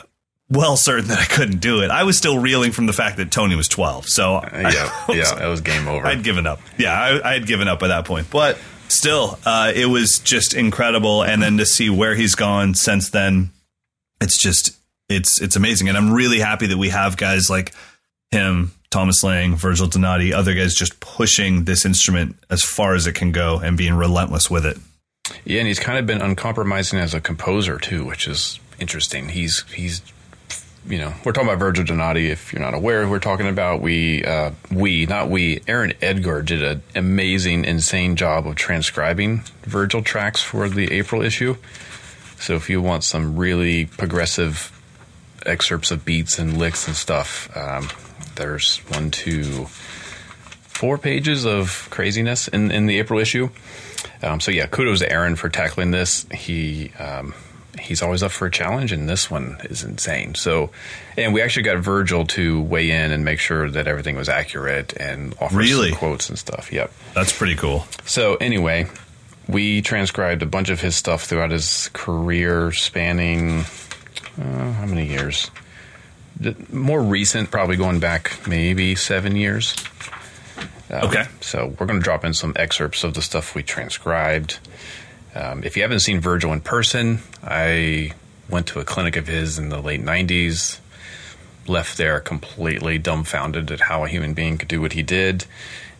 well, 0.49 0.77
certain 0.77 1.07
that 1.07 1.17
I 1.17 1.25
couldn't 1.25 1.59
do 1.59 1.81
it. 1.81 1.89
I 1.89 2.03
was 2.03 2.17
still 2.17 2.37
reeling 2.37 2.71
from 2.71 2.85
the 2.85 2.93
fact 2.93 3.17
that 3.17 3.31
Tony 3.31 3.55
was 3.55 3.67
12. 3.67 4.07
So 4.07 4.41
Yeah, 4.53 4.71
yeah, 5.09 5.33
that 5.35 5.47
was 5.47 5.61
game 5.61 5.87
over. 5.87 6.05
I'd 6.05 6.23
given 6.23 6.45
up. 6.45 6.59
Yeah, 6.77 6.93
I, 6.93 7.31
I 7.31 7.33
had 7.33 7.47
given 7.47 7.67
up 7.67 7.79
by 7.79 7.87
that 7.87 8.05
point. 8.05 8.29
But 8.29 8.59
still, 8.87 9.39
uh, 9.43 9.71
it 9.75 9.87
was 9.87 10.19
just 10.19 10.53
incredible. 10.53 11.23
And 11.23 11.41
then 11.41 11.57
to 11.57 11.65
see 11.65 11.89
where 11.89 12.13
he's 12.13 12.35
gone 12.35 12.75
since 12.75 13.09
then, 13.09 13.49
it's 14.21 14.39
just 14.39 14.77
it's 15.09 15.41
it's 15.41 15.55
amazing. 15.55 15.89
And 15.89 15.97
I'm 15.97 16.13
really 16.13 16.39
happy 16.39 16.67
that 16.67 16.77
we 16.77 16.89
have 16.89 17.17
guys 17.17 17.49
like 17.49 17.73
him, 18.29 18.71
Thomas 18.91 19.23
Lang, 19.23 19.55
Virgil 19.55 19.87
Donati, 19.87 20.31
other 20.31 20.53
guys 20.53 20.75
just 20.75 20.99
pushing 20.99 21.65
this 21.65 21.85
instrument 21.85 22.35
as 22.51 22.61
far 22.61 22.93
as 22.93 23.07
it 23.07 23.13
can 23.13 23.31
go 23.31 23.59
and 23.59 23.75
being 23.75 23.95
relentless 23.95 24.49
with 24.49 24.65
it. 24.65 24.77
Yeah, 25.43 25.59
and 25.59 25.67
he's 25.67 25.79
kind 25.79 25.97
of 25.97 26.05
been 26.05 26.21
uncompromising 26.21 26.99
as 26.99 27.15
a 27.15 27.19
composer 27.19 27.79
too, 27.79 28.05
which 28.05 28.27
is 28.27 28.59
interesting. 28.79 29.29
He's 29.29 29.63
he's 29.71 30.01
you 30.87 30.97
know 30.97 31.13
we're 31.23 31.31
talking 31.31 31.49
about 31.49 31.59
Virgil 31.59 31.85
Donati. 31.85 32.29
If 32.29 32.53
you're 32.53 32.61
not 32.61 32.73
aware, 32.73 33.07
we're 33.07 33.19
talking 33.19 33.47
about 33.47 33.81
we 33.81 34.23
uh, 34.23 34.51
we 34.71 35.05
not 35.05 35.29
we. 35.29 35.61
Aaron 35.67 35.93
Edgar 36.01 36.41
did 36.41 36.63
an 36.63 36.83
amazing, 36.95 37.65
insane 37.65 38.15
job 38.15 38.47
of 38.47 38.55
transcribing 38.55 39.43
Virgil 39.63 40.01
tracks 40.01 40.41
for 40.41 40.69
the 40.69 40.91
April 40.91 41.21
issue. 41.21 41.55
So 42.39 42.55
if 42.55 42.69
you 42.69 42.81
want 42.81 43.03
some 43.03 43.37
really 43.37 43.85
progressive 43.85 44.71
excerpts 45.45 45.91
of 45.91 46.05
beats 46.05 46.37
and 46.37 46.57
licks 46.57 46.87
and 46.87 46.95
stuff, 46.95 47.55
um, 47.55 47.89
there's 48.35 48.77
one, 48.89 49.11
two, 49.11 49.65
four 49.65 50.97
pages 50.97 51.45
of 51.45 51.87
craziness 51.89 52.47
in, 52.47 52.71
in 52.71 52.85
the 52.85 52.99
April 52.99 53.19
issue. 53.19 53.49
Um, 54.21 54.39
so 54.39 54.51
yeah, 54.51 54.67
kudos 54.67 54.99
to 54.99 55.11
Aaron 55.11 55.35
for 55.35 55.49
tackling 55.49 55.91
this. 55.91 56.25
He 56.33 56.91
um, 56.99 57.33
he's 57.79 58.01
always 58.01 58.23
up 58.23 58.31
for 58.31 58.45
a 58.47 58.51
challenge, 58.51 58.91
and 58.91 59.07
this 59.09 59.29
one 59.29 59.57
is 59.65 59.83
insane. 59.83 60.35
So, 60.35 60.71
and 61.17 61.33
we 61.33 61.41
actually 61.41 61.63
got 61.63 61.77
Virgil 61.79 62.25
to 62.27 62.61
weigh 62.61 62.91
in 62.91 63.11
and 63.11 63.23
make 63.25 63.39
sure 63.39 63.69
that 63.69 63.87
everything 63.87 64.15
was 64.15 64.29
accurate 64.29 64.93
and 64.97 65.35
offer 65.39 65.55
Really? 65.57 65.89
some 65.89 65.97
quotes 65.99 66.29
and 66.29 66.37
stuff. 66.39 66.71
Yep. 66.71 66.91
That's 67.13 67.31
pretty 67.37 67.55
cool. 67.55 67.85
So 68.05 68.35
anyway, 68.35 68.87
we 69.47 69.81
transcribed 69.81 70.41
a 70.41 70.45
bunch 70.47 70.69
of 70.69 70.81
his 70.81 70.95
stuff 70.95 71.23
throughout 71.25 71.51
his 71.51 71.89
career, 71.93 72.71
spanning 72.71 73.61
uh, 74.41 74.71
how 74.73 74.85
many 74.85 75.07
years? 75.07 75.49
The- 76.39 76.55
More 76.71 77.01
recent, 77.01 77.51
probably 77.51 77.77
going 77.77 77.99
back 77.99 78.47
maybe 78.47 78.95
seven 78.95 79.35
years. 79.35 79.75
Um, 80.89 81.05
Okay. 81.09 81.25
So 81.41 81.73
we're 81.79 81.85
going 81.87 81.99
to 81.99 82.03
drop 82.03 82.23
in 82.25 82.33
some 82.33 82.53
excerpts 82.55 83.03
of 83.03 83.13
the 83.13 83.21
stuff 83.21 83.55
we 83.55 83.63
transcribed. 83.63 84.59
Um, 85.35 85.63
if 85.63 85.75
you 85.75 85.83
haven't 85.83 85.99
seen 85.99 86.19
Virgil 86.21 86.53
in 86.53 86.61
person, 86.61 87.19
I 87.43 88.13
went 88.49 88.67
to 88.67 88.79
a 88.79 88.85
clinic 88.85 89.17
of 89.17 89.27
his 89.27 89.59
in 89.59 89.69
the 89.69 89.81
late 89.81 90.01
90s, 90.01 90.79
left 91.67 91.97
there 91.97 92.19
completely 92.19 92.97
dumbfounded 92.97 93.71
at 93.71 93.81
how 93.81 94.03
a 94.05 94.07
human 94.07 94.33
being 94.33 94.57
could 94.57 94.67
do 94.67 94.81
what 94.81 94.93
he 94.93 95.03
did. 95.03 95.45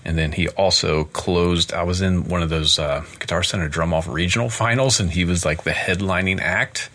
And 0.06 0.18
then 0.18 0.34
he 0.34 0.48
also 0.50 1.06
closed. 1.06 1.74
I 1.74 1.82
was 1.84 2.00
in 2.02 2.28
one 2.30 2.44
of 2.44 2.50
those 2.50 2.78
uh, 2.78 3.04
Guitar 3.20 3.42
Center 3.42 3.68
Drum 3.68 3.92
Off 3.94 4.08
regional 4.08 4.50
finals, 4.50 5.00
and 5.00 5.10
he 5.12 5.26
was 5.26 5.44
like 5.44 5.64
the 5.64 5.72
headlining 5.72 6.40
act. 6.40 6.90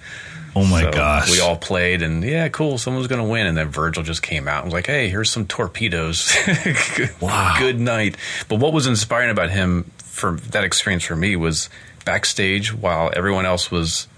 Oh 0.54 0.64
my 0.64 0.82
So 0.82 0.92
gosh. 0.92 1.30
We 1.30 1.40
all 1.40 1.56
played, 1.56 2.02
and 2.02 2.22
yeah, 2.22 2.48
cool, 2.48 2.78
someone's 2.78 3.08
going 3.08 3.20
to 3.20 3.28
win. 3.28 3.46
And 3.46 3.56
then 3.56 3.68
Virgil 3.68 4.04
just 4.04 4.22
came 4.22 4.46
out 4.46 4.58
and 4.58 4.66
was 4.66 4.74
like, 4.74 4.86
hey, 4.86 5.08
here's 5.08 5.30
some 5.30 5.46
torpedoes. 5.46 6.32
wow. 7.20 7.56
Good 7.58 7.80
night. 7.80 8.16
But 8.48 8.60
what 8.60 8.72
was 8.72 8.86
inspiring 8.86 9.30
about 9.30 9.50
him 9.50 9.90
for 9.98 10.32
that 10.50 10.62
experience 10.64 11.02
for 11.02 11.16
me 11.16 11.34
was 11.34 11.68
backstage 12.04 12.72
while 12.74 13.10
everyone 13.14 13.46
else 13.46 13.70
was 13.70 14.08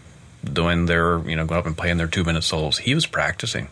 doing 0.44 0.86
their, 0.86 1.18
you 1.28 1.36
know, 1.36 1.46
going 1.46 1.58
up 1.58 1.66
and 1.66 1.76
playing 1.76 1.98
their 1.98 2.06
two 2.06 2.24
minute 2.24 2.42
solos, 2.42 2.78
he 2.78 2.94
was 2.94 3.06
practicing. 3.06 3.68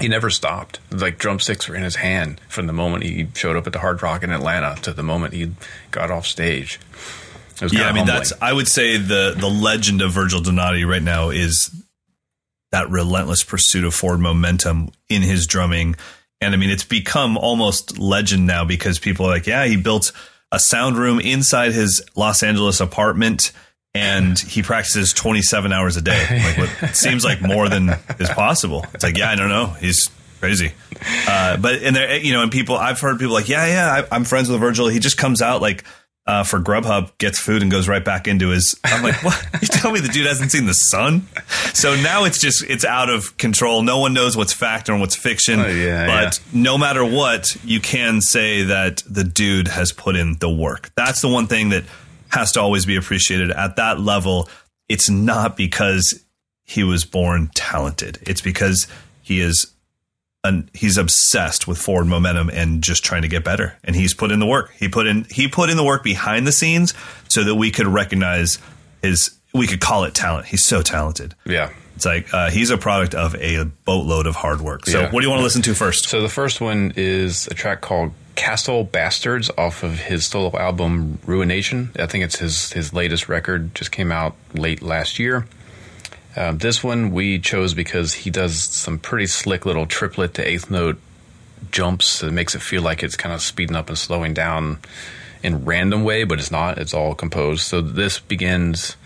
He 0.00 0.08
never 0.08 0.30
stopped. 0.30 0.80
Like 0.90 1.18
drumsticks 1.18 1.68
were 1.68 1.74
in 1.74 1.82
his 1.82 1.96
hand 1.96 2.40
from 2.48 2.66
the 2.66 2.72
moment 2.72 3.04
he 3.04 3.28
showed 3.34 3.56
up 3.56 3.66
at 3.66 3.72
the 3.72 3.80
Hard 3.80 4.02
Rock 4.02 4.22
in 4.22 4.30
Atlanta 4.30 4.80
to 4.82 4.92
the 4.92 5.02
moment 5.02 5.34
he 5.34 5.52
got 5.90 6.10
off 6.10 6.26
stage. 6.26 6.80
It 7.56 7.62
was 7.62 7.74
yeah, 7.74 7.82
I 7.82 7.92
mean 7.92 8.06
humbling. 8.06 8.18
that's 8.18 8.32
I 8.40 8.52
would 8.52 8.68
say 8.68 8.96
the 8.96 9.34
the 9.36 9.50
legend 9.50 10.00
of 10.00 10.12
Virgil 10.12 10.40
Donati 10.40 10.84
right 10.84 11.02
now 11.02 11.28
is 11.28 11.70
that 12.72 12.88
relentless 12.88 13.44
pursuit 13.44 13.84
of 13.84 13.94
forward 13.94 14.20
momentum 14.20 14.90
in 15.10 15.22
his 15.22 15.46
drumming. 15.46 15.96
And 16.40 16.54
I 16.54 16.56
mean 16.56 16.70
it's 16.70 16.84
become 16.84 17.36
almost 17.36 17.98
legend 17.98 18.46
now 18.46 18.64
because 18.64 18.98
people 18.98 19.26
are 19.26 19.30
like, 19.30 19.46
yeah, 19.46 19.66
he 19.66 19.76
built 19.76 20.12
a 20.52 20.58
sound 20.58 20.96
room 20.96 21.20
inside 21.20 21.72
his 21.72 22.02
Los 22.16 22.42
Angeles 22.42 22.80
apartment 22.80 23.52
and 23.94 24.38
he 24.38 24.62
practices 24.62 25.12
27 25.12 25.72
hours 25.72 25.96
a 25.96 26.02
day. 26.02 26.42
Like 26.44 26.58
what 26.58 26.90
seems 26.94 27.24
like 27.24 27.40
more 27.40 27.68
than 27.68 27.90
is 28.18 28.30
possible. 28.30 28.86
It's 28.94 29.02
like, 29.02 29.16
yeah, 29.16 29.30
I 29.30 29.36
don't 29.36 29.48
know. 29.48 29.66
He's 29.80 30.10
crazy. 30.38 30.72
Uh, 31.26 31.56
but 31.56 31.82
and 31.82 31.96
there, 31.96 32.16
you 32.18 32.32
know, 32.32 32.42
and 32.42 32.52
people, 32.52 32.76
I've 32.76 33.00
heard 33.00 33.18
people 33.18 33.34
like, 33.34 33.48
yeah, 33.48 33.66
yeah, 33.66 34.02
I, 34.10 34.14
I'm 34.14 34.24
friends 34.24 34.48
with 34.48 34.60
Virgil. 34.60 34.88
He 34.88 35.00
just 35.00 35.16
comes 35.16 35.42
out 35.42 35.60
like 35.60 35.84
uh, 36.30 36.44
for 36.44 36.60
Grubhub, 36.60 37.10
gets 37.18 37.40
food, 37.40 37.60
and 37.60 37.72
goes 37.72 37.88
right 37.88 38.04
back 38.04 38.28
into 38.28 38.50
his. 38.50 38.78
I'm 38.84 39.02
like, 39.02 39.22
what? 39.24 39.46
You 39.60 39.66
tell 39.66 39.90
me 39.90 39.98
the 39.98 40.08
dude 40.08 40.26
hasn't 40.26 40.52
seen 40.52 40.66
the 40.66 40.74
sun? 40.74 41.26
So 41.74 41.96
now 41.96 42.24
it's 42.24 42.40
just 42.40 42.62
it's 42.68 42.84
out 42.84 43.10
of 43.10 43.36
control. 43.36 43.82
No 43.82 43.98
one 43.98 44.14
knows 44.14 44.36
what's 44.36 44.52
fact 44.52 44.88
or 44.88 44.96
what's 44.96 45.16
fiction. 45.16 45.58
Oh, 45.58 45.66
yeah, 45.66 46.06
but 46.06 46.40
no 46.52 46.78
matter 46.78 47.04
what, 47.04 47.56
you 47.64 47.80
can 47.80 48.20
say 48.20 48.62
that 48.62 49.02
the 49.10 49.24
dude 49.24 49.66
has 49.68 49.90
put 49.90 50.14
in 50.14 50.36
the 50.38 50.48
work. 50.48 50.92
That's 50.94 51.20
the 51.20 51.28
one 51.28 51.48
thing 51.48 51.70
that 51.70 51.82
has 52.28 52.52
to 52.52 52.60
always 52.60 52.86
be 52.86 52.94
appreciated 52.94 53.50
at 53.50 53.76
that 53.76 53.98
level. 53.98 54.48
It's 54.88 55.10
not 55.10 55.56
because 55.56 56.24
he 56.64 56.84
was 56.84 57.04
born 57.04 57.50
talented. 57.56 58.18
It's 58.22 58.40
because 58.40 58.86
he 59.22 59.40
is 59.40 59.66
an, 60.44 60.70
he's 60.72 60.96
obsessed 60.96 61.68
with 61.68 61.78
forward 61.78 62.06
momentum 62.06 62.48
and 62.50 62.82
just 62.82 63.04
trying 63.04 63.22
to 63.22 63.28
get 63.28 63.44
better. 63.44 63.76
And 63.84 63.94
he's 63.94 64.14
put 64.14 64.30
in 64.30 64.38
the 64.40 64.46
work. 64.46 64.72
He 64.78 64.88
put 64.88 65.06
in 65.06 65.24
he 65.30 65.48
put 65.48 65.68
in 65.70 65.76
the 65.76 65.84
work 65.84 66.02
behind 66.02 66.46
the 66.46 66.52
scenes 66.52 66.94
so 67.28 67.44
that 67.44 67.54
we 67.54 67.70
could 67.70 67.86
recognize 67.86 68.58
his 69.02 69.36
we 69.52 69.66
could 69.66 69.80
call 69.80 70.04
it 70.04 70.14
talent. 70.14 70.46
He's 70.46 70.64
so 70.64 70.80
talented. 70.82 71.34
Yeah. 71.44 71.70
It's 71.96 72.06
like 72.06 72.32
uh, 72.32 72.50
he's 72.50 72.70
a 72.70 72.78
product 72.78 73.14
of 73.14 73.34
a 73.34 73.64
boatload 73.84 74.26
of 74.26 74.34
hard 74.34 74.62
work. 74.62 74.86
So, 74.86 75.00
Yeah. 75.00 75.10
what 75.10 75.20
do 75.20 75.26
you 75.26 75.30
want 75.30 75.40
to 75.40 75.44
listen 75.44 75.60
to 75.62 75.74
first? 75.74 76.08
So 76.08 76.22
the 76.22 76.30
first 76.30 76.60
one 76.60 76.94
is 76.96 77.46
a 77.48 77.54
track 77.54 77.82
called 77.82 78.12
Castle 78.36 78.84
Bastards 78.84 79.50
off 79.58 79.82
of 79.82 79.98
his 79.98 80.26
solo 80.26 80.56
album 80.58 81.18
Ruination. 81.26 81.90
I 81.98 82.06
think 82.06 82.24
it's 82.24 82.38
his 82.38 82.72
his 82.72 82.94
latest 82.94 83.28
record. 83.28 83.74
Just 83.74 83.90
came 83.92 84.10
out 84.12 84.34
late 84.54 84.80
last 84.80 85.18
year. 85.18 85.46
Um, 86.36 86.58
this 86.58 86.82
one 86.84 87.10
we 87.10 87.38
chose 87.38 87.74
because 87.74 88.14
he 88.14 88.30
does 88.30 88.62
some 88.62 88.98
pretty 88.98 89.26
slick 89.26 89.66
little 89.66 89.86
triplet 89.86 90.34
to 90.34 90.46
eighth 90.46 90.70
note 90.70 90.98
jumps. 91.70 92.22
It 92.22 92.32
makes 92.32 92.54
it 92.54 92.62
feel 92.62 92.82
like 92.82 93.02
it's 93.02 93.16
kind 93.16 93.34
of 93.34 93.42
speeding 93.42 93.76
up 93.76 93.88
and 93.88 93.98
slowing 93.98 94.34
down 94.34 94.78
in 95.42 95.64
random 95.64 96.04
way, 96.04 96.24
but 96.24 96.38
it's 96.38 96.50
not. 96.50 96.78
It's 96.78 96.94
all 96.94 97.14
composed. 97.14 97.62
So 97.62 97.80
this 97.80 98.18
begins 98.18 98.96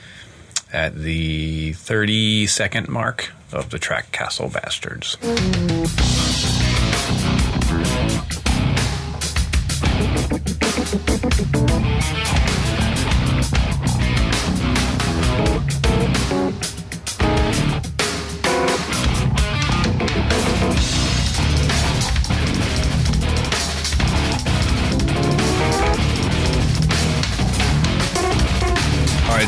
at 0.73 0.97
the 0.97 1.73
30 1.75 2.47
second 2.47 2.89
mark 2.89 3.33
of 3.53 3.71
the 3.71 3.79
track 3.79 4.11
Castle 4.13 4.49
Bastards. 4.49 5.17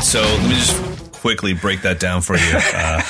So 0.07 0.21
let 0.21 0.43
me 0.43 0.55
just 0.55 1.11
quickly 1.11 1.53
break 1.53 1.81
that 1.81 1.99
down 1.99 2.21
for 2.21 2.37
you. 2.37 2.53
Uh, 2.73 3.01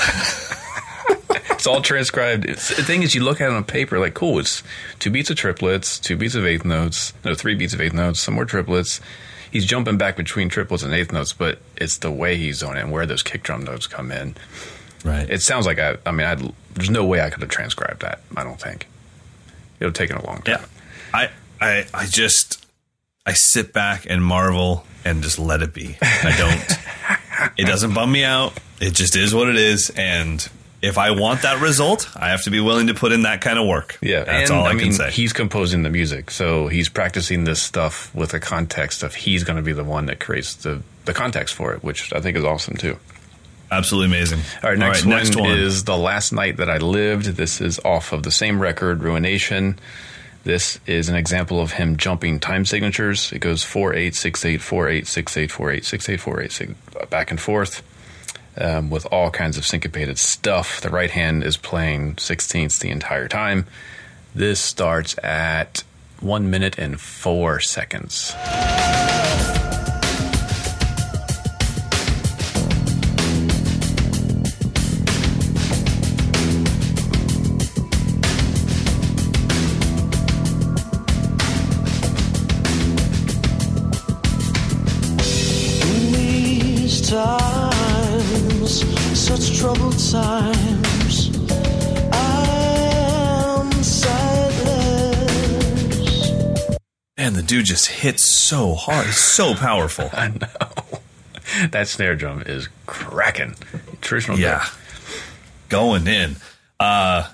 it's 1.51 1.67
all 1.67 1.79
transcribed. 1.79 2.43
It's, 2.43 2.75
the 2.75 2.81
thing 2.83 3.03
is, 3.03 3.13
you 3.13 3.23
look 3.23 3.39
at 3.39 3.51
it 3.51 3.53
on 3.53 3.63
paper, 3.63 3.99
like, 3.99 4.15
cool, 4.15 4.39
it's 4.39 4.63
two 4.97 5.11
beats 5.11 5.29
of 5.29 5.37
triplets, 5.37 5.99
two 5.99 6.17
beats 6.17 6.33
of 6.33 6.43
eighth 6.43 6.65
notes, 6.65 7.13
no, 7.23 7.35
three 7.35 7.53
beats 7.53 7.75
of 7.75 7.81
eighth 7.81 7.93
notes, 7.93 8.19
some 8.19 8.33
more 8.33 8.45
triplets. 8.45 8.99
He's 9.51 9.63
jumping 9.63 9.99
back 9.99 10.17
between 10.17 10.49
triplets 10.49 10.81
and 10.81 10.91
eighth 10.91 11.11
notes, 11.11 11.33
but 11.33 11.59
it's 11.75 11.99
the 11.99 12.09
way 12.11 12.35
he's 12.35 12.63
on 12.63 12.77
it 12.77 12.81
and 12.81 12.91
where 12.91 13.05
those 13.05 13.21
kick 13.21 13.43
drum 13.43 13.63
notes 13.63 13.85
come 13.85 14.11
in. 14.11 14.35
right. 15.05 15.29
It 15.29 15.43
sounds 15.43 15.67
like 15.67 15.77
I, 15.77 15.97
I 16.03 16.11
mean, 16.11 16.25
I'd, 16.25 16.41
there's 16.73 16.89
no 16.89 17.05
way 17.05 17.21
I 17.21 17.29
could 17.29 17.41
have 17.43 17.51
transcribed 17.51 18.01
that. 18.01 18.21
I 18.35 18.43
don't 18.43 18.59
think 18.59 18.87
it 19.79 19.85
would 19.85 19.89
have 19.89 19.93
taken 19.93 20.17
a 20.17 20.25
long 20.25 20.41
time. 20.41 20.61
Yeah. 20.61 20.65
I, 21.13 21.29
I, 21.61 21.85
I 21.93 22.05
just, 22.07 22.65
I 23.27 23.33
sit 23.33 23.73
back 23.73 24.07
and 24.09 24.23
marvel 24.23 24.85
and 25.03 25.21
just 25.21 25.37
let 25.37 25.61
it 25.61 25.73
be. 25.73 25.97
I 26.01 26.35
don't, 26.37 27.51
it 27.57 27.65
doesn't 27.65 27.93
bum 27.93 28.09
me 28.09 28.23
out. 28.23 28.57
It 28.79 28.93
just 28.93 29.17
is 29.17 29.35
what 29.35 29.49
it 29.49 29.57
is. 29.57 29.91
And 29.97 30.47
if 30.81 30.97
I 30.97 31.11
want 31.11 31.41
that 31.41 31.61
result, 31.61 32.09
I 32.15 32.29
have 32.29 32.43
to 32.43 32.51
be 32.51 32.61
willing 32.61 32.87
to 32.87 32.93
put 32.93 33.11
in 33.11 33.23
that 33.23 33.41
kind 33.41 33.59
of 33.59 33.67
work. 33.67 33.97
Yeah, 34.01 34.23
That's 34.23 34.49
and, 34.49 34.59
all 34.59 34.65
I, 34.65 34.73
mean, 34.73 34.85
can 34.85 34.93
say. 34.93 35.11
He's 35.11 35.33
composing 35.33 35.83
the 35.83 35.89
music, 35.89 36.31
so 36.31 36.67
he's 36.67 36.87
practicing 36.87 37.43
this 37.43 37.61
stuff 37.61 38.15
with 38.15 38.33
a 38.33 38.39
context 38.39 39.03
of 39.03 39.13
he's 39.13 39.43
going 39.43 39.57
to 39.57 39.63
be 39.63 39.73
the 39.73 39.83
one 39.83 40.05
that 40.05 40.19
creates 40.19 40.55
the 40.55 40.81
the 41.03 41.13
context 41.13 41.55
for 41.55 41.73
it, 41.73 41.83
which 41.83 42.13
I 42.13 42.21
think 42.21 42.37
is 42.37 42.43
awesome 42.45 42.75
too. 42.75 42.97
Absolutely 43.71 44.15
amazing. 44.15 44.39
All 44.63 44.69
right, 44.69 44.79
next, 44.79 45.03
All 45.03 45.11
right, 45.11 45.17
next 45.17 45.35
one, 45.35 45.49
one 45.49 45.57
is 45.57 45.83
The 45.83 45.97
Last 45.97 46.31
Night 46.31 46.57
That 46.57 46.69
I 46.69 46.77
Lived. 46.77 47.25
This 47.25 47.59
is 47.59 47.79
off 47.79 48.13
of 48.13 48.23
the 48.23 48.31
same 48.31 48.61
record, 48.61 49.03
Ruination. 49.03 49.79
This 50.47 50.79
is 50.85 51.09
an 51.09 51.15
example 51.17 51.59
of 51.59 51.73
him 51.73 51.97
jumping 51.97 52.39
time 52.39 52.63
signatures. 52.63 53.33
It 53.33 53.39
goes 53.39 53.65
4 53.65 53.93
8 53.93 54.15
6 54.15 54.45
8 54.45 54.61
4 54.61 54.87
8 54.87 55.05
6 55.05 55.37
8 55.37 55.51
4 55.51 55.71
8 55.71 55.83
6 55.85 56.09
8 56.09 56.21
4 56.21 56.41
8 56.41 56.51
6 56.53 56.73
back 57.09 57.31
and 57.31 57.41
forth 57.41 57.83
um, 58.57 58.89
with 58.89 59.05
all 59.07 59.29
kinds 59.29 59.57
of 59.57 59.65
syncopated 59.65 60.17
stuff. 60.17 60.79
The 60.79 60.89
right 60.89 61.11
hand 61.11 61.43
is 61.43 61.57
playing 61.57 62.17
sixteenths 62.19 62.79
the 62.79 62.91
entire 62.91 63.27
time. 63.27 63.65
This 64.33 64.61
starts 64.61 65.17
at 65.21 65.83
1 66.21 66.49
minute 66.49 66.79
and 66.79 66.97
4 66.97 67.59
seconds. 67.59 68.33
Just 97.67 97.87
hits 97.87 98.31
so 98.31 98.73
hard. 98.73 99.05
He's 99.05 99.17
so 99.17 99.53
powerful. 99.55 100.09
I 100.13 100.29
know. 100.29 100.99
That 101.69 101.87
snare 101.87 102.15
drum 102.15 102.43
is 102.45 102.67
cracking. 102.85 103.55
Traditional 104.01 104.37
yeah. 104.39 104.59
drum. 104.59 104.69
Going 105.69 106.07
in. 106.07 106.35
Uh, 106.79 107.29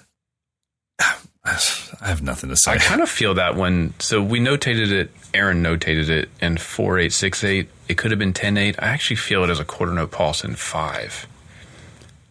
I 1.46 2.08
have 2.08 2.22
nothing 2.22 2.50
to 2.50 2.56
say. 2.56 2.72
I 2.72 2.78
kind 2.78 3.02
of 3.02 3.10
feel 3.10 3.34
that 3.36 3.56
when 3.56 3.94
so 4.00 4.22
we 4.22 4.40
notated 4.40 4.92
it, 4.92 5.12
Aaron 5.34 5.62
notated 5.62 6.10
it 6.10 6.30
in 6.42 6.58
four 6.58 6.98
eight 6.98 7.12
six 7.12 7.44
eight. 7.44 7.70
It 7.88 7.98
could 7.98 8.12
have 8.12 8.20
been 8.20 8.34
ten 8.34 8.58
eight. 8.58 8.76
I 8.80 8.88
actually 8.88 9.18
feel 9.18 9.44
it 9.44 9.50
as 9.50 9.60
a 9.60 9.66
quarter 9.66 9.94
note 9.94 10.12
pulse 10.12 10.44
in 10.44 10.56
five. 10.56 11.28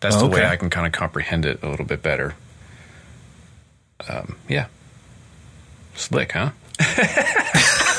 That's 0.01 0.17
the 0.17 0.27
way 0.27 0.45
I 0.45 0.57
can 0.57 0.69
kind 0.69 0.85
of 0.87 0.93
comprehend 0.93 1.47
it 1.47 1.63
a 1.63 1.69
little 1.69 1.85
bit 1.85 2.03
better. 2.03 2.35
Um, 4.09 4.37
yeah, 4.49 4.67
slick, 5.95 6.33
huh? 6.33 6.51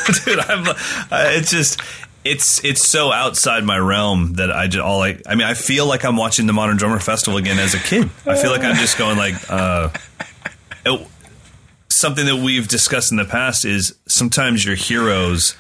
dude. 0.26 0.39
I'm, 0.39 0.68
uh, 0.68 0.76
it's 1.12 1.51
just 1.51 1.82
it's 2.24 2.64
it's 2.64 2.88
so 2.88 3.12
outside 3.12 3.64
my 3.64 3.78
realm 3.78 4.34
that 4.34 4.51
I 4.51 4.68
just 4.68 4.84
all 4.84 5.01
I 5.01 5.20
I 5.28 5.36
mean 5.36 5.47
I 5.47 5.54
feel 5.54 5.86
like 5.86 6.06
I'm 6.06 6.18
watching 6.18 6.47
the 6.47 6.54
Modern 6.54 6.78
Drummer 6.78 6.99
Festival 6.99 7.38
again 7.38 7.60
as 7.60 7.74
a 7.74 7.80
kid. 7.80 8.10
I 8.26 8.36
feel 8.36 8.51
like 8.51 8.64
I'm 8.64 8.76
just 8.76 8.97
going 8.97 9.18
like 9.18 9.36
uh, 9.49 9.89
it- 10.86 11.08
something 11.89 12.26
that 12.26 12.38
we've 12.38 12.68
discussed 12.68 13.12
in 13.12 13.18
the 13.18 13.26
past 13.26 13.66
is 13.66 13.95
sometimes 14.08 14.66
your 14.66 14.76
heroes, 14.76 15.56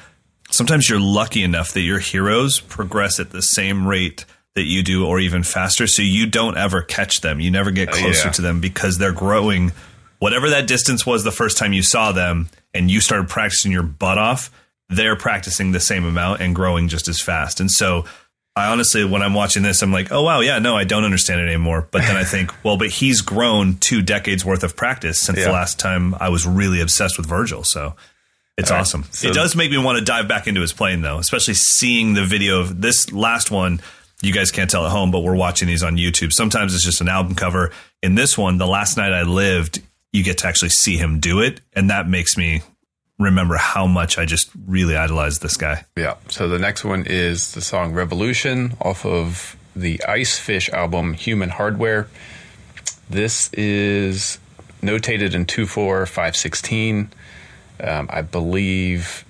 sometimes 0.51 0.89
you're 0.89 0.99
lucky 0.99 1.43
enough 1.43 1.71
that 1.73 1.81
your 1.81 1.99
heroes 1.99 2.59
progress 2.59 3.19
at 3.19 3.31
the 3.31 3.41
same 3.41 3.87
rate 3.87 4.25
that 4.55 4.63
you 4.65 4.83
do 4.83 5.05
or 5.05 5.19
even 5.19 5.41
faster 5.41 5.87
so 5.87 6.01
you 6.01 6.27
don't 6.27 6.57
ever 6.57 6.83
catch 6.83 7.21
them 7.21 7.39
you 7.39 7.49
never 7.49 7.71
get 7.71 7.89
closer 7.89 8.27
yeah. 8.27 8.31
to 8.31 8.41
them 8.43 8.61
because 8.61 8.99
they're 8.99 9.11
growing 9.11 9.71
whatever 10.23 10.49
that 10.49 10.67
distance 10.67 11.05
was 11.05 11.23
the 11.23 11.31
first 11.31 11.57
time 11.57 11.73
you 11.73 11.83
saw 11.83 12.11
them 12.11 12.47
and 12.73 12.89
you 12.89 12.99
started 13.01 13.27
practicing 13.29 13.71
your 13.71 13.83
butt 13.83 14.17
off 14.17 14.49
they're 14.89 15.15
practicing 15.15 15.71
the 15.71 15.79
same 15.79 16.05
amount 16.05 16.41
and 16.41 16.55
growing 16.55 16.87
just 16.87 17.07
as 17.07 17.19
fast 17.21 17.59
and 17.59 17.69
so 17.69 18.05
I 18.55 18.67
honestly, 18.71 19.03
when 19.03 19.23
I'm 19.23 19.33
watching 19.33 19.63
this, 19.63 19.81
I'm 19.81 19.91
like, 19.91 20.11
oh 20.11 20.21
wow, 20.21 20.39
yeah, 20.41 20.59
no, 20.59 20.75
I 20.77 20.83
don't 20.83 21.05
understand 21.05 21.41
it 21.41 21.47
anymore. 21.47 21.87
But 21.89 22.03
then 22.03 22.15
I 22.15 22.23
think, 22.23 22.53
well, 22.63 22.77
but 22.77 22.89
he's 22.89 23.21
grown 23.21 23.77
two 23.77 24.03
decades 24.03 24.45
worth 24.45 24.63
of 24.63 24.75
practice 24.75 25.19
since 25.19 25.39
Yeah. 25.39 25.45
the 25.45 25.51
last 25.53 25.79
time 25.79 26.13
I 26.19 26.29
was 26.29 26.45
really 26.45 26.79
obsessed 26.79 27.17
with 27.17 27.25
Virgil. 27.25 27.63
So 27.63 27.95
it's 28.55 28.69
All 28.69 28.75
right, 28.75 28.81
awesome. 28.81 29.05
so- 29.09 29.27
it 29.27 29.33
does 29.33 29.55
make 29.55 29.71
me 29.71 29.79
want 29.79 29.97
to 29.97 30.05
dive 30.05 30.27
back 30.27 30.45
into 30.45 30.61
his 30.61 30.71
playing 30.71 31.01
though, 31.01 31.17
especially 31.17 31.55
seeing 31.55 32.13
the 32.13 32.23
video 32.25 32.59
of 32.59 32.79
this 32.79 33.11
last 33.11 33.49
one. 33.49 33.81
You 34.21 34.31
guys 34.31 34.51
can't 34.51 34.69
tell 34.69 34.85
at 34.85 34.91
home, 34.91 35.09
but 35.09 35.21
we're 35.21 35.35
watching 35.35 35.67
these 35.67 35.81
on 35.81 35.97
YouTube. 35.97 36.31
Sometimes 36.31 36.75
it's 36.75 36.85
just 36.85 37.01
an 37.01 37.09
album 37.09 37.33
cover. 37.33 37.71
In 38.03 38.13
this 38.13 38.37
one, 38.37 38.59
the 38.59 38.67
last 38.67 38.97
night 38.97 39.13
I 39.13 39.23
lived, 39.23 39.81
you 40.13 40.23
get 40.23 40.37
to 40.39 40.47
actually 40.47 40.69
see 40.69 40.95
him 40.95 41.19
do 41.19 41.41
it, 41.41 41.59
and 41.73 41.89
that 41.89 42.07
makes 42.07 42.37
me 42.37 42.61
remember 43.19 43.55
how 43.55 43.87
much 43.87 44.17
I 44.17 44.25
just 44.25 44.49
really 44.65 44.95
idolized 44.95 45.41
this 45.41 45.57
guy. 45.57 45.85
Yeah. 45.97 46.15
So 46.29 46.47
the 46.47 46.59
next 46.59 46.85
one 46.85 47.05
is 47.05 47.53
the 47.53 47.61
song 47.61 47.93
Revolution 47.93 48.77
off 48.79 49.05
of 49.05 49.57
the 49.75 49.99
Icefish 50.07 50.69
album 50.69 51.13
Human 51.13 51.49
Hardware. 51.49 52.07
This 53.09 53.51
is 53.53 54.39
notated 54.81 55.33
in 55.33 55.45
2 55.45 55.65
4 55.65 56.05
516. 56.05 57.11
Um, 57.81 58.07
I 58.11 58.21
believe 58.21 59.25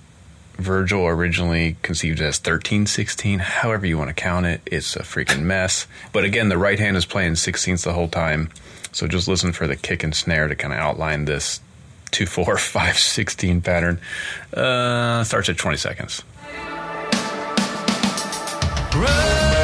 Virgil 0.56 1.06
originally 1.06 1.76
conceived 1.82 2.20
as 2.20 2.38
1316, 2.38 3.38
however 3.40 3.86
you 3.86 3.98
want 3.98 4.08
to 4.08 4.14
count 4.14 4.46
it. 4.46 4.60
It's 4.66 4.96
a 4.96 5.00
freaking 5.02 5.42
mess. 5.42 5.86
But 6.12 6.24
again, 6.24 6.48
the 6.48 6.58
right 6.58 6.78
hand 6.78 6.96
is 6.96 7.04
playing 7.04 7.32
16ths 7.32 7.84
the 7.84 7.92
whole 7.92 8.08
time. 8.08 8.50
So 8.92 9.06
just 9.08 9.26
listen 9.26 9.52
for 9.52 9.66
the 9.66 9.76
kick 9.76 10.04
and 10.04 10.14
snare 10.14 10.46
to 10.48 10.54
kind 10.54 10.72
of 10.72 10.78
outline 10.78 11.24
this 11.24 11.60
2 12.12 12.26
4 12.26 12.56
5 12.58 12.98
16 12.98 13.60
pattern. 13.60 14.00
Uh, 14.52 15.24
starts 15.24 15.48
at 15.48 15.58
20 15.58 15.76
seconds. 15.76 16.22
Breathless 18.92 19.63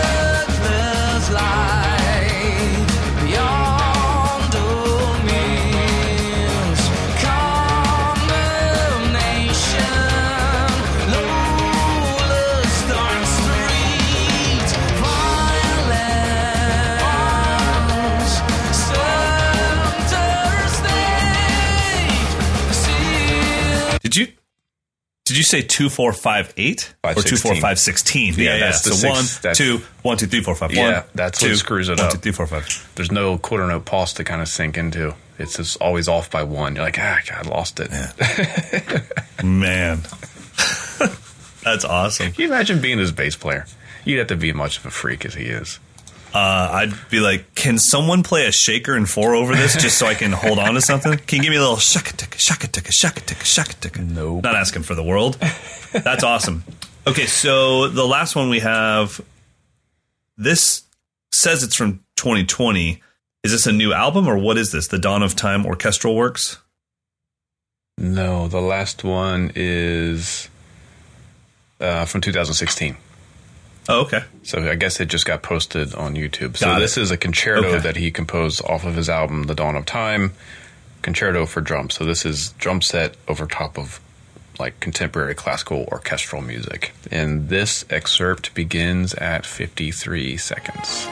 did 25.30 25.38
you 25.38 25.42
say 25.44 25.62
two 25.62 25.88
four 25.88 26.12
five 26.12 26.52
eight 26.56 26.92
or 27.04 27.14
two 27.14 27.36
four 27.36 27.54
516? 27.54 27.60
five 27.60 27.78
sixteen? 27.78 28.34
Yeah, 28.36 28.58
that's 28.58 28.82
the 28.82 28.90
so 28.90 29.14
six- 29.14 29.44
one, 29.44 29.54
two, 29.54 29.78
one, 30.02 30.16
two, 30.18 30.26
three, 30.26 30.42
four, 30.42 30.54
five. 30.54 30.72
Yeah, 30.72 30.92
One, 31.00 31.04
that's 31.14 31.38
two, 31.38 31.48
what 31.50 31.56
screws 31.58 31.88
it 31.88 31.98
one, 31.98 32.06
up. 32.06 32.12
two, 32.12 32.18
three, 32.18 32.32
four, 32.32 32.46
five. 32.46 32.92
There's 32.96 33.10
no 33.12 33.38
quarter 33.38 33.66
note 33.66 33.84
pulse 33.84 34.12
to 34.14 34.24
kind 34.24 34.42
of 34.42 34.48
sink 34.48 34.76
into. 34.76 35.14
It's 35.38 35.56
just 35.56 35.80
always 35.80 36.08
off 36.08 36.30
by 36.30 36.42
one. 36.42 36.74
You're 36.74 36.84
like, 36.84 36.98
ah, 36.98 37.18
I 37.32 37.42
lost 37.48 37.80
it. 37.80 37.90
Man, 39.44 39.98
that's 41.62 41.84
awesome. 41.84 42.32
Can 42.32 42.42
you 42.42 42.48
imagine 42.48 42.80
being 42.82 42.98
his 42.98 43.12
bass 43.12 43.36
player? 43.36 43.64
You'd 44.04 44.18
have 44.18 44.26
to 44.28 44.36
be 44.36 44.52
much 44.52 44.78
of 44.78 44.86
a 44.86 44.90
freak 44.90 45.24
as 45.24 45.34
he 45.34 45.44
is. 45.44 45.78
Uh, 46.32 46.70
I'd 46.72 47.10
be 47.10 47.18
like, 47.18 47.54
can 47.54 47.78
someone 47.78 48.22
play 48.22 48.46
a 48.46 48.52
shaker 48.52 48.94
and 48.94 49.08
four 49.08 49.34
over 49.34 49.54
this 49.54 49.74
just 49.76 49.98
so 49.98 50.06
I 50.06 50.14
can 50.14 50.30
hold 50.32 50.58
on 50.58 50.74
to 50.74 50.80
something? 50.80 51.18
Can 51.18 51.38
you 51.38 51.42
give 51.42 51.50
me 51.50 51.56
a 51.56 51.60
little 51.60 51.76
shaka 51.76 52.12
ticka, 52.12 52.38
shaka 52.38 52.68
ticka, 52.68 52.92
shaka 52.92 53.20
ticka, 53.20 53.44
shaka 53.44 53.74
ticka? 53.74 54.00
Nope. 54.00 54.44
Not 54.44 54.54
asking 54.54 54.84
for 54.84 54.94
the 54.94 55.02
world. 55.02 55.34
That's 55.92 56.22
awesome. 56.22 56.62
Okay, 57.06 57.26
so 57.26 57.88
the 57.88 58.06
last 58.06 58.36
one 58.36 58.48
we 58.48 58.60
have, 58.60 59.20
this 60.36 60.82
says 61.32 61.62
it's 61.64 61.74
from 61.74 62.04
2020. 62.16 63.02
Is 63.42 63.52
this 63.52 63.66
a 63.66 63.72
new 63.72 63.92
album 63.92 64.28
or 64.28 64.38
what 64.38 64.56
is 64.58 64.70
this? 64.70 64.88
The 64.88 64.98
Dawn 64.98 65.22
of 65.22 65.34
Time 65.34 65.66
Orchestral 65.66 66.14
Works? 66.14 66.58
No, 67.98 68.48
the 68.48 68.60
last 68.60 69.02
one 69.02 69.50
is 69.54 70.48
uh, 71.80 72.04
from 72.04 72.20
2016. 72.20 72.96
Oh, 73.88 74.02
okay. 74.02 74.22
So 74.42 74.68
I 74.70 74.74
guess 74.76 75.00
it 75.00 75.06
just 75.06 75.26
got 75.26 75.42
posted 75.42 75.94
on 75.94 76.14
YouTube. 76.14 76.56
So 76.56 76.66
Got 76.66 76.78
this 76.80 76.96
it. 76.96 77.02
is 77.02 77.10
a 77.10 77.16
concerto 77.16 77.66
Okay. 77.68 77.78
that 77.80 77.96
he 77.96 78.10
composed 78.10 78.62
off 78.64 78.84
of 78.84 78.94
his 78.94 79.08
album 79.08 79.44
The 79.44 79.54
Dawn 79.54 79.74
of 79.76 79.84
Time, 79.86 80.32
concerto 81.02 81.46
for 81.46 81.60
drums. 81.60 81.94
So 81.94 82.04
this 82.04 82.24
is 82.24 82.50
drum 82.58 82.82
set 82.82 83.16
over 83.26 83.46
top 83.46 83.78
of 83.78 84.00
like 84.58 84.78
contemporary 84.78 85.34
classical 85.34 85.88
orchestral 85.90 86.42
music. 86.42 86.92
And 87.10 87.48
this 87.48 87.84
excerpt 87.90 88.54
begins 88.54 89.14
at 89.14 89.46
53 89.46 90.36
seconds. 90.36 91.08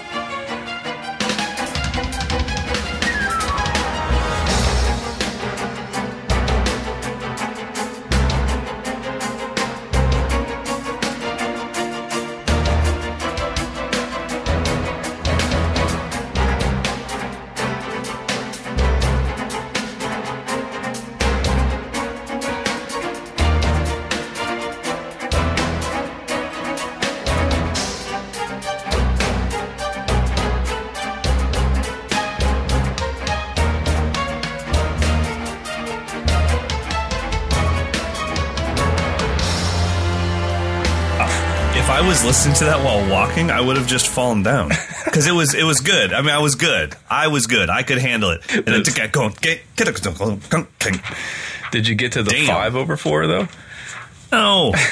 Listening 42.29 42.55
to 42.57 42.65
that 42.65 42.85
while 42.85 43.09
walking, 43.11 43.51
I 43.51 43.63
would 43.63 43.79
have 43.79 43.87
just 43.87 44.07
fallen 44.07 44.43
down 44.43 44.69
because 45.07 45.27
it 45.27 45.33
was 45.33 45.55
it 45.55 45.65
was 45.65 45.81
good. 45.81 46.13
I 46.13 46.21
mean, 46.21 46.31
I 46.31 46.39
was 46.41 46.57
good. 46.57 46.95
I 47.09 47.29
was 47.29 47.47
good. 47.47 47.71
I 47.71 47.83
could 47.83 47.97
handle 47.97 48.31
it. 48.33 48.43
And 48.55 48.67
then 48.67 48.83
to 48.83 48.93
get 48.93 49.13
going, 49.13 49.35
it, 49.43 49.63
Did 51.71 51.89
you 51.89 51.95
get 51.95 52.13
to 52.13 52.23
the 52.23 52.31
Damn. 52.31 52.47
five 52.47 52.77
over 52.77 52.97
four 52.99 53.27
though? 53.27 53.49
no. 54.31 54.75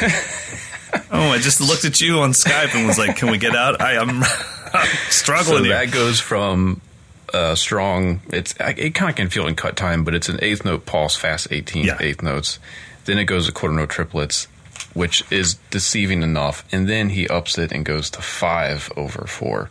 Oh, 1.11 1.29
I 1.31 1.37
just 1.39 1.61
looked 1.61 1.85
at 1.85 2.01
you 2.01 2.21
on 2.21 2.31
Skype 2.33 2.75
and 2.75 2.87
was 2.87 2.97
like, 2.97 3.17
"Can 3.17 3.31
we 3.31 3.37
get 3.37 3.55
out?" 3.55 3.83
I, 3.83 3.99
I'm 3.99 4.23
struggling 5.11 5.59
So 5.59 5.65
here. 5.65 5.75
that 5.75 5.91
goes 5.93 6.21
from 6.21 6.81
uh, 7.35 7.55
strong. 7.55 8.21
It's 8.31 8.55
it 8.61 8.95
kind 8.95 9.11
of 9.11 9.17
can 9.17 9.29
feel 9.29 9.47
in 9.47 9.57
cut 9.57 9.77
time, 9.77 10.05
but 10.05 10.15
it's 10.15 10.31
an 10.31 10.39
eighth 10.41 10.65
note 10.65 10.87
pulse, 10.87 11.15
fast 11.15 11.51
18th 11.51 11.85
Yeah. 11.85 11.99
eighth 12.01 12.23
notes. 12.23 12.59
Then 13.05 13.19
it 13.19 13.25
goes 13.25 13.45
to 13.47 13.53
quarter 13.53 13.75
note 13.75 13.91
triplets, 13.91 14.49
which 14.97 15.23
is 15.31 15.55
deceiving 15.71 16.23
enough, 16.23 16.65
and 16.73 16.89
then 16.89 17.11
he 17.11 17.29
ups 17.29 17.59
it 17.59 17.71
and 17.71 17.85
goes 17.85 18.09
to 18.11 18.23
five 18.23 18.91
over 18.97 19.27
four. 19.27 19.71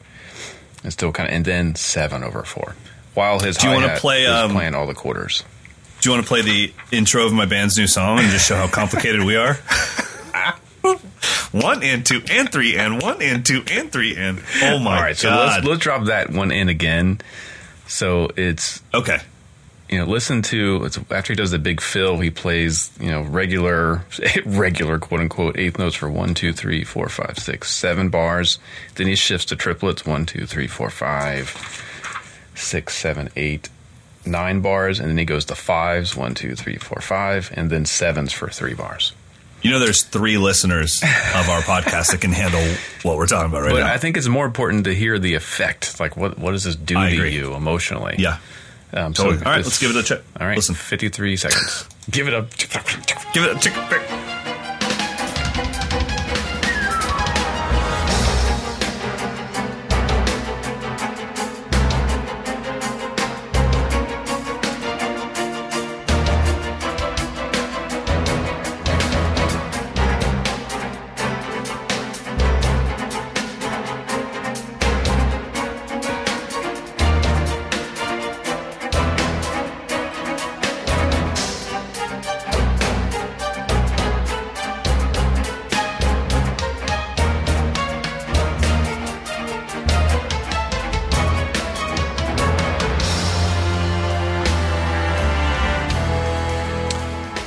And 0.84 0.94
still 0.94 1.12
kind 1.12 1.28
of, 1.28 1.36
and 1.36 1.44
then 1.46 1.76
seven 1.76 2.24
over 2.24 2.44
four. 2.44 2.76
While 3.16 3.40
his 3.40 3.58
Do 3.58 3.68
you 3.68 3.74
wanna 3.74 3.98
play, 3.98 4.24
is 4.24 4.30
um, 4.30 4.52
playing 4.52 4.76
all 4.76 4.86
the 4.86 4.94
quarters. 4.94 5.44
Do 6.00 6.10
you 6.10 6.16
want 6.16 6.26
to 6.26 6.28
play 6.28 6.42
the 6.44 6.74
intro 6.92 7.26
of 7.26 7.34
my 7.34 7.46
band's 7.46 7.78
new 7.78 7.88
song 7.88 8.20
and 8.20 8.30
just 8.30 8.48
show 8.48 8.56
how 8.56 8.68
complicated 8.68 9.24
we 9.24 9.36
are? 9.36 9.56
one 11.52 11.82
and 11.82 12.06
two 12.06 12.22
and 12.30 12.52
three 12.52 12.78
and 12.78 13.02
one 13.02 13.22
and 13.22 13.44
two 13.44 13.64
and 13.72 13.92
three 13.92 14.16
and 14.16 14.44
oh 14.62 14.78
my 14.78 14.84
god. 14.92 14.98
all 14.98 15.02
right, 15.02 15.18
so 15.18 15.30
let's 15.30 15.66
let's 15.66 15.82
drop 15.82 16.06
that 16.06 16.30
one 16.30 16.52
in 16.52 16.70
again. 16.70 17.20
So 17.88 18.30
it's 18.36 18.84
okay. 18.94 19.20
You 19.96 20.02
know, 20.02 20.08
listen 20.08 20.42
to 20.42 20.84
it's, 20.84 21.00
after 21.10 21.32
he 21.32 21.38
does 21.38 21.52
the 21.52 21.60
big 21.60 21.80
fill, 21.80 22.18
he 22.18 22.30
plays 22.30 22.92
you 23.00 23.10
know 23.10 23.22
regular, 23.22 24.04
regular 24.46 25.00
quote 25.00 25.22
unquote 25.22 25.58
eighth 25.58 25.80
notes 25.80 25.96
for 25.96 26.10
one, 26.10 26.34
two, 26.34 26.52
three, 26.52 26.84
four, 26.84 27.08
five, 27.08 27.40
six, 27.40 27.72
seven 27.72 28.10
bars. 28.10 28.60
Then 28.96 29.08
he 29.08 29.16
shifts 29.16 29.46
to 29.46 29.56
triplets 29.56 30.06
one, 30.06 30.26
two, 30.26 30.46
three, 30.46 30.68
four, 30.68 30.90
five, 30.90 31.48
six, 32.56 32.98
seven, 32.98 33.30
eight, 33.38 33.70
nine 34.26 34.60
bars, 34.60 35.00
and 35.00 35.08
then 35.08 35.18
he 35.18 35.24
goes 35.24 35.46
to 35.46 35.56
fives 35.56 36.14
one, 36.14 36.36
two, 36.36 36.56
three, 36.56 36.76
four, 36.76 37.00
five, 37.00 37.50
and 37.56 37.70
then 37.70 37.86
sevens 37.86 38.34
for 38.34 38.50
three 38.50 38.74
bars. 38.74 39.14
You 39.62 39.72
know, 39.72 39.80
there's 39.80 40.04
three 40.04 40.38
listeners 40.38 41.02
of 41.02 41.50
our 41.50 41.62
podcast 41.62 42.12
that 42.12 42.20
can 42.20 42.34
handle 42.34 42.62
what 43.04 43.16
we're 43.16 43.28
talking 43.28 43.50
about 43.50 43.62
right 43.62 43.72
but 43.72 43.80
now. 43.80 43.94
I 43.94 43.98
think 43.98 44.18
it's 44.18 44.28
more 44.28 44.46
important 44.46 44.84
to 44.84 44.94
hear 44.94 45.20
the 45.20 45.36
effect. 45.36 46.02
Like, 46.02 46.18
what 46.18 46.38
what 46.38 46.52
does 46.52 46.66
this 46.66 46.76
do 46.76 46.96
to 46.96 47.32
you 47.32 47.56
emotionally? 47.56 48.16
yeah, 48.20 48.40
Um, 48.94 49.14
totally. 49.14 49.38
So 49.40 49.46
All 49.46 49.52
right, 49.52 49.64
let's 49.64 49.80
give 49.80 49.92
it 49.92 49.98
a 49.98 50.04
check. 50.04 50.22
All 50.40 50.48
right, 50.48 50.56
listen, 50.56 50.76
53 50.76 51.38
seconds. 51.38 51.88
Give 52.10 52.28
it 52.28 52.34
up. 52.34 52.50
give 52.58 53.44
it 53.44 53.56
a 53.56 53.60
check. 53.60 54.45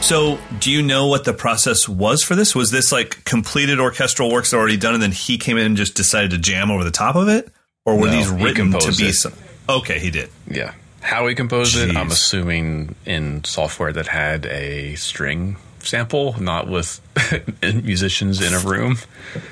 So, 0.09 0.39
do 0.59 0.71
you 0.73 0.81
know 0.81 1.07
what 1.09 1.27
the 1.27 1.35
process 1.35 1.87
was 1.87 2.23
for 2.23 2.35
this? 2.35 2.55
Was 2.55 2.71
this 2.71 2.91
like 2.93 3.23
completed 3.27 3.79
orchestral 3.79 4.33
works 4.33 4.55
already 4.55 4.79
done, 4.79 4.95
and 4.95 5.03
then 5.03 5.13
he 5.13 5.37
came 5.37 5.59
in 5.59 5.67
and 5.67 5.77
just 5.77 5.95
decided 5.97 6.31
to 6.31 6.39
jam 6.39 6.71
over 6.71 6.83
the 6.83 6.91
top 6.91 7.15
of 7.15 7.29
it, 7.29 7.53
or 7.85 7.99
were 7.99 8.07
No, 8.07 8.13
these 8.13 8.31
written 8.31 8.73
to 8.73 8.79
be? 8.97 9.09
it. 9.09 9.13
Some, 9.13 9.35
okay, 9.69 9.99
he 9.99 10.11
did. 10.11 10.31
Yeah. 10.51 10.73
How 11.03 11.27
he 11.27 11.35
composed 11.35 11.77
it, 11.77 11.95
I'm 11.95 12.07
assuming 12.11 12.95
in 13.05 13.45
software 13.45 13.93
that 13.93 14.07
had 14.07 14.47
a 14.47 14.95
string 14.95 15.59
sample, 15.81 16.41
not 16.41 16.69
with 16.69 17.03
musicians 17.63 18.41
in 18.41 18.55
a 18.55 18.61
room. 18.61 18.97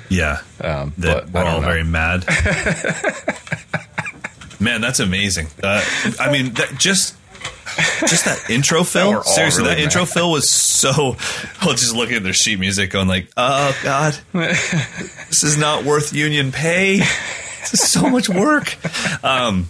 Yeah, 0.09 0.41
Um, 0.59 0.91
that 0.97 1.31
but 1.31 1.45
we're 1.45 1.51
all 1.51 1.61
know. 1.61 1.67
very 1.67 1.83
mad. 1.83 2.25
Man, 4.59 4.81
that's 4.81 4.99
amazing. 4.99 5.49
Uh, 5.61 5.83
I 6.19 6.31
mean, 6.31 6.53
that 6.55 6.79
just 6.79 7.15
just 8.07 8.25
that 8.25 8.43
intro 8.49 8.83
fill. 8.83 9.23
Seriously, 9.23 9.63
really 9.63 9.75
that 9.75 9.81
intro 9.81 10.01
mad. 10.01 10.09
fill 10.09 10.31
was 10.31 10.49
so. 10.49 11.15
Well, 11.65 11.75
just 11.75 11.95
looking 11.95 12.15
at 12.15 12.23
their 12.23 12.33
sheet 12.33 12.59
music, 12.59 12.91
going 12.91 13.07
like, 13.07 13.29
"Oh 13.35 13.77
God, 13.83 14.17
this 14.33 15.43
is 15.43 15.57
not 15.57 15.83
worth 15.83 16.13
union 16.13 16.51
pay. 16.51 16.99
This 16.99 17.73
is 17.73 17.91
so 17.91 18.09
much 18.09 18.29
work." 18.29 18.77
Um, 19.23 19.67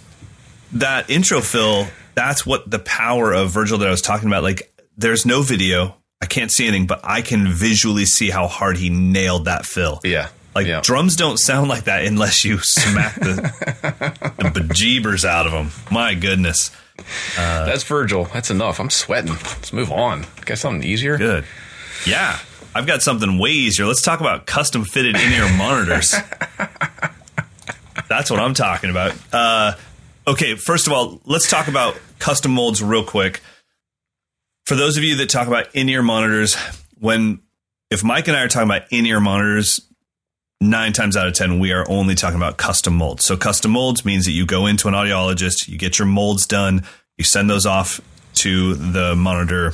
that 0.72 1.10
intro 1.10 1.40
fill. 1.40 1.86
That's 2.14 2.44
what 2.44 2.70
the 2.70 2.78
power 2.78 3.32
of 3.32 3.50
Virgil 3.50 3.78
that 3.78 3.88
I 3.88 3.90
was 3.90 4.02
talking 4.02 4.28
about. 4.28 4.42
Like, 4.42 4.72
there's 4.96 5.24
no 5.24 5.42
video. 5.42 5.96
I 6.20 6.26
can't 6.26 6.52
see 6.52 6.66
anything, 6.66 6.86
but 6.86 7.00
I 7.04 7.22
can 7.22 7.48
visually 7.48 8.04
see 8.04 8.30
how 8.30 8.46
hard 8.48 8.76
he 8.76 8.90
nailed 8.90 9.46
that 9.46 9.64
fill. 9.64 10.00
Yeah. 10.04 10.28
Like 10.54 10.66
yeah. 10.66 10.80
drums 10.82 11.14
don't 11.14 11.36
sound 11.36 11.68
like 11.68 11.84
that 11.84 12.04
unless 12.04 12.44
you 12.44 12.58
smack 12.58 13.14
the, 13.14 13.36
the 14.38 14.50
bejeebers 14.60 15.24
out 15.24 15.46
of 15.46 15.52
them. 15.52 15.70
My 15.90 16.14
goodness. 16.14 16.70
That's 17.36 17.82
Virgil. 17.84 18.24
That's 18.24 18.50
enough. 18.50 18.80
I'm 18.80 18.90
sweating. 18.90 19.32
Let's 19.32 19.72
move 19.72 19.90
on. 19.92 20.26
Got 20.44 20.58
something 20.58 20.88
easier? 20.88 21.16
Good. 21.16 21.44
Yeah. 22.06 22.38
I've 22.74 22.86
got 22.86 23.02
something 23.02 23.38
way 23.38 23.50
easier. 23.50 23.86
Let's 23.86 24.02
talk 24.02 24.20
about 24.20 24.46
custom 24.46 24.84
fitted 24.84 25.16
in 25.16 25.32
ear 25.32 25.50
monitors. 25.56 26.14
That's 28.08 28.30
what 28.30 28.40
I'm 28.40 28.54
talking 28.54 28.90
about. 28.90 29.14
Uh, 29.32 29.72
okay, 30.26 30.54
first 30.54 30.86
of 30.86 30.92
all, 30.92 31.20
let's 31.24 31.48
talk 31.48 31.68
about 31.68 31.98
custom 32.18 32.52
molds 32.52 32.82
real 32.82 33.04
quick. 33.04 33.40
For 34.66 34.74
those 34.74 34.96
of 34.96 35.04
you 35.04 35.16
that 35.16 35.30
talk 35.30 35.48
about 35.48 35.74
in 35.74 35.88
ear 35.88 36.02
monitors, 36.02 36.56
when 36.98 37.40
if 37.90 38.04
Mike 38.04 38.28
and 38.28 38.36
I 38.36 38.42
are 38.42 38.48
talking 38.48 38.68
about 38.68 38.82
in 38.90 39.06
ear 39.06 39.20
monitors, 39.20 39.80
nine 40.60 40.92
times 40.92 41.16
out 41.16 41.26
of 41.26 41.34
ten, 41.34 41.58
we 41.58 41.72
are 41.72 41.88
only 41.88 42.14
talking 42.14 42.36
about 42.36 42.56
custom 42.56 42.94
molds. 42.94 43.24
So 43.24 43.36
custom 43.36 43.72
molds 43.72 44.04
means 44.04 44.24
that 44.24 44.32
you 44.32 44.46
go 44.46 44.66
into 44.66 44.88
an 44.88 44.94
audiologist, 44.94 45.68
you 45.68 45.78
get 45.78 45.98
your 45.98 46.06
molds 46.06 46.46
done, 46.46 46.84
you 47.16 47.24
send 47.24 47.48
those 47.48 47.66
off 47.66 48.00
to 48.34 48.74
the 48.74 49.14
monitor 49.16 49.72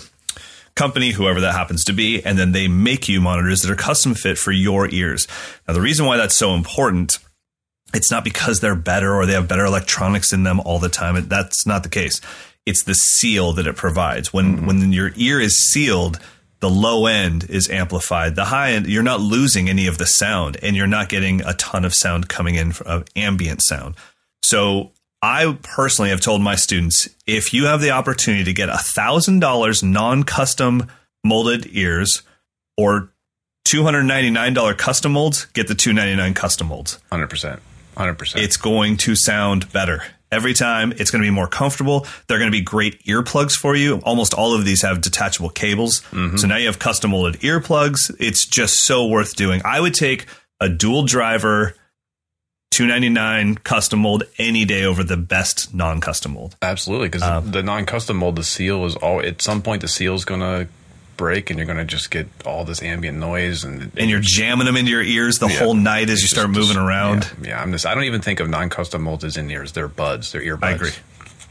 company, 0.74 1.12
whoever 1.12 1.40
that 1.40 1.54
happens 1.54 1.84
to 1.84 1.92
be, 1.92 2.24
and 2.24 2.38
then 2.38 2.52
they 2.52 2.68
make 2.68 3.08
you 3.08 3.20
monitors 3.20 3.62
that 3.62 3.70
are 3.70 3.76
custom 3.76 4.14
fit 4.14 4.36
for 4.38 4.52
your 4.52 4.88
ears. 4.90 5.28
Now, 5.66 5.74
the 5.74 5.80
reason 5.80 6.06
why 6.06 6.16
that's 6.16 6.36
so 6.36 6.54
important, 6.54 7.18
it's 7.92 8.10
not 8.10 8.24
because 8.24 8.60
they're 8.60 8.74
better 8.74 9.14
or 9.14 9.24
they 9.24 9.34
have 9.34 9.48
better 9.48 9.64
electronics 9.64 10.32
in 10.32 10.42
them 10.42 10.60
all 10.60 10.78
the 10.78 10.88
time. 10.88 11.28
That's 11.28 11.66
not 11.66 11.82
the 11.82 11.88
case. 11.88 12.20
It's 12.66 12.82
the 12.84 12.94
seal 12.94 13.52
that 13.52 13.66
it 13.66 13.76
provides. 13.76 14.32
When 14.32 14.56
mm-hmm. 14.56 14.66
when 14.66 14.92
your 14.92 15.12
ear 15.16 15.40
is 15.40 15.56
sealed, 15.56 16.18
the 16.64 16.70
low 16.70 17.04
end 17.04 17.44
is 17.50 17.68
amplified. 17.68 18.36
The 18.36 18.46
high 18.46 18.70
end, 18.70 18.86
you're 18.86 19.02
not 19.02 19.20
losing 19.20 19.68
any 19.68 19.86
of 19.86 19.98
the 19.98 20.06
sound, 20.06 20.56
and 20.62 20.74
you're 20.74 20.86
not 20.86 21.10
getting 21.10 21.42
a 21.42 21.52
ton 21.52 21.84
of 21.84 21.92
sound 21.92 22.30
coming 22.30 22.54
in 22.54 22.72
of 22.86 23.04
ambient 23.14 23.60
sound. 23.60 23.96
So 24.42 24.92
I 25.20 25.58
personally 25.62 26.08
have 26.08 26.22
told 26.22 26.40
my 26.40 26.54
students 26.54 27.06
if 27.26 27.52
you 27.52 27.66
have 27.66 27.82
the 27.82 27.90
opportunity 27.90 28.44
to 28.44 28.54
get 28.54 28.70
$1,000 28.70 29.82
non 29.82 30.22
custom 30.22 30.86
molded 31.22 31.66
ears 31.70 32.22
or 32.78 33.10
$299 33.68 34.78
custom 34.78 35.12
molds, 35.12 35.44
get 35.52 35.68
the 35.68 35.74
299 35.74 36.32
custom 36.32 36.68
molds. 36.68 36.98
100%. 37.12 37.60
100%. 37.94 38.36
It's 38.42 38.56
going 38.56 38.96
to 38.96 39.14
sound 39.14 39.70
better. 39.70 40.02
Every 40.34 40.52
time 40.52 40.92
it's 40.98 41.10
going 41.12 41.22
to 41.22 41.26
be 41.26 41.30
more 41.34 41.46
comfortable. 41.46 42.06
They're 42.26 42.38
going 42.38 42.50
to 42.50 42.58
be 42.58 42.60
great 42.60 43.04
earplugs 43.04 43.52
for 43.56 43.76
you. 43.76 43.98
Almost 44.04 44.34
all 44.34 44.52
of 44.54 44.64
these 44.64 44.82
have 44.82 45.00
detachable 45.00 45.50
cables. 45.50 46.02
So 46.10 46.46
now 46.48 46.56
you 46.56 46.66
have 46.66 46.78
custom 46.80 47.12
molded 47.12 47.40
earplugs. 47.42 48.14
It's 48.18 48.44
just 48.44 48.84
so 48.84 49.06
worth 49.06 49.36
doing. 49.36 49.62
I 49.64 49.78
would 49.80 49.94
take 49.94 50.26
a 50.60 50.68
dual 50.68 51.04
driver 51.04 51.74
299 52.72 53.56
custom 53.58 54.00
mold 54.00 54.24
any 54.38 54.64
day 54.64 54.84
over 54.84 55.04
the 55.04 55.16
best 55.16 55.72
non-custom 55.72 56.32
mold. 56.32 56.56
Absolutely, 56.60 57.06
because 57.08 57.22
Um, 57.22 57.52
the 57.52 57.62
non-custom 57.62 58.16
mold, 58.16 58.34
the 58.36 58.42
seal 58.42 58.84
is 58.84 58.96
all. 58.96 59.20
At 59.20 59.40
some 59.40 59.62
point, 59.62 59.80
the 59.82 59.88
seal 59.88 60.14
is 60.16 60.24
going 60.24 60.40
to 60.40 60.66
break, 61.16 61.50
and 61.50 61.58
you're 61.58 61.66
going 61.66 61.78
to 61.78 61.84
just 61.84 62.10
get 62.10 62.26
all 62.44 62.64
this 62.64 62.82
ambient 62.82 63.18
noise, 63.18 63.64
and 63.64 63.90
And 63.96 64.10
you're 64.10 64.20
jamming 64.22 64.66
them 64.66 64.76
into 64.76 64.90
your 64.90 65.02
ears 65.02 65.38
the 65.38 65.48
Yeah. 65.48 65.58
whole 65.58 65.74
night 65.74 66.10
as 66.10 66.22
you 66.22 66.28
start 66.28 66.48
just- 66.52 66.58
moving 66.58 66.76
around. 66.76 67.28
Yeah, 67.42 67.48
yeah, 67.50 67.62
I'm 67.62 67.72
just. 67.72 67.86
I 67.86 67.94
don't 67.94 68.04
even 68.04 68.20
think 68.20 68.40
of 68.40 68.48
non-custom 68.48 69.02
molds 69.02 69.24
as 69.24 69.36
in 69.36 69.50
ears. 69.50 69.72
They're 69.72 69.88
buds. 69.88 70.32
They're 70.32 70.42
earbuds. 70.42 70.62
I 70.64 70.70
agree. 70.72 70.92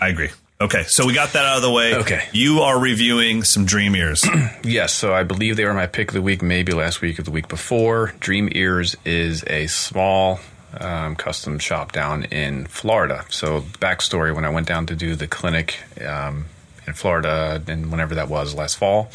I 0.01 0.07
agree. 0.09 0.29
Okay, 0.61 0.83
so 0.87 1.05
we 1.05 1.13
got 1.13 1.33
that 1.33 1.45
out 1.45 1.57
of 1.57 1.61
the 1.61 1.71
way. 1.71 1.95
Okay. 1.95 2.23
You 2.31 2.59
are 2.61 2.79
reviewing 2.79 3.43
some 3.43 3.65
Dream 3.65 3.93
Earz. 3.93 4.23
Yes, 4.63 4.93
so 4.93 5.13
I 5.13 5.23
believe 5.23 5.57
they 5.57 5.65
were 5.65 5.73
my 5.73 5.87
pick 5.87 6.09
of 6.09 6.13
the 6.13 6.21
week, 6.21 6.41
maybe 6.41 6.71
last 6.71 7.01
week 7.01 7.19
or 7.19 7.23
the 7.23 7.31
week 7.31 7.49
before. 7.49 8.13
Dream 8.21 8.47
Earz 8.49 8.95
is 9.03 9.43
a 9.47 9.67
small 9.67 10.39
um, 10.79 11.15
custom 11.17 11.59
shop 11.59 11.91
down 11.91 12.23
in 12.25 12.65
Florida. 12.67 13.25
So, 13.29 13.61
backstory 13.79 14.33
when 14.33 14.45
I 14.45 14.49
went 14.49 14.67
down 14.67 14.85
to 14.87 14.95
do 14.95 15.15
the 15.15 15.27
clinic 15.27 15.79
um, 16.05 16.45
in 16.87 16.93
Florida, 16.93 17.61
and 17.67 17.91
whenever 17.91 18.15
that 18.15 18.29
was 18.29 18.55
last 18.55 18.77
fall, 18.77 19.09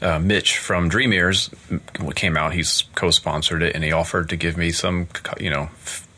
uh, 0.00 0.18
Mitch 0.18 0.58
from 0.58 0.88
Dream 0.88 1.10
Earz 1.10 1.52
came 2.14 2.36
out. 2.36 2.52
He's 2.52 2.84
co 2.94 3.10
sponsored 3.10 3.62
it, 3.62 3.74
and 3.74 3.84
he 3.84 3.92
offered 3.92 4.28
to 4.30 4.36
give 4.36 4.56
me 4.56 4.70
some, 4.70 5.08
you 5.40 5.50
know, 5.50 5.70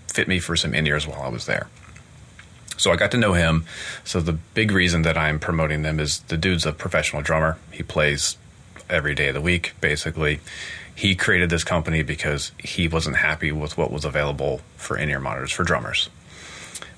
fit 0.06 0.28
me 0.28 0.38
for 0.38 0.56
some 0.56 0.74
in 0.74 0.86
ears 0.86 1.06
while 1.06 1.22
I 1.22 1.28
was 1.28 1.46
there. 1.46 1.68
So 2.76 2.92
I 2.92 2.96
got 2.96 3.10
to 3.10 3.16
know 3.16 3.32
him. 3.32 3.66
So 4.04 4.20
the 4.20 4.32
big 4.32 4.70
reason 4.70 5.02
that 5.02 5.16
I'm 5.16 5.38
promoting 5.38 5.82
them 5.82 5.98
is 5.98 6.20
the 6.20 6.36
dude's 6.36 6.64
a 6.64 6.72
professional 6.72 7.22
drummer. 7.22 7.58
He 7.72 7.82
plays 7.82 8.36
every 8.88 9.14
day 9.14 9.28
of 9.28 9.34
the 9.34 9.40
week, 9.40 9.74
basically. 9.80 10.40
He 10.94 11.14
created 11.14 11.50
this 11.50 11.64
company 11.64 12.02
because 12.02 12.52
he 12.58 12.88
wasn't 12.88 13.16
happy 13.16 13.52
with 13.52 13.76
what 13.76 13.92
was 13.92 14.04
available 14.04 14.60
for 14.76 14.96
in-ear 14.96 15.20
monitors 15.20 15.52
for 15.52 15.64
drummers. 15.64 16.08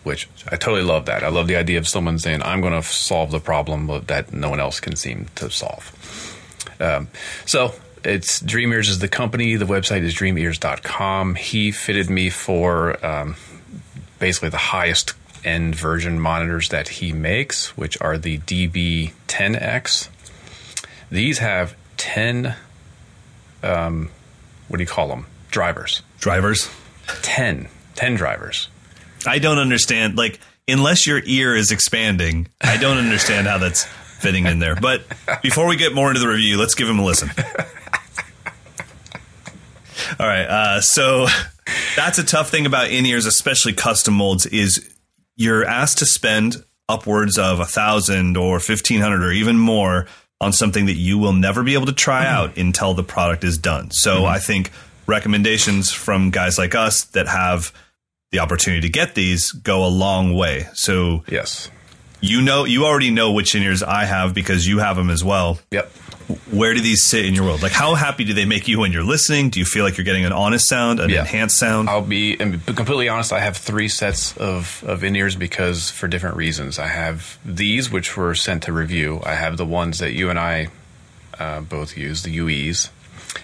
Which 0.02 0.28
I 0.50 0.56
totally 0.56 0.82
love 0.82 1.06
that. 1.06 1.22
I 1.22 1.28
love 1.28 1.46
the 1.46 1.56
idea 1.56 1.78
of 1.78 1.86
someone 1.86 2.18
saying, 2.18 2.42
"I'm 2.42 2.60
going 2.60 2.72
to 2.72 2.82
solve 2.82 3.30
the 3.30 3.40
problem 3.40 3.86
that 4.06 4.32
no 4.32 4.48
one 4.48 4.60
else 4.60 4.80
can 4.80 4.96
seem 4.96 5.26
to 5.36 5.50
solve." 5.50 6.36
Um, 6.80 7.08
so 7.44 7.74
it's 8.04 8.40
Dream 8.40 8.70
Earz 8.70 8.88
is 8.88 8.98
the 8.98 9.08
company. 9.08 9.56
The 9.56 9.66
website 9.66 10.02
is 10.02 10.14
dreamearz.com. 10.14 11.34
He 11.34 11.70
fitted 11.70 12.08
me 12.08 12.30
for 12.30 13.04
um, 13.04 13.36
basically 14.18 14.48
the 14.48 14.56
highest 14.56 15.14
end 15.44 15.74
version 15.74 16.20
monitors 16.20 16.68
that 16.70 16.88
he 16.88 17.12
makes, 17.12 17.76
which 17.76 18.00
are 18.00 18.18
the 18.18 18.38
DB-10X. 18.38 20.08
These 21.10 21.38
have 21.38 21.74
10, 21.96 22.54
um, 23.62 24.10
what 24.68 24.76
do 24.76 24.82
you 24.82 24.88
call 24.88 25.08
them? 25.08 25.26
Drivers. 25.50 26.02
Drivers. 26.18 26.70
10. 27.22 27.68
10 27.96 28.14
drivers. 28.14 28.68
I 29.26 29.38
don't 29.38 29.58
understand. 29.58 30.16
Like, 30.16 30.40
unless 30.66 31.06
your 31.06 31.20
ear 31.24 31.54
is 31.54 31.70
expanding, 31.70 32.48
I 32.60 32.76
don't 32.76 32.98
understand 32.98 33.46
how 33.46 33.58
that's 33.58 33.84
fitting 33.84 34.46
in 34.46 34.58
there. 34.58 34.76
But 34.76 35.02
before 35.42 35.66
we 35.66 35.76
get 35.76 35.94
more 35.94 36.08
into 36.08 36.20
the 36.20 36.28
review, 36.28 36.58
let's 36.58 36.74
give 36.74 36.88
him 36.88 36.98
a 36.98 37.04
listen. 37.04 37.30
All 40.18 40.26
right. 40.26 40.46
Uh, 40.46 40.80
so 40.80 41.26
that's 41.96 42.18
a 42.18 42.24
tough 42.24 42.50
thing 42.50 42.66
about 42.66 42.90
in 42.90 43.06
ears, 43.06 43.26
especially 43.26 43.72
custom 43.72 44.14
molds, 44.14 44.46
is 44.46 44.94
you're 45.36 45.64
asked 45.64 45.98
to 45.98 46.06
spend 46.06 46.64
upwards 46.88 47.38
of 47.38 47.60
a 47.60 47.64
thousand 47.64 48.36
or 48.36 48.58
fifteen 48.60 49.00
hundred 49.00 49.22
or 49.22 49.30
even 49.30 49.56
more 49.56 50.06
on 50.40 50.52
something 50.52 50.86
that 50.86 50.96
you 50.96 51.18
will 51.18 51.32
never 51.32 51.62
be 51.62 51.74
able 51.74 51.86
to 51.86 51.92
try 51.92 52.26
out 52.26 52.56
until 52.56 52.94
the 52.94 53.04
product 53.04 53.44
is 53.44 53.58
done. 53.58 53.90
So 53.90 54.24
I 54.24 54.38
think 54.38 54.72
recommendations 55.06 55.92
from 55.92 56.30
guys 56.30 56.58
like 56.58 56.74
us 56.74 57.04
that 57.04 57.28
have 57.28 57.72
the 58.30 58.38
opportunity 58.38 58.80
to 58.82 58.88
get 58.88 59.14
these 59.14 59.50
go 59.52 59.84
a 59.84 59.88
long 59.88 60.34
way. 60.34 60.68
So 60.74 61.24
Yes. 61.28 61.68
you 62.20 62.40
know, 62.42 62.64
you 62.64 62.84
already 62.84 63.10
know 63.10 63.32
which 63.32 63.54
in 63.54 63.62
ears 63.62 63.82
I 63.82 64.04
have 64.04 64.34
because 64.34 64.66
you 64.66 64.78
have 64.78 64.96
them 64.96 65.10
as 65.10 65.24
well. 65.24 65.58
Yep. 65.70 65.90
Where 66.52 66.74
do 66.74 66.80
these 66.80 67.02
sit 67.02 67.24
in 67.24 67.34
your 67.34 67.44
world? 67.44 67.60
Like, 67.60 67.72
how 67.72 67.96
happy 67.96 68.22
do 68.22 68.32
they 68.34 68.44
make 68.44 68.68
you 68.68 68.78
when 68.78 68.92
you're 68.92 69.02
listening? 69.02 69.50
Do 69.50 69.58
you 69.58 69.64
feel 69.64 69.82
like 69.84 69.96
you're 69.96 70.04
getting 70.04 70.24
an 70.24 70.30
honest 70.32 70.68
sound, 70.68 71.00
an 71.00 71.10
Yeah. 71.10 71.20
enhanced 71.22 71.58
sound? 71.58 71.88
I'll 71.90 72.02
be 72.02 72.36
completely 72.36 73.08
honest. 73.08 73.32
I 73.32 73.40
have 73.40 73.56
three 73.56 73.88
sets 73.88 74.36
of, 74.36 74.84
of 74.86 75.02
in 75.02 75.16
ears 75.16 75.34
because 75.34 75.90
for 75.90 76.06
different 76.06 76.36
reasons. 76.36 76.78
I 76.78 76.86
have 76.86 77.36
these, 77.44 77.90
which 77.90 78.16
were 78.16 78.36
sent 78.36 78.62
to 78.64 78.72
review. 78.72 79.20
I 79.26 79.34
have 79.34 79.56
the 79.56 79.66
ones 79.66 79.98
that 79.98 80.12
you 80.12 80.30
and 80.30 80.38
I 80.38 80.68
uh, 81.36 81.62
both 81.62 81.96
use, 81.96 82.22
the 82.22 82.36
UEs, 82.38 82.90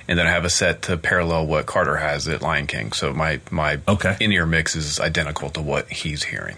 and 0.09 0.19
then 0.19 0.27
I 0.27 0.31
have 0.31 0.45
a 0.45 0.51
set 0.51 0.83
to 0.83 0.97
parallel 0.97 1.47
what 1.47 1.67
Carter 1.67 1.97
has 1.97 2.27
at 2.29 2.43
Lion 2.43 2.67
King. 2.67 2.93
So 2.93 3.13
my 3.13 3.41
my 3.51 3.81
Okay. 3.87 4.17
in 4.21 4.33
ear 4.33 4.47
mix 4.47 4.75
is 4.77 4.99
identical 5.01 5.51
to 5.51 5.63
what 5.63 5.89
he's 5.91 6.25
hearing. 6.25 6.57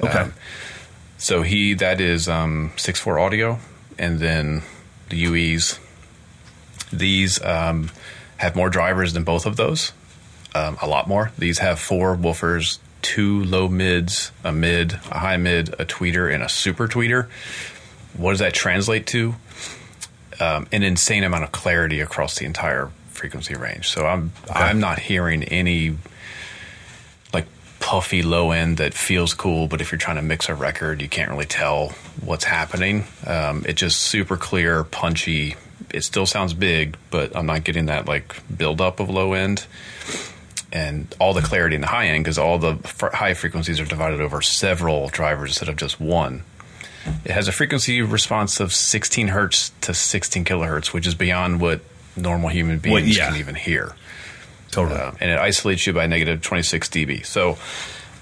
okay. 0.00 0.18
Um, 0.18 0.34
so 1.18 1.42
he 1.42 1.74
that 1.74 2.00
is 2.00 2.28
um, 2.28 2.72
six 2.76 3.00
four 3.00 3.18
audio, 3.18 3.58
and 3.98 4.18
then 4.20 4.62
the 5.08 5.24
UEs. 5.24 5.78
These 6.92 7.42
um, 7.42 7.90
have 8.38 8.56
more 8.56 8.70
drivers 8.70 9.12
than 9.12 9.22
both 9.24 9.44
of 9.44 9.56
those, 9.56 9.92
um, 10.54 10.78
a 10.80 10.86
lot 10.86 11.06
more. 11.06 11.32
These 11.36 11.58
have 11.58 11.78
four 11.78 12.16
woofers, 12.16 12.78
two 13.02 13.44
low 13.44 13.68
mids, 13.68 14.32
a 14.42 14.52
mid, 14.52 14.94
a 15.10 15.18
high 15.18 15.36
mid, 15.36 15.68
a 15.78 15.84
tweeter, 15.84 16.32
and 16.32 16.42
a 16.42 16.48
super 16.48 16.88
tweeter. 16.88 17.28
What 18.16 18.30
does 18.30 18.38
that 18.40 18.54
translate 18.54 19.06
to? 19.08 19.34
Um, 20.40 20.68
an 20.70 20.82
insane 20.82 21.24
amount 21.24 21.44
of 21.44 21.52
clarity 21.52 22.00
across 22.00 22.38
the 22.38 22.44
entire 22.44 22.90
frequency 23.10 23.54
range. 23.54 23.88
So 23.88 24.06
I'm 24.06 24.32
I'm 24.48 24.80
not 24.80 24.98
hearing 25.00 25.42
any 25.44 25.96
like 27.32 27.46
puffy 27.80 28.22
low 28.22 28.52
end 28.52 28.78
that 28.78 28.94
feels 28.94 29.34
cool, 29.34 29.66
but 29.66 29.80
if 29.80 29.90
you're 29.92 29.98
trying 29.98 30.16
to 30.16 30.22
mix 30.22 30.48
a 30.48 30.54
record, 30.54 31.02
you 31.02 31.08
can't 31.08 31.30
really 31.30 31.44
tell 31.44 31.88
what's 32.24 32.44
happening. 32.44 33.04
Um, 33.26 33.64
it's 33.66 33.80
just 33.80 33.98
super 34.00 34.36
clear, 34.36 34.84
punchy. 34.84 35.56
It 35.92 36.04
still 36.04 36.26
sounds 36.26 36.54
big, 36.54 36.96
but 37.10 37.36
I'm 37.36 37.46
not 37.46 37.64
getting 37.64 37.86
that 37.86 38.06
like 38.06 38.36
buildup 38.56 39.00
of 39.00 39.10
low 39.10 39.32
end 39.32 39.66
and 40.72 41.12
all 41.18 41.32
the 41.32 41.40
clarity 41.40 41.74
in 41.74 41.80
the 41.80 41.86
high 41.86 42.08
end 42.08 42.24
because 42.24 42.38
all 42.38 42.58
the 42.58 42.78
f- 42.84 43.12
high 43.12 43.34
frequencies 43.34 43.80
are 43.80 43.86
divided 43.86 44.20
over 44.20 44.42
several 44.42 45.08
drivers 45.08 45.50
instead 45.50 45.68
of 45.68 45.76
just 45.76 46.00
one. 46.00 46.42
It 47.24 47.30
has 47.32 47.48
a 47.48 47.52
frequency 47.52 48.02
response 48.02 48.60
of 48.60 48.72
16 48.72 49.28
hertz 49.28 49.70
to 49.82 49.94
16 49.94 50.44
kilohertz, 50.44 50.92
which 50.92 51.06
is 51.06 51.14
beyond 51.14 51.60
what 51.60 51.80
normal 52.16 52.48
human 52.48 52.78
beings 52.78 52.94
Well, 52.94 53.04
yeah. 53.04 53.28
can 53.28 53.38
even 53.38 53.54
hear. 53.54 53.94
Totally. 54.70 54.98
Uh, 55.00 55.12
and 55.20 55.30
it 55.30 55.38
isolates 55.38 55.86
you 55.86 55.92
by 55.92 56.06
negative 56.06 56.42
26 56.42 56.88
dB. 56.88 57.24
So, 57.26 57.56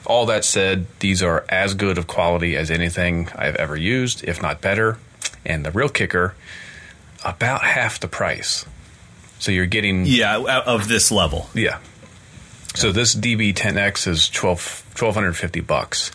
all 0.04 0.26
that 0.26 0.44
said, 0.44 0.86
these 1.00 1.22
are 1.22 1.44
as 1.48 1.74
good 1.74 1.98
of 1.98 2.06
quality 2.06 2.56
as 2.56 2.70
anything 2.70 3.28
I've 3.34 3.56
ever 3.56 3.76
used, 3.76 4.22
if 4.24 4.40
not 4.40 4.60
better. 4.60 4.98
And 5.44 5.64
the 5.66 5.72
real 5.72 5.88
kicker, 5.88 6.34
about 7.24 7.62
half 7.64 7.98
the 7.98 8.06
price. 8.08 8.64
So 9.40 9.50
you're 9.50 9.66
getting 9.66 10.06
yeah, 10.06 10.38
of 10.38 10.86
this 10.88 11.10
level. 11.10 11.48
yeah. 11.54 11.78
So 12.74 12.92
this 12.92 13.14
DB-10X 13.14 14.06
is 14.06 14.28
12, 14.28 14.58
1250 14.92 15.60
bucks. 15.60 16.10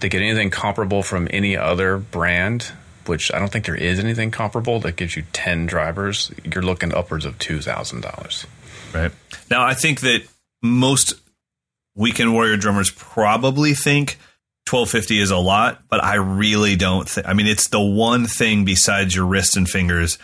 To 0.00 0.08
get 0.08 0.20
anything 0.20 0.50
comparable 0.50 1.02
from 1.02 1.28
any 1.30 1.56
other 1.56 1.96
brand, 1.96 2.72
which 3.06 3.32
I 3.32 3.38
don't 3.38 3.48
think 3.50 3.64
there 3.64 3.74
is 3.74 3.98
anything 3.98 4.30
comparable 4.30 4.80
that 4.80 4.96
gives 4.96 5.16
you 5.16 5.24
10 5.32 5.66
drivers, 5.66 6.30
you're 6.44 6.62
looking 6.62 6.92
upwards 6.94 7.24
of 7.24 7.38
$2,000. 7.38 8.44
Right. 8.92 9.12
Now, 9.50 9.64
I 9.64 9.74
think 9.74 10.00
that 10.00 10.22
most 10.62 11.14
weekend 11.96 12.32
warrior 12.32 12.56
drummers 12.56 12.90
probably 12.90 13.72
think 13.74 14.18
1250 14.68 15.20
is 15.20 15.30
a 15.30 15.36
lot, 15.36 15.82
but 15.88 16.02
I 16.02 16.14
really 16.16 16.76
don't 16.76 17.08
think. 17.08 17.26
I 17.28 17.32
mean, 17.34 17.46
it's 17.46 17.68
the 17.68 17.80
one 17.80 18.26
thing 18.26 18.64
besides 18.64 19.14
your 19.14 19.26
wrist 19.26 19.56
and 19.56 19.68
fingers 19.68 20.18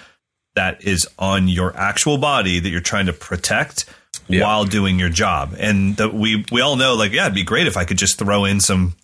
that 0.57 0.83
is 0.83 1.07
on 1.19 1.47
your 1.49 1.77
actual 1.77 2.19
body 2.19 2.59
that 2.59 2.69
you're 2.69 2.81
trying 2.81 3.07
to 3.07 3.13
protect 3.13 3.85
Yeah. 4.29 4.43
while 4.43 4.65
doing 4.65 4.99
your 4.99 5.09
job. 5.11 5.55
And 5.59 5.97
that 5.99 6.13
we 6.15 6.45
we 6.51 6.61
all 6.61 6.77
know, 6.77 6.95
like, 6.95 7.13
yeah, 7.13 7.25
it'd 7.25 7.35
be 7.35 7.45
great 7.45 7.67
if 7.67 7.77
I 7.77 7.85
could 7.85 7.99
just 7.99 8.19
throw 8.19 8.45
in 8.45 8.61
some, 8.61 8.95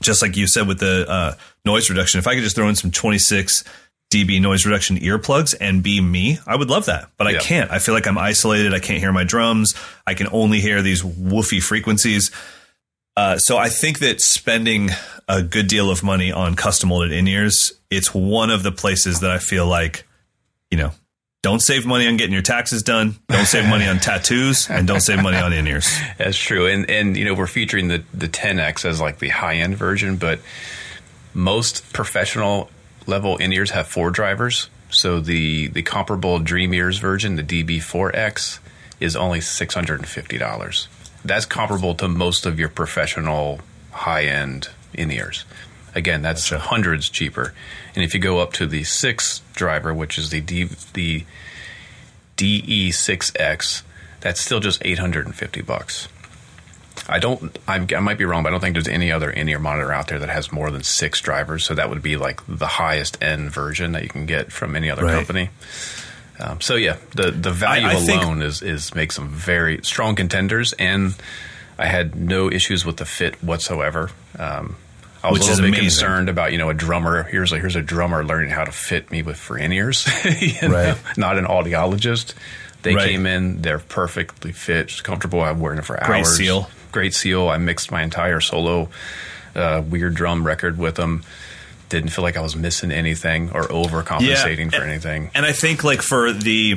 just 0.00 0.22
like 0.22 0.36
you 0.36 0.46
said 0.46 0.66
with 0.66 0.78
the 0.78 1.06
uh, 1.08 1.34
noise 1.64 1.90
reduction. 1.90 2.18
If 2.18 2.26
I 2.26 2.34
could 2.34 2.44
just 2.44 2.56
throw 2.56 2.68
in 2.68 2.74
some 2.74 2.90
26 2.90 3.64
dB 4.10 4.40
noise 4.40 4.64
reduction 4.64 4.96
earplugs 4.96 5.54
and 5.60 5.82
be 5.82 6.00
me, 6.00 6.38
I 6.46 6.56
would 6.56 6.70
love 6.70 6.86
that. 6.86 7.10
But 7.16 7.26
I 7.26 7.38
can't. 7.38 7.70
I 7.70 7.78
feel 7.78 7.94
like 7.94 8.06
I'm 8.06 8.18
isolated. 8.18 8.74
I 8.74 8.78
can't 8.78 9.00
hear 9.00 9.12
my 9.12 9.24
drums. 9.24 9.74
I 10.06 10.14
can 10.14 10.28
only 10.32 10.60
hear 10.60 10.82
these 10.82 11.02
woofy 11.02 11.62
frequencies. 11.62 12.30
Uh, 13.16 13.36
so 13.36 13.58
I 13.58 13.68
think 13.68 13.98
that 13.98 14.20
spending 14.20 14.90
a 15.28 15.42
good 15.42 15.66
deal 15.66 15.90
of 15.90 16.02
money 16.02 16.30
on 16.30 16.54
custom 16.54 16.90
molded 16.90 17.12
in 17.12 17.26
ears, 17.26 17.72
it's 17.90 18.14
one 18.14 18.50
of 18.50 18.62
the 18.62 18.72
places 18.72 19.20
that 19.20 19.30
I 19.30 19.38
feel 19.38 19.66
like, 19.66 20.06
you 20.70 20.78
know, 20.78 20.92
don't 21.42 21.60
save 21.60 21.86
money 21.86 22.06
on 22.06 22.16
getting 22.16 22.32
your 22.32 22.42
taxes 22.42 22.82
done. 22.82 23.16
Don't 23.28 23.46
save 23.46 23.68
money 23.68 23.86
on 23.86 23.98
tattoos, 23.98 24.68
and 24.68 24.88
don't 24.88 25.00
save 25.00 25.22
money 25.22 25.36
on 25.36 25.52
in 25.52 25.66
ears. 25.66 25.88
That's 26.18 26.36
true, 26.36 26.66
and 26.66 26.90
and 26.90 27.16
you 27.16 27.24
know 27.24 27.34
we're 27.34 27.46
featuring 27.46 27.88
the 27.88 28.02
the 28.12 28.28
10x 28.28 28.84
as 28.84 29.00
like 29.00 29.18
the 29.18 29.28
high 29.28 29.56
end 29.56 29.76
version, 29.76 30.16
but 30.16 30.40
most 31.34 31.92
professional 31.92 32.70
level 33.06 33.36
in 33.36 33.52
ears 33.52 33.70
have 33.70 33.86
four 33.86 34.10
drivers. 34.10 34.68
So 34.90 35.20
the 35.20 35.68
the 35.68 35.82
comparable 35.82 36.38
Dream 36.38 36.72
Earz 36.72 36.98
version, 36.98 37.36
the 37.36 37.42
DB-4X, 37.42 38.58
is 39.00 39.14
only 39.14 39.40
six 39.40 39.74
hundred 39.74 40.00
and 40.00 40.08
fifty 40.08 40.38
dollars. 40.38 40.88
That's 41.24 41.46
comparable 41.46 41.94
to 41.96 42.08
most 42.08 42.46
of 42.46 42.58
your 42.58 42.68
professional 42.68 43.60
high 43.92 44.24
end 44.24 44.70
in 44.94 45.10
ears. 45.10 45.44
Again, 45.98 46.22
that's 46.22 46.48
hundreds 46.50 47.08
cheaper. 47.08 47.52
And 47.96 48.04
if 48.04 48.14
you 48.14 48.20
go 48.20 48.38
up 48.38 48.52
to 48.54 48.66
the 48.66 48.84
six 48.84 49.42
driver, 49.54 49.92
which 49.92 50.16
is 50.16 50.30
the 50.30 50.40
D, 50.40 50.68
the 50.92 51.24
DB-6X, 52.36 53.82
that's 54.20 54.40
still 54.40 54.60
just 54.60 54.80
850 54.84 55.60
bucks. 55.62 56.08
I 57.08 57.18
don't. 57.18 57.56
I'm, 57.66 57.86
I 57.96 58.00
might 58.00 58.18
be 58.18 58.24
wrong, 58.24 58.42
but 58.42 58.48
I 58.48 58.52
don't 58.52 58.60
think 58.60 58.74
there's 58.74 58.88
any 58.88 59.10
other 59.12 59.30
in-ear 59.30 59.58
monitor 59.58 59.92
out 59.92 60.08
there 60.08 60.18
that 60.18 60.28
has 60.28 60.52
more 60.52 60.70
than 60.70 60.82
six 60.82 61.20
drivers. 61.20 61.64
So 61.64 61.74
that 61.74 61.88
would 61.90 62.02
be 62.02 62.16
like 62.16 62.40
the 62.46 62.66
highest 62.66 63.22
end 63.22 63.50
version 63.52 63.92
that 63.92 64.02
you 64.02 64.08
can 64.08 64.26
get 64.26 64.52
from 64.52 64.74
any 64.76 64.90
other 64.90 65.04
Right. 65.04 65.14
company. 65.14 65.50
Um, 66.40 66.60
so 66.60 66.74
yeah, 66.74 66.96
the 67.14 67.30
the 67.30 67.50
value 67.52 67.86
I 67.86 67.94
think- 67.96 68.22
alone 68.22 68.42
is 68.42 68.62
is 68.62 68.94
makes 68.94 69.16
them 69.16 69.28
very 69.28 69.80
strong 69.82 70.16
contenders, 70.16 70.72
and 70.74 71.14
I 71.78 71.86
had 71.86 72.14
no 72.16 72.50
issues 72.50 72.84
with 72.84 72.96
the 72.98 73.06
fit 73.06 73.42
whatsoever. 73.42 74.10
Um, 74.38 74.76
I 75.22 75.30
was 75.30 75.40
Which 75.40 75.48
a 75.48 75.50
little 75.50 75.62
bit 75.70 75.78
amazing. 75.80 75.84
concerned 76.04 76.28
about 76.28 76.52
you 76.52 76.58
know 76.58 76.70
a 76.70 76.74
drummer. 76.74 77.24
Here's 77.24 77.52
a 77.52 77.58
here's 77.58 77.74
a 77.76 77.82
drummer 77.82 78.24
learning 78.24 78.50
how 78.50 78.64
to 78.64 78.72
fit 78.72 79.10
me 79.10 79.22
with 79.22 79.36
for 79.36 79.58
in 79.58 79.72
ears, 79.72 80.06
know, 80.62 80.68
Right. 80.68 80.96
not 81.16 81.36
an 81.38 81.44
audiologist. 81.44 82.34
They 82.82 82.94
Right. 82.94 83.08
came 83.10 83.26
in, 83.26 83.60
they're 83.62 83.80
perfectly 83.80 84.52
fit, 84.52 85.02
comfortable. 85.02 85.42
I'm 85.42 85.58
wearing 85.58 85.78
it 85.80 85.84
for 85.84 85.96
Great 85.96 86.18
hours. 86.18 86.28
Great 86.28 86.36
seal. 86.46 86.70
Great 86.92 87.14
seal. 87.14 87.48
I 87.48 87.56
mixed 87.58 87.90
my 87.90 88.02
entire 88.02 88.40
solo 88.40 88.88
uh, 89.56 89.82
weird 89.88 90.14
drum 90.14 90.44
record 90.46 90.78
with 90.78 90.94
them. 90.94 91.24
Didn't 91.88 92.10
feel 92.10 92.22
like 92.22 92.36
I 92.36 92.40
was 92.40 92.54
missing 92.54 92.92
anything 92.92 93.50
or 93.52 93.64
overcompensating 93.64 94.70
for 94.70 94.82
and- 94.82 94.90
anything. 94.90 95.30
And 95.34 95.44
I 95.44 95.52
think 95.52 95.82
like 95.82 96.02
for 96.02 96.32
the 96.32 96.76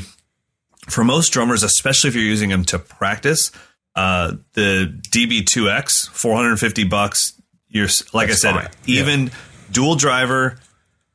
for 0.90 1.04
most 1.04 1.30
drummers, 1.32 1.62
especially 1.62 2.08
if 2.08 2.16
you're 2.16 2.24
using 2.24 2.50
them 2.50 2.66
to 2.66 2.80
practice, 2.80 3.52
uh, 3.96 4.34
the 4.54 4.92
DB-2X, 5.12 6.10
450 6.10 6.86
bucks. 6.86 7.34
You're 7.72 7.88
like 8.14 8.28
That's 8.28 8.46
I 8.46 8.52
said, 8.52 8.62
fine. 8.62 8.70
Yeah. 8.86 9.02
even 9.02 9.32
dual 9.72 9.96
driver, 9.96 10.58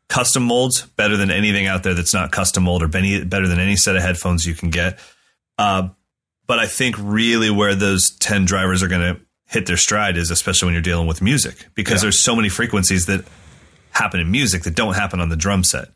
custom 0.09 0.43
molds 0.45 0.83
better 0.83 1.17
than 1.17 1.31
anything 1.31 1.67
out 1.67 1.83
there 1.83 1.95
that's 1.95 2.15
not 2.15 2.33
custom 2.33 2.65
mold 2.65 2.83
or 2.83 2.97
any, 2.97 3.23
better 3.25 3.47
than 3.47 3.59
any 3.61 3.77
set 3.77 3.95
of 3.97 4.03
headphones 4.03 4.47
you 4.47 4.55
can 4.55 4.71
get. 4.71 4.99
Uh, 5.59 5.89
but 6.47 6.59
I 6.59 6.67
think 6.67 6.97
really 6.99 7.51
where 7.51 7.75
those 7.75 8.11
10 8.19 8.45
drivers 8.47 8.83
are 8.83 8.89
going 8.89 9.15
to 9.17 9.21
hit 9.49 9.67
their 9.67 9.77
stride 9.77 10.17
is 10.17 10.31
especially 10.31 10.67
when 10.67 10.73
you're 10.75 10.83
dealing 10.83 11.07
with 11.07 11.21
music 11.23 11.67
because 11.75 11.97
Yeah. 11.97 12.07
there's 12.07 12.23
so 12.23 12.35
many 12.35 12.49
frequencies 12.49 13.07
that 13.07 13.25
happen 13.91 14.21
in 14.21 14.31
music 14.31 14.63
that 14.65 14.75
don't 14.75 14.95
happen 14.95 15.21
on 15.21 15.29
the 15.29 15.37
drum 15.37 15.63
set. 15.65 15.89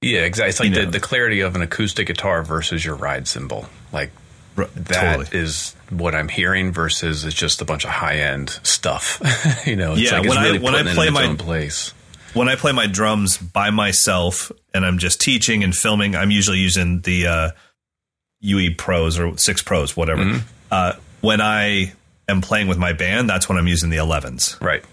Yeah, 0.00 0.20
exactly. 0.20 0.50
It's 0.50 0.60
like 0.60 0.68
You 0.70 0.84
the, 0.86 0.90
the 0.92 1.00
clarity 1.00 1.40
of 1.40 1.54
an 1.56 1.62
acoustic 1.62 2.06
guitar 2.08 2.42
versus 2.42 2.84
your 2.84 2.94
ride 2.96 3.26
cymbal. 3.26 3.66
Like 3.92 4.10
That 4.56 5.32
is 5.34 5.74
totally. 5.88 6.02
what 6.02 6.14
I'm 6.14 6.28
hearing 6.28 6.72
versus 6.72 7.24
it's 7.24 7.34
just 7.34 7.60
a 7.60 7.64
bunch 7.64 7.84
of 7.84 7.90
high 7.90 8.18
end 8.18 8.50
stuff. 8.62 9.20
you 9.66 9.76
know, 9.76 9.92
it's 9.92 10.02
Yeah, 10.10 10.18
like 10.20 10.28
when 10.28 10.38
I- 10.38 10.58
when 10.58 10.74
I 10.74 10.94
play 10.94 11.10
my- 11.10 11.34
place. 11.34 11.92
when 12.34 12.48
I 12.48 12.56
play 12.56 12.72
my 12.72 12.86
drums 12.86 13.36
by 13.38 13.70
myself 13.70 14.50
and 14.72 14.84
I'm 14.86 14.98
just 14.98 15.20
teaching 15.20 15.64
and 15.64 15.74
filming, 15.74 16.14
I'm 16.16 16.30
usually 16.30 16.58
using 16.58 17.00
the 17.00 17.26
uh, 17.26 17.50
UE 18.40 18.74
Pros 18.76 19.18
or 19.18 19.36
Six 19.38 19.62
Pros, 19.62 19.96
whatever. 19.96 20.22
Mm-hmm. 20.24 20.38
Uh, 20.70 20.92
when 21.20 21.40
I 21.40 21.92
am 22.28 22.40
playing 22.40 22.68
with 22.68 22.78
my 22.78 22.92
band, 22.92 23.28
that's 23.28 23.48
when 23.48 23.58
I'm 23.58 23.66
using 23.68 23.90
the 23.90 23.96
11s 23.98 24.60
Right. 24.60 24.84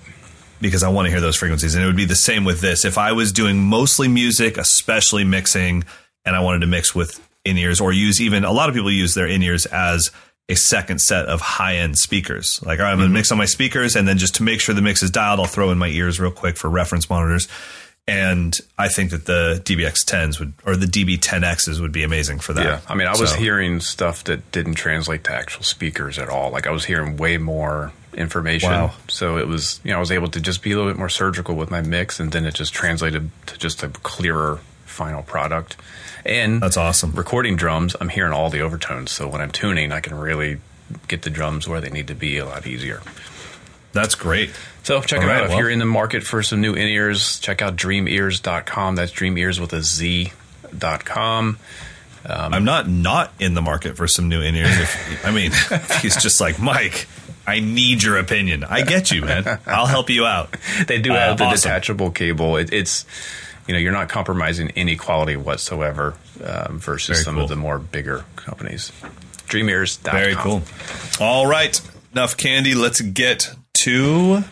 because 0.60 0.84
I 0.84 0.90
want 0.90 1.06
to 1.08 1.12
hear 1.12 1.22
those 1.22 1.36
frequencies. 1.36 1.76
And 1.76 1.84
it 1.84 1.88
would 1.88 1.96
be 1.96 2.06
the 2.06 2.16
same 2.16 2.46
with 2.46 2.62
this. 2.62 2.86
If 2.86 2.98
I 2.98 3.12
was 3.12 3.32
doing 3.32 3.58
mostly 3.64 4.08
music, 4.08 4.58
especially 4.58 5.24
mixing, 5.24 5.84
and 6.26 6.36
I 6.36 6.40
wanted 6.42 6.60
to 6.62 6.68
mix 6.68 6.94
with 6.94 7.20
in 7.44 7.58
ears 7.58 7.82
or 7.82 7.92
use 7.92 8.22
even 8.22 8.44
a 8.44 8.52
lot 8.52 8.70
of 8.70 8.76
people 8.76 8.92
use 8.92 9.14
their 9.14 9.28
in 9.28 9.42
ears 9.42 9.66
as 9.66 10.12
a 10.50 10.56
second 10.56 11.00
set 11.00 11.28
of 11.28 11.40
high 11.40 11.78
end 11.78 11.98
speakers. 11.98 12.62
Like, 12.64 12.80
all 12.80 12.86
right, 12.86 12.92
I'm 12.92 12.98
going 12.98 13.06
to 13.06 13.08
mm-hmm. 13.08 13.14
mix 13.14 13.32
on 13.32 13.38
my 13.38 13.46
speakers, 13.46 13.96
and 13.96 14.08
then 14.08 14.18
just 14.18 14.36
to 14.36 14.44
make 14.44 14.60
sure 14.60 14.76
the 14.76 14.82
mix 14.82 15.02
is 15.02 15.10
dialed, 15.10 15.40
I'll 15.40 15.46
throw 15.46 15.72
in 15.72 15.78
my 15.78 15.88
ears 15.88 16.20
real 16.20 16.32
quick 16.32 16.58
for 16.58 16.70
reference 16.70 17.10
monitors. 17.10 17.48
And 18.08 18.58
I 18.78 18.90
think 18.90 19.12
that 19.12 19.26
the 19.26 19.62
DBX 19.64 20.04
10s 20.04 20.40
would, 20.40 20.54
or 20.66 20.76
the 20.76 20.88
DB 20.88 21.18
10Xs 21.20 21.80
would 21.80 21.92
be 21.92 22.04
amazing 22.04 22.40
for 22.40 22.52
that. 22.54 22.66
Yeah. 22.66 22.80
I 22.88 22.96
mean, 22.96 23.08
I 23.08 23.12
was 23.12 23.32
So- 23.32 23.38
hearing 23.38 23.80
stuff 23.80 24.24
that 24.26 24.52
didn't 24.52 24.74
translate 24.74 25.24
to 25.26 25.34
actual 25.34 25.64
speakers 25.64 26.18
at 26.18 26.28
all. 26.28 26.50
Like 26.52 26.68
I 26.68 26.72
was 26.72 26.86
hearing 26.86 27.16
way 27.16 27.38
more 27.38 27.94
information. 28.14 28.72
Wow. 28.72 28.94
So 29.08 29.38
it 29.38 29.48
was, 29.48 29.80
you 29.84 29.92
know, 29.92 29.98
I 29.98 30.00
was 30.00 30.12
able 30.12 30.30
to 30.30 30.42
just 30.42 30.64
be 30.64 30.72
a 30.72 30.76
little 30.76 30.92
bit 30.92 30.98
more 30.98 31.10
surgical 31.10 31.56
with 31.56 31.70
my 31.70 31.82
mix 31.82 32.20
and 32.20 32.32
then 32.32 32.46
it 32.46 32.56
just 32.56 32.74
translated 32.74 33.30
to 33.46 33.58
just 33.58 33.84
a 33.84 33.90
clearer 33.90 34.60
final 34.86 35.22
product. 35.22 35.78
And 36.26 36.62
That's 36.62 36.78
awesome. 36.78 37.12
recording 37.14 37.56
drums, 37.56 37.96
I'm 38.00 38.10
hearing 38.10 38.34
all 38.34 38.50
the 38.50 38.62
overtones. 38.62 39.12
So 39.12 39.28
when 39.28 39.42
I'm 39.42 39.52
tuning, 39.52 39.92
I 39.92 40.00
can 40.02 40.14
really 40.18 40.60
get 41.08 41.22
the 41.24 41.30
drums 41.30 41.68
where 41.68 41.82
they 41.82 41.90
need 41.90 42.08
to 42.08 42.16
be 42.16 42.38
a 42.38 42.46
lot 42.46 42.68
easier. 42.68 43.02
That's 43.94 44.16
great. 44.16 44.52
So 44.84 45.02
check 45.02 45.20
All 45.20 45.26
it 45.26 45.28
right, 45.32 45.44
out. 45.44 45.52
If 45.52 45.58
you're 45.58 45.70
in 45.70 45.80
the 45.80 45.86
market 45.86 46.24
for 46.24 46.42
some 46.44 46.62
new 46.62 46.74
in-ears, 46.74 47.40
check 47.40 47.62
out 47.62 47.76
dreamearz.com. 47.76 48.96
That's 48.96 49.12
dream 49.12 49.38
ears 49.38 49.60
with 49.60 49.74
a 49.74 49.82
Z.com. 49.82 51.58
Um, 52.24 52.54
I'm 52.54 52.64
not 52.66 52.88
not 52.88 53.34
in 53.40 53.54
the 53.56 53.62
market 53.64 53.98
for 53.98 54.08
some 54.08 54.30
new 54.30 54.42
in 54.42 54.56
ears. 54.56 54.78
If, 54.80 55.26
I 55.26 55.32
mean, 55.32 55.52
he's 56.02 56.22
just 56.22 56.40
like 56.40 56.60
Mike. 56.60 57.08
I 57.48 57.60
need 57.60 58.04
your 58.04 58.18
opinion. 58.18 58.64
I 58.64 58.84
get 58.84 59.10
you, 59.12 59.22
man. 59.24 59.60
I'll 59.66 59.88
help 59.88 60.10
you 60.12 60.26
out. 60.26 60.56
They 60.88 61.02
do 61.02 61.12
Uh, 61.14 61.18
have 61.20 61.38
the 61.40 61.46
awesome. 61.46 61.56
detachable 61.70 62.12
cable. 62.12 62.58
It, 62.58 62.72
it's 62.72 63.06
you 63.72 63.78
know 63.78 63.80
you're 63.80 63.94
not 63.94 64.10
compromising 64.10 64.70
any 64.72 64.98
quality 64.98 65.38
whatsoever 65.38 66.18
um, 66.44 66.78
versus 66.78 67.16
Very 67.16 67.24
some 67.24 67.36
cool. 67.36 67.44
of 67.46 67.50
the 67.50 67.56
more 67.56 67.80
bigger 67.80 68.26
companies. 68.36 68.92
Dreamearz.com. 69.48 70.12
Very 70.12 70.36
cool. 70.36 70.62
All 71.22 71.48
right, 71.48 71.80
enough 72.12 72.36
candy. 72.36 72.76
Let's 72.76 73.00
get 73.00 73.56
to 73.86 74.44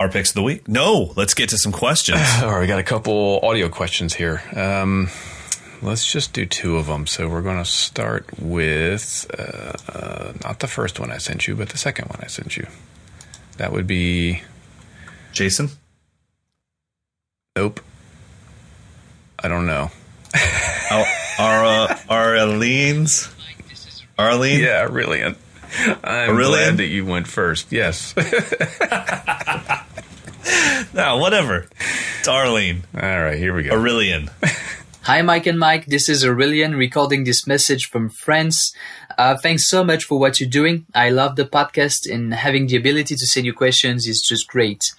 our 0.00 0.08
picks 0.08 0.30
of 0.30 0.36
the 0.36 0.42
week. 0.42 0.66
No, 0.66 1.12
let's 1.14 1.34
get 1.34 1.50
to 1.50 1.58
some 1.58 1.72
questions. 1.72 2.22
All 2.42 2.52
right, 2.52 2.60
we 2.60 2.66
got 2.66 2.78
a 2.78 2.82
couple 2.82 3.38
audio 3.42 3.68
questions 3.68 4.14
here. 4.14 4.42
Um, 4.56 5.10
let's 5.82 6.10
just 6.10 6.32
do 6.32 6.46
two 6.46 6.78
of 6.78 6.86
them. 6.86 7.06
So 7.06 7.28
we're 7.28 7.42
going 7.42 7.62
to 7.62 7.70
start 7.70 8.24
with 8.40 9.30
uh, 9.38 9.74
uh, 9.92 10.32
not 10.42 10.60
the 10.60 10.68
first 10.68 10.98
one 10.98 11.12
I 11.12 11.18
sent 11.18 11.46
you, 11.46 11.54
but 11.54 11.68
the 11.68 11.76
second 11.76 12.08
one 12.08 12.20
I 12.22 12.28
sent 12.28 12.56
you. 12.56 12.66
That 13.58 13.72
would 13.72 13.86
be 13.86 14.40
Jason. 15.34 15.68
Nope. 17.56 17.80
I 19.42 19.48
don't 19.48 19.66
know. 19.66 19.90
Our 21.38 21.64
uh, 21.64 21.98
Arlene's. 22.08 23.28
Arlene. 24.18 24.60
Yeah, 24.60 24.86
brilliant. 24.88 25.38
I'm 26.04 26.30
Aurelian? 26.30 26.36
glad 26.50 26.76
that 26.78 26.86
you 26.86 27.06
went 27.06 27.26
first. 27.26 27.72
Yes. 27.72 28.14
No, 30.94 31.16
whatever. 31.16 31.68
It's 32.18 32.28
Arlene. 32.28 32.82
All 32.94 33.00
right, 33.00 33.38
here 33.38 33.54
we 33.54 33.62
go. 33.62 33.70
Aurelian. 33.74 34.28
Hi, 35.02 35.22
Mike 35.22 35.46
and 35.46 35.58
Mike. 35.58 35.86
This 35.86 36.06
is 36.08 36.22
Aurelian 36.22 36.76
recording 36.76 37.24
this 37.24 37.46
message 37.46 37.88
from 37.88 38.10
France. 38.10 38.74
Uh, 39.16 39.36
thanks 39.38 39.66
so 39.66 39.82
much 39.84 40.04
for 40.04 40.18
what 40.18 40.38
you're 40.38 40.50
doing. 40.50 40.84
I 40.94 41.08
love 41.08 41.36
the 41.36 41.46
podcast 41.46 42.12
and 42.12 42.34
having 42.34 42.66
the 42.66 42.76
ability 42.76 43.14
to 43.16 43.26
send 43.26 43.46
you 43.46 43.54
questions 43.54 44.06
is 44.06 44.20
just 44.20 44.46
great. 44.48 44.92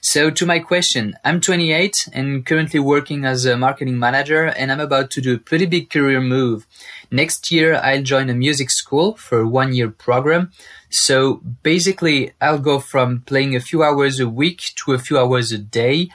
So 0.00 0.30
to 0.30 0.46
my 0.46 0.58
question, 0.58 1.14
I'm 1.24 1.40
28 1.40 2.08
and 2.12 2.44
currently 2.44 2.80
working 2.80 3.24
as 3.24 3.44
a 3.44 3.56
marketing 3.56 3.98
manager 3.98 4.46
and 4.46 4.70
I'm 4.70 4.80
about 4.80 5.10
to 5.12 5.20
do 5.20 5.34
a 5.34 5.38
pretty 5.38 5.66
big 5.66 5.90
career 5.90 6.20
move. 6.20 6.66
Next 7.10 7.50
year, 7.50 7.74
I'll 7.74 8.02
join 8.02 8.30
a 8.30 8.34
music 8.34 8.70
school 8.70 9.16
for 9.16 9.40
a 9.40 9.48
one 9.48 9.72
year 9.72 9.90
program. 9.90 10.52
So 10.90 11.40
basically, 11.62 12.32
I'll 12.40 12.58
go 12.58 12.78
from 12.78 13.22
playing 13.26 13.54
a 13.54 13.60
few 13.60 13.82
hours 13.82 14.20
a 14.20 14.28
week 14.28 14.72
to 14.76 14.92
a 14.92 14.98
few 14.98 15.18
hours 15.18 15.52
a 15.52 15.58
day. 15.58 16.08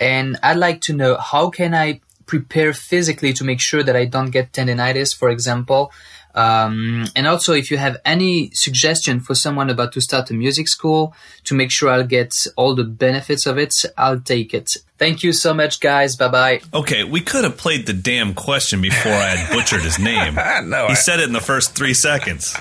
And 0.00 0.38
I'd 0.42 0.56
like 0.56 0.80
to 0.82 0.92
know 0.92 1.16
how 1.16 1.50
can 1.50 1.74
I 1.74 2.00
prepare 2.26 2.72
physically 2.72 3.32
to 3.32 3.44
make 3.44 3.60
sure 3.60 3.82
that 3.82 3.96
I 3.96 4.04
don't 4.04 4.30
get 4.30 4.52
tendonitis, 4.52 5.16
for 5.16 5.30
example. 5.30 5.90
Um, 6.38 7.06
and 7.16 7.26
also, 7.26 7.52
if 7.52 7.70
you 7.70 7.78
have 7.78 7.96
any 8.04 8.50
suggestion 8.54 9.18
for 9.20 9.34
someone 9.34 9.70
about 9.70 9.92
to 9.94 10.00
start 10.00 10.30
a 10.30 10.34
music 10.34 10.68
school 10.68 11.12
to 11.44 11.54
make 11.54 11.70
sure 11.72 11.90
I'll 11.90 12.06
get 12.06 12.32
all 12.56 12.74
the 12.76 12.84
benefits 12.84 13.44
of 13.46 13.58
it, 13.58 13.74
I'll 13.96 14.20
take 14.20 14.54
it. 14.54 14.70
Thank 14.98 15.22
you 15.24 15.32
so 15.32 15.52
much, 15.52 15.80
guys. 15.80 16.14
Bye 16.16 16.28
bye. 16.28 16.60
Okay, 16.72 17.02
we 17.04 17.20
could 17.20 17.42
have 17.44 17.56
played 17.56 17.86
the 17.86 17.92
damn 17.92 18.34
question 18.34 18.80
before 18.80 19.12
I 19.12 19.36
had 19.36 19.52
butchered 19.54 19.82
his 19.82 19.98
name. 19.98 20.34
No, 20.68 20.86
he 20.86 20.92
I- 20.92 20.94
said 20.94 21.20
it 21.20 21.24
in 21.26 21.32
the 21.32 21.40
first 21.40 21.74
three 21.74 21.94
seconds, 21.94 22.56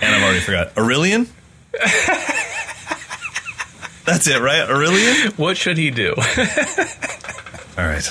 and 0.00 0.14
I've 0.14 0.22
already 0.22 0.40
forgot. 0.40 0.76
Aurelian. 0.76 1.26
That's 4.04 4.26
it, 4.26 4.40
right? 4.40 4.68
Aurelian. 4.68 5.32
What 5.36 5.56
should 5.56 5.76
he 5.78 5.90
do? 5.90 6.14
All 6.16 7.84
right. 7.86 8.08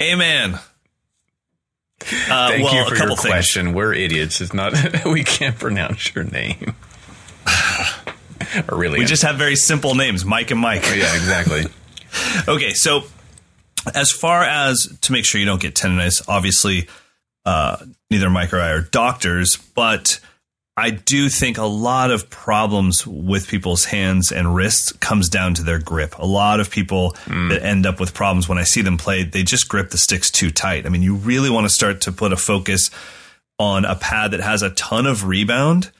Amen. 0.00 0.58
Uh, 2.30 2.48
Thank 2.50 2.64
well, 2.64 2.74
you 2.74 2.82
a 2.82 2.86
for 2.86 2.94
couple 2.94 3.08
your 3.10 3.16
things. 3.16 3.32
question. 3.32 3.72
We're 3.72 3.92
idiots. 3.94 4.40
It's 4.40 4.54
not. 4.54 4.72
That 4.72 5.04
we 5.06 5.24
can't 5.24 5.58
pronounce 5.58 6.14
your 6.14 6.24
name. 6.24 6.74
or 8.68 8.78
really, 8.78 8.98
We 9.00 9.04
just 9.06 9.22
have 9.22 9.36
very 9.36 9.56
simple 9.56 9.94
names, 9.94 10.24
Mike 10.24 10.50
and 10.50 10.60
Mike. 10.60 10.82
yeah, 10.84 11.14
exactly. 11.14 11.64
Okay, 12.48 12.72
so 12.72 13.02
as 13.94 14.10
far 14.10 14.42
as 14.42 14.88
to 15.02 15.12
make 15.12 15.26
sure 15.26 15.38
you 15.38 15.46
don't 15.46 15.60
get 15.60 15.74
tendonitis, 15.74 16.22
obviously, 16.28 16.88
uh, 17.44 17.76
neither 18.10 18.30
Mike 18.30 18.54
or 18.54 18.60
I 18.60 18.70
are 18.70 18.80
doctors, 18.80 19.56
but 19.74 20.18
I 20.78 20.90
do 20.90 21.30
think 21.30 21.56
a 21.56 21.64
lot 21.64 22.10
of 22.10 22.28
problems 22.28 23.06
with 23.06 23.48
people's 23.48 23.86
hands 23.86 24.30
and 24.30 24.54
wrists 24.54 24.92
comes 24.92 25.30
down 25.30 25.54
to 25.54 25.62
their 25.62 25.78
grip. 25.78 26.18
A 26.18 26.26
lot 26.26 26.60
of 26.60 26.70
people 26.70 27.12
mm. 27.24 27.48
that 27.48 27.62
end 27.62 27.86
up 27.86 27.98
with 27.98 28.12
problems 28.12 28.46
when 28.46 28.58
I 28.58 28.64
see 28.64 28.82
them 28.82 28.98
play, 28.98 29.22
they 29.22 29.42
just 29.42 29.70
grip 29.70 29.88
the 29.88 29.96
sticks 29.96 30.30
too 30.30 30.50
tight. 30.50 30.84
I 30.84 30.90
mean, 30.90 31.00
you 31.00 31.14
really 31.14 31.48
want 31.48 31.64
to 31.64 31.72
start 31.72 32.02
to 32.02 32.12
put 32.12 32.32
a 32.32 32.36
focus 32.36 32.90
on 33.58 33.86
a 33.86 33.96
pad 33.96 34.32
that 34.32 34.40
has 34.40 34.60
a 34.60 34.70
ton 34.70 35.06
of 35.06 35.24
rebound 35.24 35.90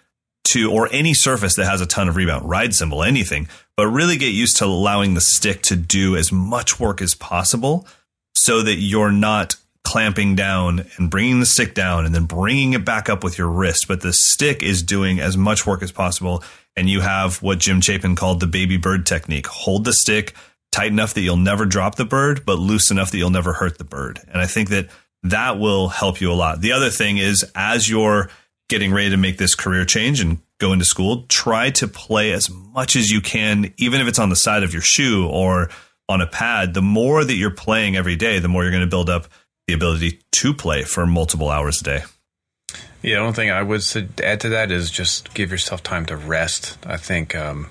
to 0.49 0.71
or 0.71 0.89
any 0.93 1.15
surface 1.15 1.57
that 1.57 1.65
has 1.65 1.81
a 1.81 1.87
ton 1.87 2.09
of 2.09 2.17
rebound, 2.17 2.49
ride 2.49 2.75
cymbal, 2.75 3.03
anything, 3.03 3.49
but 3.79 3.89
really 3.89 4.19
get 4.19 4.35
used 4.35 4.59
to 4.59 4.67
allowing 4.67 5.15
the 5.15 5.23
stick 5.23 5.63
to 5.63 5.77
do 5.77 6.17
as 6.17 6.31
much 6.31 6.79
work 6.79 7.01
as 7.01 7.15
possible 7.15 7.87
so 8.35 8.63
that 8.63 8.77
you're 8.77 9.11
not 9.11 9.57
clamping 9.87 10.35
down 10.35 10.85
and 10.97 11.09
bringing 11.09 11.39
the 11.39 11.47
stick 11.47 11.73
down 11.73 12.05
and 12.05 12.13
then 12.13 12.25
bringing 12.25 12.73
it 12.73 12.85
back 12.85 13.09
up 13.09 13.23
with 13.23 13.39
your 13.39 13.47
wrist, 13.47 13.87
but 13.87 14.01
the 14.01 14.13
stick 14.13 14.61
is 14.61 14.83
doing 14.83 15.21
as 15.21 15.37
much 15.37 15.65
work 15.65 15.81
as 15.81 15.93
possible 15.93 16.43
and 16.77 16.91
you 16.91 17.01
have 17.01 17.41
what 17.41 17.61
Jim 17.61 17.81
Chapin 17.81 18.17
called 18.17 18.41
the 18.41 18.49
baby 18.49 18.79
bird 18.79 19.07
technique. 19.07 19.47
Hold 19.47 19.85
the 19.85 19.93
stick 19.93 20.35
tight 20.73 20.89
enough 20.89 21.15
that 21.15 21.21
you'll 21.21 21.37
never 21.37 21.65
drop 21.65 21.95
the 21.95 22.05
bird, 22.05 22.45
but 22.45 22.59
loose 22.59 22.91
enough 22.91 23.13
that 23.13 23.19
you'll 23.19 23.31
never 23.31 23.53
hurt 23.53 23.79
the 23.79 23.85
bird. 23.85 24.19
And 24.27 24.43
I 24.43 24.47
think 24.47 24.71
that 24.71 24.89
that 25.23 25.61
will 25.61 25.87
help 25.87 26.21
you 26.21 26.33
a 26.33 26.35
lot. 26.35 26.61
The 26.61 26.73
other 26.73 26.91
thing 26.91 27.19
is 27.19 27.49
as 27.55 27.89
you're 27.89 28.29
getting 28.69 28.93
ready 28.93 29.11
to 29.11 29.17
make 29.17 29.39
this 29.39 29.55
career 29.55 29.85
change 29.85 30.21
and 30.21 30.39
go 30.59 30.73
into 30.73 30.85
school, 30.85 31.27
try 31.29 31.71
to 31.71 31.87
play 31.87 32.33
as 32.33 32.51
much 32.51 32.97
as 32.97 33.09
you 33.09 33.21
can, 33.21 33.73
even 33.77 34.01
if 34.01 34.09
it's 34.09 34.19
on 34.19 34.31
the 34.31 34.37
side 34.37 34.65
of 34.65 34.73
your 34.73 34.83
shoe 34.83 35.29
or 35.29 35.71
on 36.09 36.21
a 36.21 36.27
pad. 36.27 36.75
The 36.75 36.83
more 36.83 37.25
that 37.25 37.35
you're 37.35 37.51
playing 37.53 37.97
every 37.97 38.17
day, 38.17 38.41
the 38.41 38.49
more 38.49 38.63
you're 38.65 38.73
going 38.73 38.83
to 38.83 38.91
build 38.91 39.09
up 39.09 39.29
the 39.67 39.75
ability 39.75 40.21
to 40.31 40.55
play 40.55 40.83
for 40.83 41.07
multiple 41.07 41.51
hours 41.51 41.81
a 41.81 41.85
day. 41.85 42.05
Yeah, 43.03 43.23
one 43.23 43.35
thing 43.35 43.51
I 43.51 43.63
would 43.63 43.83
add 44.23 44.41
to 44.41 44.49
that 44.51 44.71
is 44.71 44.91
just 44.91 45.35
give 45.35 45.51
yourself 45.51 45.83
time 45.83 46.07
to 46.07 46.17
rest. 46.17 46.79
I 46.87 46.97
think 46.97 47.35
um, 47.35 47.69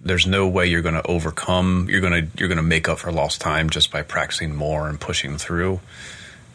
there's 0.00 0.26
no 0.26 0.48
way 0.48 0.66
you're 0.66 0.82
going 0.82 0.94
to 0.94 1.06
overcome. 1.06 1.88
You're 1.90 2.00
going 2.00 2.24
to 2.24 2.38
you're 2.38 2.48
going 2.48 2.56
to 2.56 2.62
make 2.62 2.88
up 2.88 2.98
for 2.98 3.12
lost 3.12 3.40
time 3.40 3.70
just 3.70 3.90
by 3.90 4.02
practicing 4.02 4.54
more 4.54 4.88
and 4.88 5.00
pushing 5.00 5.38
through. 5.38 5.80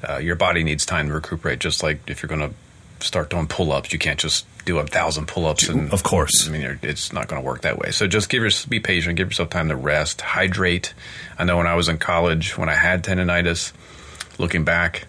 Uh, 0.08 0.18
your 0.18 0.36
body 0.36 0.64
needs 0.64 0.86
time 0.86 1.08
to 1.08 1.14
recuperate. 1.14 1.60
Just 1.60 1.84
like 1.84 2.10
if 2.10 2.24
you're 2.24 2.30
going 2.30 2.50
to 2.50 3.06
start 3.06 3.30
doing 3.30 3.48
pull-ups, 3.48 3.94
you 3.94 4.00
can't 4.00 4.20
just 4.20 4.46
do 4.66 4.78
a 4.78 4.86
thousand 4.86 5.28
pull-ups. 5.28 5.70
And 5.70 5.94
Of 5.94 6.04
course. 6.04 6.48
I 6.48 6.52
mean 6.52 6.62
you're, 6.62 6.80
it's 6.82 7.14
not 7.14 7.28
going 7.28 7.42
to 7.42 7.46
work 7.46 7.62
that 7.62 7.78
way. 7.78 7.92
So 7.92 8.08
just 8.08 8.30
give 8.30 8.42
your 8.42 8.52
be 8.68 8.80
patient. 8.80 9.18
Give 9.18 9.28
yourself 9.28 9.50
time 9.50 9.70
to 9.70 9.76
rest, 9.76 10.22
hydrate. 10.22 10.94
I 11.38 11.44
know 11.44 11.58
when 11.58 11.68
I 11.68 11.76
was 11.76 11.90
in 11.90 11.98
college, 11.98 12.58
when 12.58 12.70
I 12.70 12.76
had 12.76 13.04
tendonitis, 13.04 13.72
looking 14.42 14.66
back, 14.66 15.08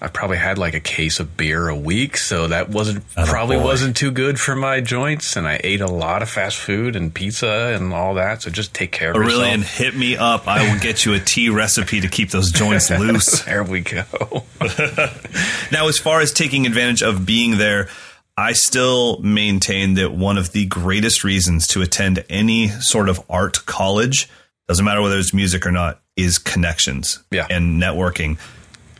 I 0.00 0.08
probably 0.08 0.36
had 0.36 0.58
like 0.58 0.74
a 0.74 0.80
case 0.80 1.20
of 1.20 1.36
beer 1.36 1.68
a 1.68 1.76
week, 1.76 2.16
so 2.16 2.48
that 2.48 2.68
wasn't 2.68 3.04
oh, 3.16 3.22
Atta 3.22 3.30
probably 3.30 3.56
boy. 3.56 3.64
wasn't 3.64 3.96
too 3.96 4.10
good 4.10 4.38
for 4.38 4.54
my 4.56 4.80
joints. 4.80 5.36
And 5.36 5.46
I 5.46 5.60
ate 5.62 5.80
a 5.80 5.86
lot 5.86 6.22
of 6.22 6.28
fast 6.28 6.56
food 6.58 6.96
and 6.96 7.14
pizza 7.14 7.72
and 7.74 7.92
all 7.92 8.14
that. 8.14 8.42
So 8.42 8.50
just 8.50 8.74
take 8.74 8.90
care 8.92 9.10
of 9.10 9.16
Aurelian, 9.16 9.60
yourself. 9.60 9.78
hit 9.78 9.96
me 9.96 10.16
up. 10.16 10.46
I 10.48 10.72
will 10.72 10.80
get 10.80 11.04
you 11.04 11.14
a 11.14 11.20
tea 11.20 11.50
recipe 11.50 12.00
to 12.00 12.08
keep 12.08 12.30
those 12.30 12.50
joints 12.52 12.90
loose. 12.98 13.42
There 13.44 13.62
we 13.64 13.80
go. 13.80 14.44
Now, 15.72 15.88
as 15.88 15.98
far 15.98 16.20
as 16.20 16.32
taking 16.32 16.66
advantage 16.66 17.02
of 17.02 17.24
being 17.24 17.56
there, 17.56 17.88
I 18.36 18.52
still 18.52 19.18
maintain 19.20 19.94
that 19.94 20.12
one 20.12 20.36
of 20.36 20.52
the 20.52 20.66
greatest 20.66 21.24
reasons 21.24 21.66
to 21.68 21.80
attend 21.80 22.24
any 22.28 22.68
sort 22.68 23.08
of 23.08 23.20
art 23.30 23.64
college, 23.64 24.28
doesn't 24.68 24.84
matter 24.84 25.00
whether 25.00 25.16
it's 25.18 25.32
music 25.32 25.64
or 25.64 25.70
not, 25.72 26.01
is 26.16 26.38
connections 26.38 27.20
Yeah. 27.30 27.46
and 27.50 27.80
networking. 27.82 28.38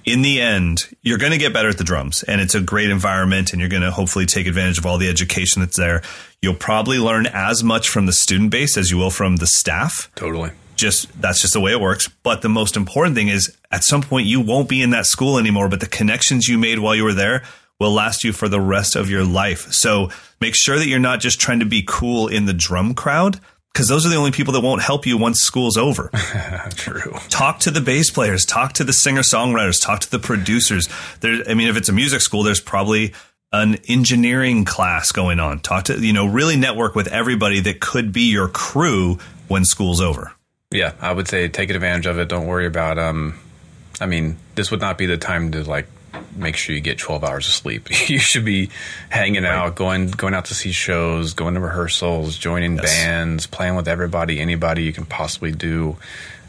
In 0.04 0.22
the 0.22 0.40
end, 0.40 0.88
you're 1.02 1.18
going 1.18 1.30
to 1.32 1.38
get 1.38 1.52
better 1.52 1.68
at 1.68 1.78
the 1.78 1.84
drums 1.84 2.24
and 2.24 2.40
it's 2.40 2.56
a 2.56 2.60
great 2.60 2.90
environment 2.90 3.52
and 3.52 3.60
you're 3.60 3.68
going 3.68 3.82
to 3.82 3.90
hopefully 3.92 4.26
take 4.26 4.46
advantage 4.48 4.78
of 4.78 4.84
all 4.86 4.98
the 4.98 5.08
education 5.08 5.60
that's 5.60 5.76
there. 5.76 6.02
You'll 6.40 6.54
probably 6.54 6.98
learn 6.98 7.26
as 7.26 7.62
much 7.62 7.88
from 7.88 8.06
the 8.06 8.12
student 8.12 8.50
base 8.50 8.76
as 8.76 8.90
you 8.90 8.96
will 8.98 9.10
from 9.10 9.36
the 9.36 9.46
staff 9.46 10.10
totally. 10.16 10.50
just 10.74 11.06
that's 11.20 11.40
just 11.40 11.52
the 11.52 11.60
way 11.60 11.70
it 11.70 11.80
works. 11.80 12.08
But 12.08 12.42
the 12.42 12.48
most 12.48 12.76
important 12.76 13.14
thing 13.14 13.28
is 13.28 13.56
at 13.70 13.84
some 13.84 14.02
point 14.02 14.26
you 14.26 14.40
won't 14.40 14.68
be 14.68 14.82
in 14.82 14.90
that 14.90 15.06
school 15.06 15.38
anymore, 15.38 15.68
but 15.68 15.78
the 15.78 15.86
connections 15.86 16.48
you 16.48 16.58
made 16.58 16.80
while 16.80 16.96
you 16.96 17.04
were 17.04 17.14
there 17.14 17.44
will 17.78 17.92
last 17.92 18.24
you 18.24 18.32
for 18.32 18.48
the 18.48 18.60
rest 18.60 18.96
of 18.96 19.08
your 19.08 19.24
life. 19.24 19.72
So 19.72 20.10
make 20.40 20.56
sure 20.56 20.78
that 20.78 20.88
you're 20.88 20.98
not 20.98 21.20
just 21.20 21.40
trying 21.40 21.60
to 21.60 21.66
be 21.66 21.84
cool 21.86 22.26
in 22.26 22.46
the 22.46 22.52
drum 22.52 22.94
crowd 22.94 23.38
because 23.72 23.88
those 23.88 24.04
are 24.04 24.08
the 24.08 24.16
only 24.16 24.30
people 24.30 24.52
that 24.52 24.60
won't 24.60 24.82
help 24.82 25.06
you 25.06 25.16
once 25.16 25.40
school's 25.40 25.76
over. 25.76 26.10
True. 26.74 27.12
talk 27.28 27.60
to 27.60 27.70
the 27.70 27.80
bass 27.80 28.10
players, 28.10 28.44
talk 28.44 28.74
to 28.74 28.84
the 28.84 28.92
singer 28.92 29.22
songwriters, 29.22 29.82
talk 29.82 30.00
to 30.00 30.10
the 30.10 30.18
producers. 30.18 30.88
There, 31.20 31.42
I 31.48 31.54
mean, 31.54 31.68
if 31.68 31.76
it's 31.76 31.88
a 31.88 31.92
music 31.92 32.20
school, 32.20 32.42
there's 32.42 32.60
probably 32.60 33.14
an 33.52 33.76
engineering 33.88 34.64
class 34.64 35.12
going 35.12 35.40
on. 35.40 35.60
Talk 35.60 35.84
to, 35.84 35.98
you 35.98 36.12
know, 36.12 36.26
really 36.26 36.56
network 36.56 36.94
with 36.94 37.08
everybody 37.08 37.60
that 37.60 37.80
could 37.80 38.12
be 38.12 38.30
your 38.30 38.48
crew 38.48 39.18
when 39.48 39.64
school's 39.64 40.00
over. 40.00 40.32
Yeah, 40.70 40.92
I 41.00 41.12
would 41.12 41.28
say 41.28 41.48
take 41.48 41.70
advantage 41.70 42.06
of 42.06 42.18
it. 42.18 42.28
Don't 42.28 42.46
worry 42.46 42.66
about 42.66 42.98
um, 42.98 43.38
I 44.00 44.06
mean, 44.06 44.36
this 44.54 44.70
would 44.70 44.80
not 44.80 44.98
be 44.98 45.06
the 45.06 45.18
time 45.18 45.52
to 45.52 45.62
like 45.62 45.86
make 46.36 46.56
sure 46.56 46.74
you 46.74 46.80
get 46.80 46.98
12 46.98 47.24
hours 47.24 47.46
of 47.46 47.52
sleep. 47.52 47.88
you 48.08 48.18
should 48.18 48.44
be 48.44 48.70
hanging 49.10 49.44
out, 49.44 49.74
going 49.74 50.08
going 50.10 50.34
out 50.34 50.46
to 50.46 50.54
see 50.54 50.72
shows, 50.72 51.34
going 51.34 51.54
to 51.54 51.60
rehearsals, 51.60 52.36
joining 52.38 52.76
Yes. 52.76 52.84
bands, 52.84 53.46
playing 53.46 53.76
with 53.76 53.88
everybody, 53.88 54.40
anybody 54.40 54.82
you 54.84 54.92
can 54.92 55.06
possibly 55.06 55.52
do. 55.52 55.96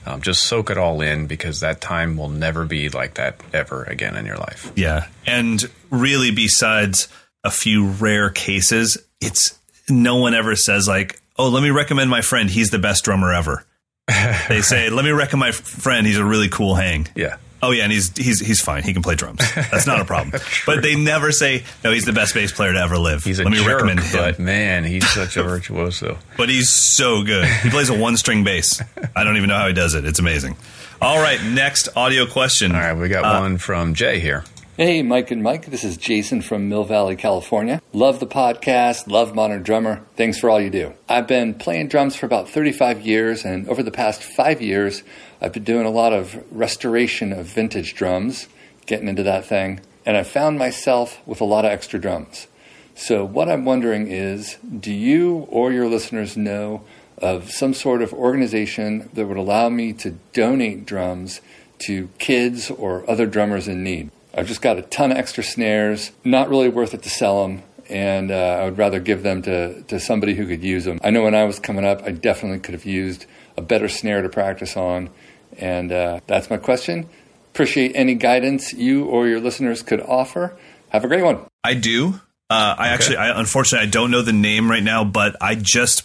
Um, 0.05 0.22
just 0.22 0.43
soak 0.43 0.70
it 0.70 0.78
all 0.78 0.99
in 0.99 1.28
because 1.28 1.61
that 1.61 1.80
time 1.80 2.18
will 2.18 2.28
never 2.28 2.66
be 2.66 2.89
like 2.89 3.14
that 3.14 3.39
ever 3.53 3.84
again 3.84 4.18
in 4.18 4.26
your 4.26 4.36
life. 4.36 4.70
Yeah. 4.76 5.07
And 5.26 5.64
really, 5.89 6.30
besides 6.32 7.07
a 7.45 7.49
few 7.51 7.88
rare 7.88 8.30
cases, 8.30 8.97
it's 9.22 9.57
no 9.89 10.18
one 10.18 10.34
ever 10.34 10.57
says, 10.57 10.89
like, 10.89 11.22
oh, 11.38 11.47
let 11.47 11.64
me 11.64 11.70
recommend 11.70 12.09
my 12.09 12.22
friend. 12.22 12.49
He's 12.49 12.70
the 12.70 12.80
best 12.80 13.05
drummer 13.05 13.32
ever. 13.34 13.64
they 14.49 14.59
say, 14.61 14.89
let 14.89 15.05
me 15.05 15.11
recommend 15.11 15.39
my 15.39 15.51
friend. 15.53 16.05
He's 16.05 16.18
a 16.18 16.26
really 16.26 16.49
cool 16.49 16.76
hang. 16.76 17.07
Yeah. 17.16 17.38
Oh 17.66 17.72
yeah, 17.72 17.84
and 17.84 17.91
he's 17.91 18.16
he's 18.18 18.39
he's 18.39 18.59
fine. 18.61 18.84
He 18.84 18.91
can 18.93 19.01
play 19.01 19.16
drums. 19.16 19.39
That's 19.55 19.88
not 19.88 20.01
a 20.01 20.05
problem. 20.05 20.39
but 20.66 20.82
they 20.82 20.95
never 20.95 21.32
say 21.32 21.64
no. 21.84 21.91
He's 21.91 22.03
the 22.05 22.11
best 22.14 22.34
bass 22.34 22.51
player 22.51 22.74
to 22.74 22.80
ever 22.80 22.97
live. 22.97 23.24
He's 23.24 23.39
a 23.39 23.43
Let 23.43 23.51
me 23.51 23.57
jerk, 23.57 23.68
recommend 23.82 24.01
him. 24.01 24.11
but 24.20 24.38
man, 24.38 24.84
he's 24.84 25.09
such 25.09 25.38
a 25.38 25.43
virtuoso. 25.43 26.18
But 26.36 26.49
he's 26.49 26.68
so 26.70 27.24
good. 27.24 27.47
He 27.47 27.70
plays 27.70 27.89
a 27.89 27.97
one 27.97 28.18
string 28.18 28.43
bass. 28.43 28.82
I 29.16 29.24
don't 29.24 29.38
even 29.38 29.47
know 29.49 29.57
how 29.57 29.68
he 29.68 29.74
does 29.74 29.95
it. 29.95 30.05
It's 30.05 30.20
amazing. 30.20 30.57
All 31.01 31.20
right, 31.22 31.41
next 31.43 31.89
audio 31.95 32.26
question. 32.26 32.74
All 32.74 32.82
right, 32.82 32.93
we 32.93 33.07
got 33.09 33.24
Uh, 33.24 33.39
one 33.39 33.57
from 33.57 33.93
Jay 33.93 34.20
here. 34.20 34.43
Hey, 34.76 35.03
Mike 35.03 35.30
and 35.30 35.43
Mike. 35.43 35.68
This 35.68 35.84
is 35.84 35.97
Jason 35.97 36.41
from 36.41 36.68
Mill 36.68 36.84
Valley, 36.84 37.16
California. 37.16 37.80
Love 37.93 38.20
the 38.20 38.26
podcast, 38.26 39.07
love 39.07 39.36
Modern 39.36 39.61
Drummer. 39.61 40.01
Thanks 40.18 40.39
for 40.39 40.49
all 40.49 40.59
you 40.59 40.72
do. 40.72 40.93
I've 41.07 41.28
been 41.28 41.53
playing 41.53 41.89
drums 41.89 42.16
for 42.16 42.26
about 42.26 42.49
35 42.49 43.01
years, 43.01 43.45
and 43.45 43.70
over 43.70 43.84
the 43.84 43.91
past 43.91 44.24
five 44.24 44.64
years, 44.64 45.03
I've 45.44 45.52
been 45.52 45.66
doing 45.66 45.86
a 45.86 45.91
lot 45.91 46.14
of 46.14 46.41
restoration 46.52 47.34
of 47.34 47.48
vintage 47.48 47.96
drums, 47.96 48.48
getting 48.86 49.10
into 49.10 49.24
that 49.24 49.46
thing, 49.46 49.82
and 50.06 50.16
I 50.16 50.24
found 50.24 50.58
myself 50.58 51.20
with 51.26 51.41
a 51.41 51.44
lot 51.46 51.66
of 51.66 51.72
extra 51.72 52.00
drums. 52.00 52.48
So, 52.96 53.26
what 53.26 53.50
I'm 53.50 53.66
wondering 53.66 54.08
is 54.08 54.56
do 54.80 54.94
you 54.94 55.46
or 55.50 55.74
your 55.74 55.89
listeners 55.89 56.38
know 56.38 56.84
of 57.18 57.52
some 57.52 57.74
sort 57.74 58.02
of 58.02 58.14
organization 58.14 59.10
that 59.16 59.26
would 59.26 59.36
allow 59.36 59.68
me 59.68 59.91
to 59.94 60.12
donate 60.32 60.86
drums 60.86 61.41
to 61.80 62.08
kids 62.20 62.72
or 62.72 63.04
other 63.10 63.26
drummers 63.26 63.68
in 63.68 63.84
need? 63.84 64.12
I've 64.34 64.48
just 64.48 64.62
got 64.62 64.78
a 64.78 64.84
ton 64.84 65.12
of 65.12 65.18
extra 65.18 65.44
snares, 65.44 66.12
not 66.24 66.48
really 66.48 66.70
worth 66.70 66.94
it 66.94 67.04
to 67.04 67.10
sell 67.10 67.46
them, 67.46 67.64
and 67.89 68.32
uh, 68.32 68.60
I 68.62 68.66
would 68.66 68.78
rather 68.78 69.02
give 69.02 69.24
them 69.24 69.41
to, 69.41 69.82
to 69.84 70.00
somebody 70.00 70.36
who 70.36 70.48
could 70.48 70.64
use 70.64 70.86
them. 70.86 71.02
I 71.04 71.10
know 71.10 71.24
when 71.24 71.36
I 71.36 71.44
was 71.44 71.60
coming 71.60 71.84
up, 71.84 72.02
I 72.04 72.12
definitely 72.12 72.60
could 72.60 72.74
have 72.76 72.86
used 72.86 73.26
a 73.58 73.62
better 73.62 73.89
snare 73.89 74.22
to 74.22 74.30
practice 74.30 74.78
on, 74.78 75.10
and 75.58 75.91
uh, 75.91 76.20
that's 76.28 76.49
my 76.49 76.58
question. 76.58 77.08
Appreciate 77.54 77.91
any 77.95 78.16
guidance 78.16 78.74
you 78.74 79.06
or 79.06 79.28
your 79.28 79.39
listeners 79.39 79.82
could 79.84 80.01
offer. 80.01 80.58
Have 80.89 81.04
a 81.04 81.08
great 81.08 81.24
one. 81.24 81.41
I 81.64 81.74
do. 81.76 82.20
Uh, 82.49 82.76
I 82.78 82.89
actually, 82.89 83.18
I, 83.18 83.39
unfortunately, 83.39 83.88
I 83.88 83.89
don't 83.89 84.12
know 84.12 84.22
the 84.22 84.34
name 84.34 84.70
right 84.70 84.84
now, 84.84 85.04
but 85.04 85.36
I 85.41 85.56
just, 85.56 86.04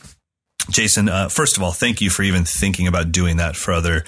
Jason. 0.70 1.09
Uh, 1.09 1.28
first 1.28 1.57
of 1.57 1.62
all, 1.62 1.72
thank 1.72 2.01
you 2.01 2.11
for 2.11 2.22
even 2.22 2.44
thinking 2.44 2.86
about 2.86 3.12
doing 3.12 3.36
that 3.38 3.57
for 3.57 3.72
other 3.72 4.05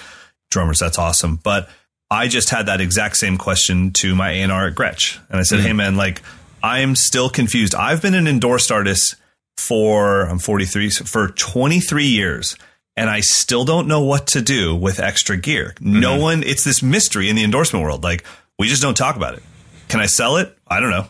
drummers. 0.49 0.79
That's 0.79 0.97
awesome. 0.97 1.35
But 1.37 1.69
I 2.09 2.27
just 2.27 2.49
had 2.49 2.65
that 2.65 2.81
exact 2.81 3.17
same 3.17 3.37
question 3.37 3.91
to 3.93 4.15
my 4.15 4.31
A&R 4.31 4.67
at 4.67 4.75
Gretsch, 4.75 5.19
and 5.29 5.39
I 5.39 5.43
said, 5.43 5.59
Mm-hmm. 5.59 5.67
"Hey, 5.67 5.73
man, 5.73 5.95
like 5.97 6.21
I'm 6.63 6.95
still 6.95 7.29
confused. 7.29 7.75
I've 7.75 8.01
been 8.01 8.15
an 8.15 8.27
endorsed 8.27 8.71
artist 8.71 9.15
for 9.57 10.23
I'm 10.23 10.39
43 10.39 10.89
for 10.89 11.29
23 11.29 12.05
years." 12.05 12.55
And 12.97 13.09
I 13.09 13.21
still 13.21 13.63
don't 13.63 13.87
know 13.87 14.01
what 14.01 14.27
to 14.27 14.41
do 14.41 14.75
with 14.75 14.99
extra 14.99 15.37
gear. 15.37 15.73
No 15.79 16.11
Mm-hmm. 16.13 16.21
one, 16.21 16.43
it's 16.43 16.63
this 16.63 16.83
mystery 16.83 17.29
in 17.29 17.35
the 17.35 17.43
endorsement 17.43 17.83
world. 17.83 18.03
Like, 18.03 18.25
we 18.59 18.67
just 18.67 18.81
don't 18.81 18.97
talk 18.97 19.15
about 19.15 19.33
it. 19.35 19.43
Can 19.87 19.99
I 19.99 20.05
sell 20.07 20.37
it? 20.37 20.55
I 20.67 20.79
don't 20.79 20.91
know. 20.91 21.07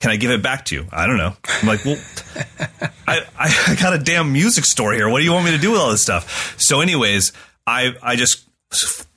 Can 0.00 0.10
I 0.10 0.16
give 0.16 0.30
it 0.30 0.42
back 0.42 0.64
to 0.66 0.74
you? 0.74 0.86
I 0.90 1.06
don't 1.06 1.16
know. 1.16 1.34
I'm 1.48 1.68
like, 1.68 1.84
well, 1.84 1.96
I, 3.06 3.20
I, 3.38 3.76
got 3.80 3.94
a 3.94 3.98
damn 3.98 4.32
music 4.32 4.64
store 4.64 4.92
here. 4.92 5.08
What 5.08 5.18
do 5.18 5.24
you 5.24 5.32
want 5.32 5.44
me 5.44 5.52
to 5.52 5.58
do 5.58 5.70
with 5.72 5.80
all 5.80 5.90
this 5.90 6.02
stuff? 6.02 6.56
So, 6.60 6.80
anyways, 6.80 7.32
I 7.66 7.94
I 8.02 8.16
just 8.16 8.44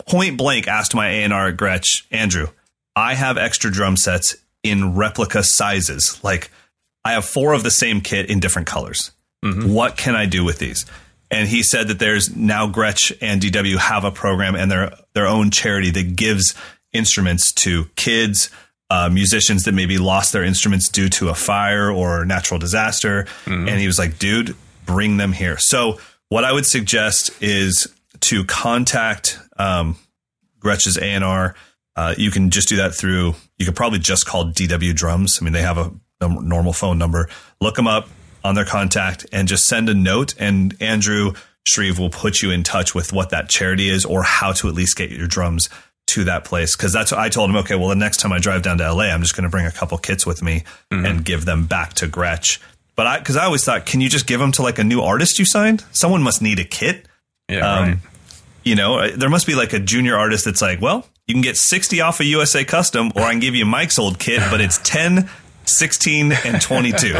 point 0.06 0.38
blank 0.38 0.68
asked 0.68 0.94
my 0.94 1.08
A 1.10 1.24
and 1.24 1.34
R 1.34 1.48
at 1.48 1.58
Gretsch, 1.58 2.04
Andrew, 2.12 2.48
I 2.96 3.16
have 3.16 3.38
extra 3.38 3.72
drum 3.72 3.98
sets 3.98 4.36
in 4.64 4.96
replica 4.96 5.42
sizes. 5.44 6.20
Like, 6.24 6.52
I 7.04 7.14
have 7.14 7.26
four 7.26 7.54
of 7.54 7.64
the 7.64 7.72
same 7.72 8.02
kit 8.02 8.30
in 8.30 8.40
different 8.40 8.68
colors. 8.68 9.12
What 9.44 9.96
can 9.98 10.16
I 10.16 10.26
do 10.26 10.44
with 10.44 10.58
these? 10.60 10.86
And 11.36 11.50
he 11.50 11.64
said 11.64 11.90
that 11.90 12.00
there's 12.00 12.34
now 12.34 12.72
Gretsch 12.72 13.12
and 13.22 13.42
DW 13.42 13.78
have 13.78 14.06
a 14.06 14.12
program 14.12 14.56
and 14.56 14.72
their 14.72 14.96
their 15.14 15.28
own 15.28 15.52
charity 15.52 15.92
that 15.92 16.16
gives 16.16 16.56
instruments 16.94 17.52
to 17.52 17.86
kids, 17.98 18.50
uh, 18.90 19.10
musicians 19.12 19.64
that 19.66 19.74
maybe 19.74 19.98
lost 19.98 20.32
their 20.32 20.46
instruments 20.46 20.88
due 20.88 21.10
to 21.10 21.28
a 21.28 21.34
fire 21.36 21.92
or 21.92 22.24
natural 22.24 22.58
disaster. 22.58 23.28
And 23.68 23.80
he 23.82 23.86
was 23.86 24.00
like, 24.00 24.18
dude, 24.18 24.56
bring 24.86 25.18
them 25.18 25.34
here. 25.34 25.58
So 25.58 26.00
what 26.30 26.46
I 26.46 26.54
would 26.54 26.66
suggest 26.66 27.32
is 27.44 27.94
to 28.22 28.46
contact 28.46 29.38
um, 29.58 29.98
Gretsch's 30.60 30.98
A&R. 30.98 31.54
Uh, 31.98 32.16
you 32.18 32.32
can 32.32 32.50
just 32.50 32.70
do 32.70 32.78
that 32.78 32.96
through, 32.96 33.36
you 33.58 33.66
could 33.66 33.76
probably 33.76 34.00
just 34.00 34.26
call 34.26 34.46
DW 34.46 34.96
Drums. 34.96 35.40
I 35.42 35.44
mean, 35.44 35.54
they 35.54 35.62
have 35.64 35.78
a, 35.78 35.92
a 36.22 36.30
normal 36.30 36.72
phone 36.72 36.98
number. 36.98 37.28
Look 37.60 37.76
them 37.76 37.88
up 37.88 38.08
on 38.46 38.56
their 38.56 38.66
contact 38.66 39.26
and 39.32 39.48
just 39.48 39.64
send 39.66 39.90
a 39.90 39.94
note 39.94 40.36
and 40.40 40.76
Andrew 40.82 41.34
Shreve 41.66 41.98
will 41.98 42.10
put 42.12 42.42
you 42.42 42.52
in 42.52 42.64
touch 42.64 42.94
with 42.94 43.12
what 43.12 43.32
that 43.32 43.50
charity 43.50 43.90
is 43.90 44.06
or 44.06 44.22
how 44.24 44.52
to 44.54 44.68
at 44.68 44.74
least 44.76 44.96
get 44.96 45.10
your 45.12 45.28
drums 45.28 45.68
to 46.08 46.24
that 46.26 46.46
place. 46.46 46.76
Cause 46.76 46.94
that's 46.94 47.12
what 47.12 47.20
I 47.20 47.30
told 47.30 47.50
him. 47.50 47.56
Okay, 47.58 47.76
well, 47.76 47.90
the 47.90 47.96
next 47.96 48.18
time 48.18 48.32
I 48.32 48.38
drive 48.40 48.62
down 48.62 48.78
to 48.78 48.94
LA, 48.94 49.06
I'm 49.06 49.22
just 49.22 49.36
going 49.36 49.44
to 49.46 49.50
bring 49.50 49.66
a 49.66 49.72
couple 49.72 49.98
kits 49.98 50.26
with 50.26 50.44
me 50.44 50.64
and 50.92 51.26
give 51.26 51.46
them 51.46 51.66
back 51.66 51.94
to 51.96 52.08
Gretsch. 52.08 52.60
But 52.96 53.08
I, 53.08 53.20
cause 53.22 53.36
I 53.36 53.46
always 53.46 53.64
thought, 53.66 53.86
can 53.86 54.00
you 54.00 54.10
just 54.10 54.28
give 54.28 54.40
them 54.40 54.52
to 54.54 54.62
like 54.62 54.78
a 54.80 54.84
new 54.84 55.02
artist 55.02 55.40
you 55.40 55.46
signed? 55.46 55.84
Someone 55.92 56.22
must 56.24 56.42
need 56.42 56.60
a 56.60 56.64
kit. 56.64 57.08
Yeah, 57.50 57.68
Um, 57.68 57.90
right. 57.90 57.98
You 58.64 58.76
know, 58.76 59.00
uh, 59.00 59.12
there 59.16 59.30
must 59.30 59.46
be 59.48 59.54
like 59.56 59.74
a 59.74 59.80
junior 59.80 60.16
artist 60.16 60.46
that's 60.46 60.62
like, 60.62 60.80
well, 60.82 61.08
you 61.28 61.34
can 61.34 61.42
get 61.42 61.58
60 61.58 62.02
off 62.02 62.20
a 62.20 62.26
USA 62.26 62.64
custom, 62.64 63.12
or 63.16 63.24
I 63.24 63.32
can 63.32 63.40
give 63.40 63.56
you 63.56 63.66
Mike's 63.66 63.98
old 64.00 64.18
kit, 64.20 64.42
but 64.52 64.62
it's 64.62 64.80
10, 64.84 65.30
16, 65.66 66.32
and 66.32 66.62
22. 66.62 67.16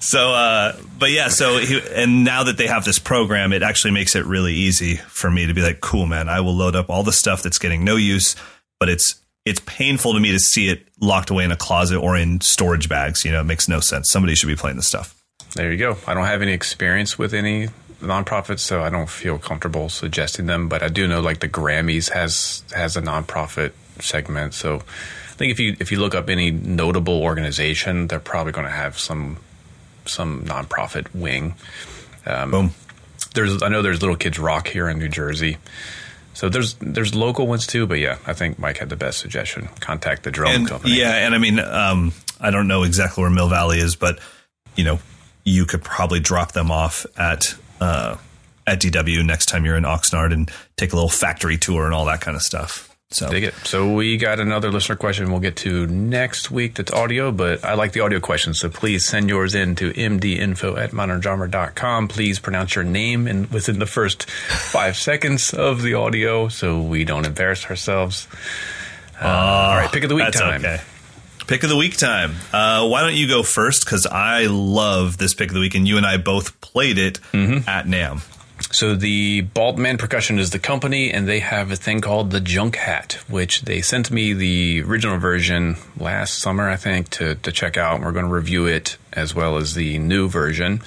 so, 0.00 0.32
uh, 0.32 0.76
but 0.98 1.10
yeah, 1.10 1.28
so, 1.28 1.58
he, 1.58 1.80
and 1.94 2.24
now 2.24 2.44
that 2.44 2.56
they 2.56 2.66
have 2.66 2.84
this 2.84 2.98
program, 2.98 3.52
it 3.52 3.62
actually 3.62 3.92
makes 3.92 4.16
it 4.16 4.24
really 4.24 4.54
easy 4.54 4.96
for 4.96 5.30
me 5.30 5.46
to 5.46 5.54
be 5.54 5.62
like, 5.62 5.80
cool, 5.80 6.06
man, 6.06 6.28
I 6.28 6.40
will 6.40 6.54
load 6.54 6.76
up 6.76 6.90
all 6.90 7.02
the 7.02 7.12
stuff 7.12 7.42
that's 7.42 7.58
getting 7.58 7.84
no 7.84 7.96
use, 7.96 8.36
but 8.80 8.88
it's, 8.88 9.20
it's 9.44 9.60
painful 9.60 10.12
to 10.12 10.20
me 10.20 10.32
to 10.32 10.38
see 10.38 10.68
it 10.68 10.86
locked 11.00 11.30
away 11.30 11.44
in 11.44 11.52
a 11.52 11.56
closet 11.56 11.98
or 11.98 12.16
in 12.16 12.40
storage 12.40 12.88
bags. 12.88 13.24
You 13.24 13.32
know, 13.32 13.40
it 13.40 13.44
makes 13.44 13.68
no 13.68 13.80
sense. 13.80 14.10
Somebody 14.10 14.34
should 14.34 14.48
be 14.48 14.56
playing 14.56 14.76
this 14.76 14.86
stuff. 14.86 15.18
There 15.54 15.72
you 15.72 15.78
go. 15.78 15.96
I 16.06 16.14
don't 16.14 16.26
have 16.26 16.42
any 16.42 16.52
experience 16.52 17.18
with 17.18 17.32
any 17.32 17.68
nonprofits, 18.02 18.60
so 18.60 18.82
I 18.82 18.90
don't 18.90 19.08
feel 19.08 19.38
comfortable 19.38 19.88
suggesting 19.88 20.46
them. 20.46 20.68
But 20.68 20.82
I 20.82 20.88
do 20.88 21.08
know 21.08 21.20
like 21.20 21.40
the 21.40 21.48
Grammys 21.48 22.10
has 22.10 22.62
has 22.74 22.96
a 22.96 23.02
nonprofit 23.02 23.72
segment. 24.00 24.54
So 24.54 24.82
think 25.38 25.52
if 25.52 25.60
you 25.60 25.76
if 25.78 25.90
you 25.92 26.00
look 26.00 26.14
up 26.14 26.28
any 26.28 26.50
notable 26.50 27.22
organization, 27.22 28.08
they're 28.08 28.18
probably 28.18 28.52
going 28.52 28.66
to 28.66 28.72
have 28.72 28.98
some 28.98 29.38
some 30.04 30.42
nonprofit 30.42 31.14
wing. 31.14 31.54
Um, 32.26 32.50
Boom. 32.50 32.70
There's 33.34 33.62
I 33.62 33.68
know 33.68 33.82
there's 33.82 34.02
Little 34.02 34.16
Kids 34.16 34.38
Rock 34.38 34.68
here 34.68 34.88
in 34.88 34.98
New 34.98 35.08
Jersey. 35.08 35.58
So 36.34 36.48
there's 36.48 36.74
there's 36.74 37.14
local 37.14 37.46
ones 37.46 37.66
too, 37.66 37.86
but 37.86 37.98
yeah, 37.98 38.18
I 38.26 38.32
think 38.32 38.58
Mike 38.58 38.78
had 38.78 38.90
the 38.90 38.96
best 38.96 39.18
suggestion. 39.18 39.68
Contact 39.80 40.24
the 40.24 40.30
drone 40.30 40.54
and, 40.54 40.68
company. 40.68 40.98
Yeah, 40.98 41.14
and 41.14 41.34
I 41.34 41.38
mean, 41.38 41.58
um, 41.58 42.12
I 42.40 42.50
don't 42.50 42.68
know 42.68 42.82
exactly 42.82 43.22
where 43.22 43.30
Mill 43.30 43.48
Valley 43.48 43.78
is, 43.78 43.96
but 43.96 44.18
you 44.76 44.84
know, 44.84 44.98
you 45.44 45.66
could 45.66 45.82
probably 45.82 46.20
drop 46.20 46.52
them 46.52 46.70
off 46.70 47.06
at 47.16 47.54
uh, 47.80 48.16
at 48.66 48.80
DW 48.80 49.24
next 49.24 49.46
time 49.46 49.64
you're 49.64 49.76
in 49.76 49.84
Oxnard 49.84 50.32
and 50.32 50.50
take 50.76 50.92
a 50.92 50.96
little 50.96 51.08
factory 51.08 51.58
tour 51.58 51.86
and 51.86 51.94
all 51.94 52.04
that 52.04 52.20
kind 52.20 52.36
of 52.36 52.42
stuff. 52.42 52.87
So 53.10 53.30
Dig 53.30 53.44
it. 53.44 53.54
So 53.64 53.94
we 53.94 54.18
got 54.18 54.38
another 54.38 54.70
listener 54.70 54.94
question 54.96 55.30
we'll 55.30 55.40
get 55.40 55.56
to 55.58 55.86
next 55.86 56.50
week 56.50 56.74
that's 56.74 56.92
audio, 56.92 57.32
but 57.32 57.64
I 57.64 57.72
like 57.72 57.92
the 57.92 58.00
audio 58.00 58.20
questions. 58.20 58.60
So 58.60 58.68
please 58.68 59.06
send 59.06 59.30
yours 59.30 59.54
in 59.54 59.76
to 59.76 59.92
mdinfo 59.94 60.76
at 60.78 60.90
moderndrummer.com. 60.90 62.08
Please 62.08 62.38
pronounce 62.38 62.74
your 62.74 62.84
name 62.84 63.26
in, 63.26 63.48
within 63.48 63.78
the 63.78 63.86
first 63.86 64.28
five 64.30 64.94
seconds 64.94 65.54
of 65.54 65.80
the 65.80 65.94
audio 65.94 66.48
so 66.48 66.82
we 66.82 67.04
don't 67.04 67.24
embarrass 67.24 67.64
ourselves. 67.70 68.28
Uh, 69.18 69.26
all 69.26 69.76
right, 69.76 69.90
pick 69.90 70.02
of 70.02 70.10
the 70.10 70.14
week 70.14 70.26
that's 70.26 70.38
time. 70.38 70.60
okay. 70.60 70.80
Pick 71.46 71.62
of 71.62 71.70
the 71.70 71.76
week 71.78 71.96
time. 71.96 72.34
Uh, 72.52 72.86
why 72.88 73.00
don't 73.00 73.14
you 73.16 73.26
go 73.26 73.42
first? 73.42 73.86
Because 73.86 74.04
I 74.04 74.48
love 74.50 75.16
this 75.16 75.32
pick 75.32 75.48
of 75.48 75.54
the 75.54 75.60
week, 75.60 75.74
and 75.74 75.88
you 75.88 75.96
and 75.96 76.04
I 76.04 76.18
both 76.18 76.60
played 76.60 76.98
it 76.98 77.20
at 77.32 77.86
NAMM. 77.86 78.20
So 78.70 78.94
the 78.94 79.40
Bald 79.40 79.78
Man 79.78 79.96
Percussion 79.96 80.38
is 80.38 80.50
the 80.50 80.58
company, 80.58 81.10
and 81.10 81.26
they 81.26 81.40
have 81.40 81.70
a 81.70 81.76
thing 81.76 82.00
called 82.00 82.30
the 82.30 82.40
Junk 82.40 82.76
Hat, 82.76 83.14
which 83.28 83.62
they 83.62 83.80
sent 83.80 84.10
me 84.10 84.34
the 84.34 84.82
original 84.82 85.18
version 85.18 85.76
last 85.98 86.38
summer, 86.38 86.68
I 86.68 86.76
think, 86.76 87.08
to 87.10 87.36
to 87.36 87.50
check 87.52 87.76
out. 87.78 87.96
And 87.96 88.04
we're 88.04 88.12
going 88.12 88.26
to 88.26 88.32
review 88.32 88.66
it 88.66 88.98
as 89.12 89.34
well 89.34 89.56
as 89.56 89.74
the 89.74 89.98
new 89.98 90.28
version 90.28 90.82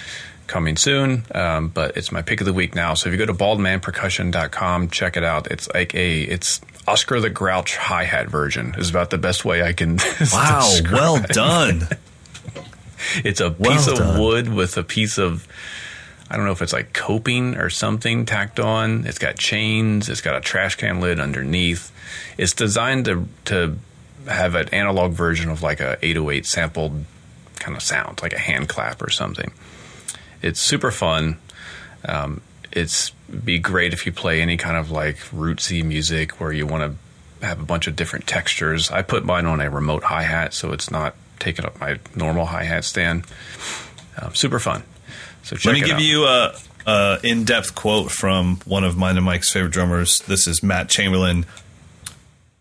coming 0.45 0.77
soon. 0.77 1.23
Um, 1.33 1.69
but 1.69 1.97
it's 1.97 2.11
my 2.11 2.21
pick 2.21 2.39
of 2.41 2.45
the 2.45 2.53
week 2.53 2.75
now. 2.75 2.93
So 2.93 3.09
if 3.09 3.13
you 3.13 3.17
go 3.17 3.25
to 3.25 3.33
baldmanpercussion.com, 3.33 4.89
check 4.89 5.17
it 5.17 5.23
out. 5.23 5.49
It's 5.49 5.67
like 5.73 5.95
a 5.95 6.21
it's 6.21 6.61
Oscar 6.87 7.19
the 7.19 7.29
Grouch 7.31 7.77
hi 7.77 8.03
hat 8.03 8.29
version. 8.29 8.75
Is 8.77 8.91
about 8.91 9.09
the 9.09 9.17
best 9.17 9.43
way 9.43 9.63
I 9.63 9.73
can. 9.73 9.97
Wow, 10.31 10.69
well 10.91 11.19
done. 11.19 11.87
It's 13.25 13.41
a 13.41 13.49
Well 13.49 13.71
piece 13.71 13.87
of 13.87 14.19
wood 14.19 14.47
with 14.47 14.77
a 14.77 14.83
piece 14.83 15.17
of 15.17 15.47
I 16.31 16.37
don't 16.37 16.45
know 16.45 16.53
if 16.53 16.61
it's 16.61 16.71
like 16.71 16.93
coping 16.93 17.57
or 17.57 17.69
something 17.69 18.25
tacked 18.25 18.57
on. 18.57 19.05
It's 19.05 19.19
got 19.19 19.37
chains. 19.37 20.07
It's 20.07 20.21
got 20.21 20.37
a 20.37 20.39
trash 20.39 20.75
can 20.75 21.01
lid 21.01 21.19
underneath. 21.19 21.91
It's 22.37 22.53
designed 22.53 23.03
to 23.05 23.27
to 23.45 23.77
have 24.27 24.55
an 24.55 24.69
analog 24.69 25.11
version 25.11 25.49
of 25.49 25.61
like 25.61 25.81
a 25.81 25.97
808 26.01 26.45
sampled 26.45 27.03
kind 27.55 27.75
of 27.75 27.83
sound, 27.83 28.21
like 28.21 28.31
a 28.31 28.39
hand 28.39 28.69
clap 28.69 29.01
or 29.01 29.09
something. 29.09 29.51
It's 30.41 30.59
super 30.61 30.89
fun. 30.89 31.37
Um, 32.05 32.39
it's 32.71 33.09
be 33.09 33.59
great 33.59 33.91
if 33.91 34.05
you 34.05 34.13
play 34.13 34.41
any 34.41 34.55
kind 34.55 34.77
of 34.77 34.89
like 34.89 35.17
rootsy 35.35 35.83
music 35.83 36.39
where 36.39 36.53
you 36.53 36.65
want 36.65 36.97
to 37.41 37.45
have 37.45 37.59
a 37.59 37.65
bunch 37.65 37.87
of 37.87 37.97
different 37.97 38.25
textures. 38.25 38.89
I 38.89 39.01
put 39.01 39.25
mine 39.25 39.45
on 39.45 39.59
a 39.59 39.69
remote 39.69 40.03
hi 40.03 40.23
hat, 40.23 40.53
so 40.53 40.71
it's 40.71 40.89
not 40.89 41.13
taking 41.39 41.65
up 41.65 41.77
my 41.81 41.99
normal 42.15 42.45
hi 42.45 42.63
hat 42.63 42.85
stand. 42.85 43.25
Um, 44.17 44.33
super 44.33 44.59
fun. 44.59 44.83
So 45.43 45.57
Let 45.65 45.73
me 45.73 45.81
give 45.81 45.97
out. 45.97 46.01
you 46.01 46.25
a, 46.25 46.53
a 46.85 47.19
in-depth 47.23 47.75
quote 47.75 48.11
from 48.11 48.57
one 48.65 48.83
of 48.83 48.97
mine 48.97 49.17
and 49.17 49.25
Mike's 49.25 49.51
favorite 49.51 49.73
drummers. 49.73 50.19
This 50.21 50.47
is 50.47 50.63
Matt 50.63 50.89
Chamberlain. 50.89 51.45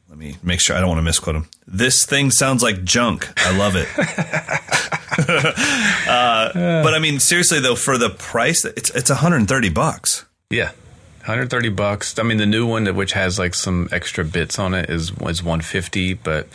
Let 0.09 0.19
me 0.19 0.37
make 0.43 0.61
sure 0.61 0.77
I 0.77 0.81
don't 0.81 0.89
want 0.89 0.99
to 0.99 1.03
misquote 1.03 1.37
him. 1.37 1.49
This 1.67 2.05
thing 2.05 2.31
sounds 2.31 2.63
like 2.63 2.85
junk. 2.85 3.33
I 3.37 3.57
love 3.57 3.77
it. 3.77 3.89
uh, 6.09 6.83
but 6.83 6.95
I 6.95 6.99
mean, 6.99 7.21
seriously 7.21 7.61
though, 7.61 7.77
for 7.77 7.97
the 7.97 8.11
price, 8.11 8.65
it's 8.65 8.91
it's 8.91 9.11
130 9.11 9.69
bucks. 9.69 10.25
Yeah. 10.51 10.73
130 11.21 11.69
bucks. 11.69 12.19
I 12.19 12.23
mean, 12.23 12.39
the 12.39 12.47
new 12.47 12.67
one, 12.67 12.93
which 12.97 13.13
has 13.13 13.39
like 13.39 13.55
some 13.55 13.89
extra 13.93 14.25
bits 14.25 14.59
on 14.59 14.75
it, 14.75 14.91
is 14.91 15.17
was 15.17 15.43
150, 15.43 16.15
but 16.15 16.49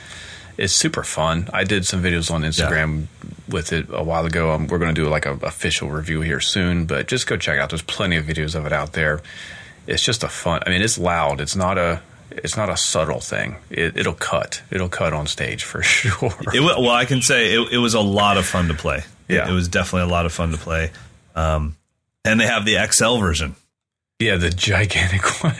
it's 0.57 0.73
super 0.73 1.03
fun. 1.03 1.49
I 1.53 1.63
did 1.63 1.85
some 1.85 2.01
videos 2.01 2.31
on 2.31 2.41
Instagram 2.43 3.07
with 3.49 3.73
it 3.73 3.87
a 3.91 4.03
while 4.03 4.25
ago. 4.25 4.51
Um, 4.51 4.67
we're 4.67 4.79
going 4.79 4.93
to 4.93 5.01
do 5.01 5.07
like 5.09 5.25
an 5.25 5.39
official 5.43 5.89
review 5.89 6.21
here 6.21 6.39
soon, 6.39 6.85
but 6.85 7.07
just 7.07 7.27
go 7.27 7.37
check 7.37 7.57
it 7.57 7.61
out. 7.61 7.69
There's 7.69 7.81
plenty 7.81 8.15
of 8.17 8.25
videos 8.25 8.55
of 8.55 8.65
it 8.65 8.73
out 8.73 8.93
there. 8.93 9.21
It's 9.87 10.03
just 10.03 10.23
a 10.23 10.27
fun. 10.27 10.61
I 10.65 10.69
mean, 10.69 10.81
it's 10.81 10.97
loud. 10.97 11.41
It's 11.41 11.55
not 11.55 11.77
a. 11.77 12.01
It's 12.31 12.57
not 12.57 12.69
a 12.69 12.75
subtle 12.75 13.19
thing. 13.19 13.57
It, 13.69 13.95
it'll 13.95 14.13
cut. 14.13 14.61
It'll 14.71 14.89
cut 14.89 15.13
on 15.13 15.27
stage 15.27 15.63
for 15.63 15.81
sure. 15.83 16.33
It, 16.53 16.59
well, 16.59 16.89
I 16.89 17.05
can 17.05 17.21
say 17.21 17.53
it, 17.53 17.73
it 17.73 17.77
was 17.77 17.93
a 17.93 18.01
lot 18.01 18.37
of 18.37 18.45
fun 18.45 18.67
to 18.67 18.73
play. 18.73 19.03
Yeah. 19.27 19.49
it 19.49 19.53
was 19.53 19.67
definitely 19.67 20.09
a 20.09 20.11
lot 20.11 20.25
of 20.25 20.33
fun 20.33 20.51
to 20.51 20.57
play. 20.57 20.91
Um, 21.35 21.75
and 22.25 22.39
they 22.39 22.47
have 22.47 22.65
the 22.65 22.77
XL 22.91 23.17
version. 23.17 23.55
Yeah, 24.19 24.37
the 24.37 24.49
gigantic 24.49 25.21
one. 25.43 25.53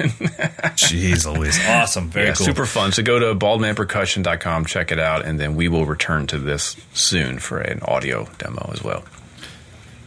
Jeez 0.76 1.32
Louise. 1.32 1.60
Awesome. 1.68 2.10
Very 2.10 2.28
yeah, 2.28 2.34
cool. 2.36 2.46
super 2.46 2.66
fun. 2.66 2.94
So 2.94 3.04
go 3.04 3.20
to 3.20 3.36
baldmanpercussion.com, 3.36 4.66
check 4.66 4.94
it 4.94 5.00
out, 5.00 5.26
and 5.26 5.38
then 5.40 5.56
we 5.56 5.68
will 5.68 5.86
return 5.86 6.26
to 6.28 6.38
this 6.38 6.78
soon 6.94 7.40
for 7.40 7.60
an 7.60 7.82
audio 7.82 8.30
demo 8.38 8.70
as 8.72 8.82
well. 8.82 9.04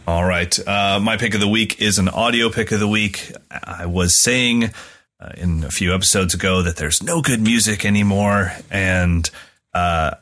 All 0.07 0.25
right. 0.25 0.57
Uh, 0.67 0.99
my 0.99 1.17
pick 1.17 1.35
of 1.35 1.39
the 1.39 1.47
week 1.47 1.79
is 1.79 1.99
an 1.99 2.09
audio 2.09 2.49
pick 2.49 2.71
of 2.71 2.79
the 2.79 2.87
week. 2.87 3.31
I 3.51 3.85
was 3.85 4.19
saying 4.19 4.71
uh, 5.19 5.31
in 5.37 5.63
a 5.63 5.69
few 5.69 5.93
episodes 5.93 6.33
ago 6.33 6.63
that 6.63 6.77
there's 6.77 7.03
no 7.03 7.21
good 7.21 7.41
music 7.41 7.85
anymore. 7.85 8.51
And 8.71 9.29
uh, 9.75 10.15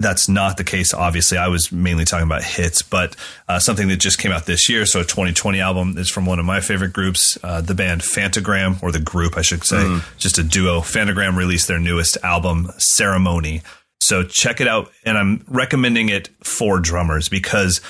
that's 0.00 0.28
not 0.28 0.56
the 0.56 0.64
case, 0.64 0.94
obviously. 0.94 1.36
I 1.36 1.48
was 1.48 1.70
mainly 1.70 2.06
talking 2.06 2.26
about 2.26 2.42
hits, 2.42 2.80
but 2.80 3.14
uh, 3.48 3.58
something 3.58 3.88
that 3.88 3.98
just 3.98 4.18
came 4.18 4.32
out 4.32 4.46
this 4.46 4.68
year. 4.68 4.86
So 4.86 5.00
a 5.00 5.04
2020 5.04 5.60
album 5.60 5.98
is 5.98 6.10
from 6.10 6.24
one 6.24 6.38
of 6.38 6.46
my 6.46 6.60
favorite 6.60 6.94
groups, 6.94 7.38
uh, 7.44 7.60
the 7.60 7.74
band 7.74 8.00
Phantogram, 8.00 8.82
or 8.82 8.90
the 8.90 8.98
group, 8.98 9.36
I 9.36 9.42
should 9.42 9.62
say, 9.62 10.00
just 10.16 10.38
a 10.38 10.42
duo. 10.42 10.80
Phantogram 10.80 11.36
released 11.36 11.68
their 11.68 11.78
newest 11.78 12.16
album, 12.24 12.70
Ceremony. 12.78 13.60
So 14.00 14.24
check 14.24 14.62
it 14.62 14.66
out. 14.66 14.90
And 15.04 15.18
I'm 15.18 15.44
recommending 15.46 16.08
it 16.08 16.30
for 16.42 16.80
drummers 16.80 17.28
because 17.28 17.82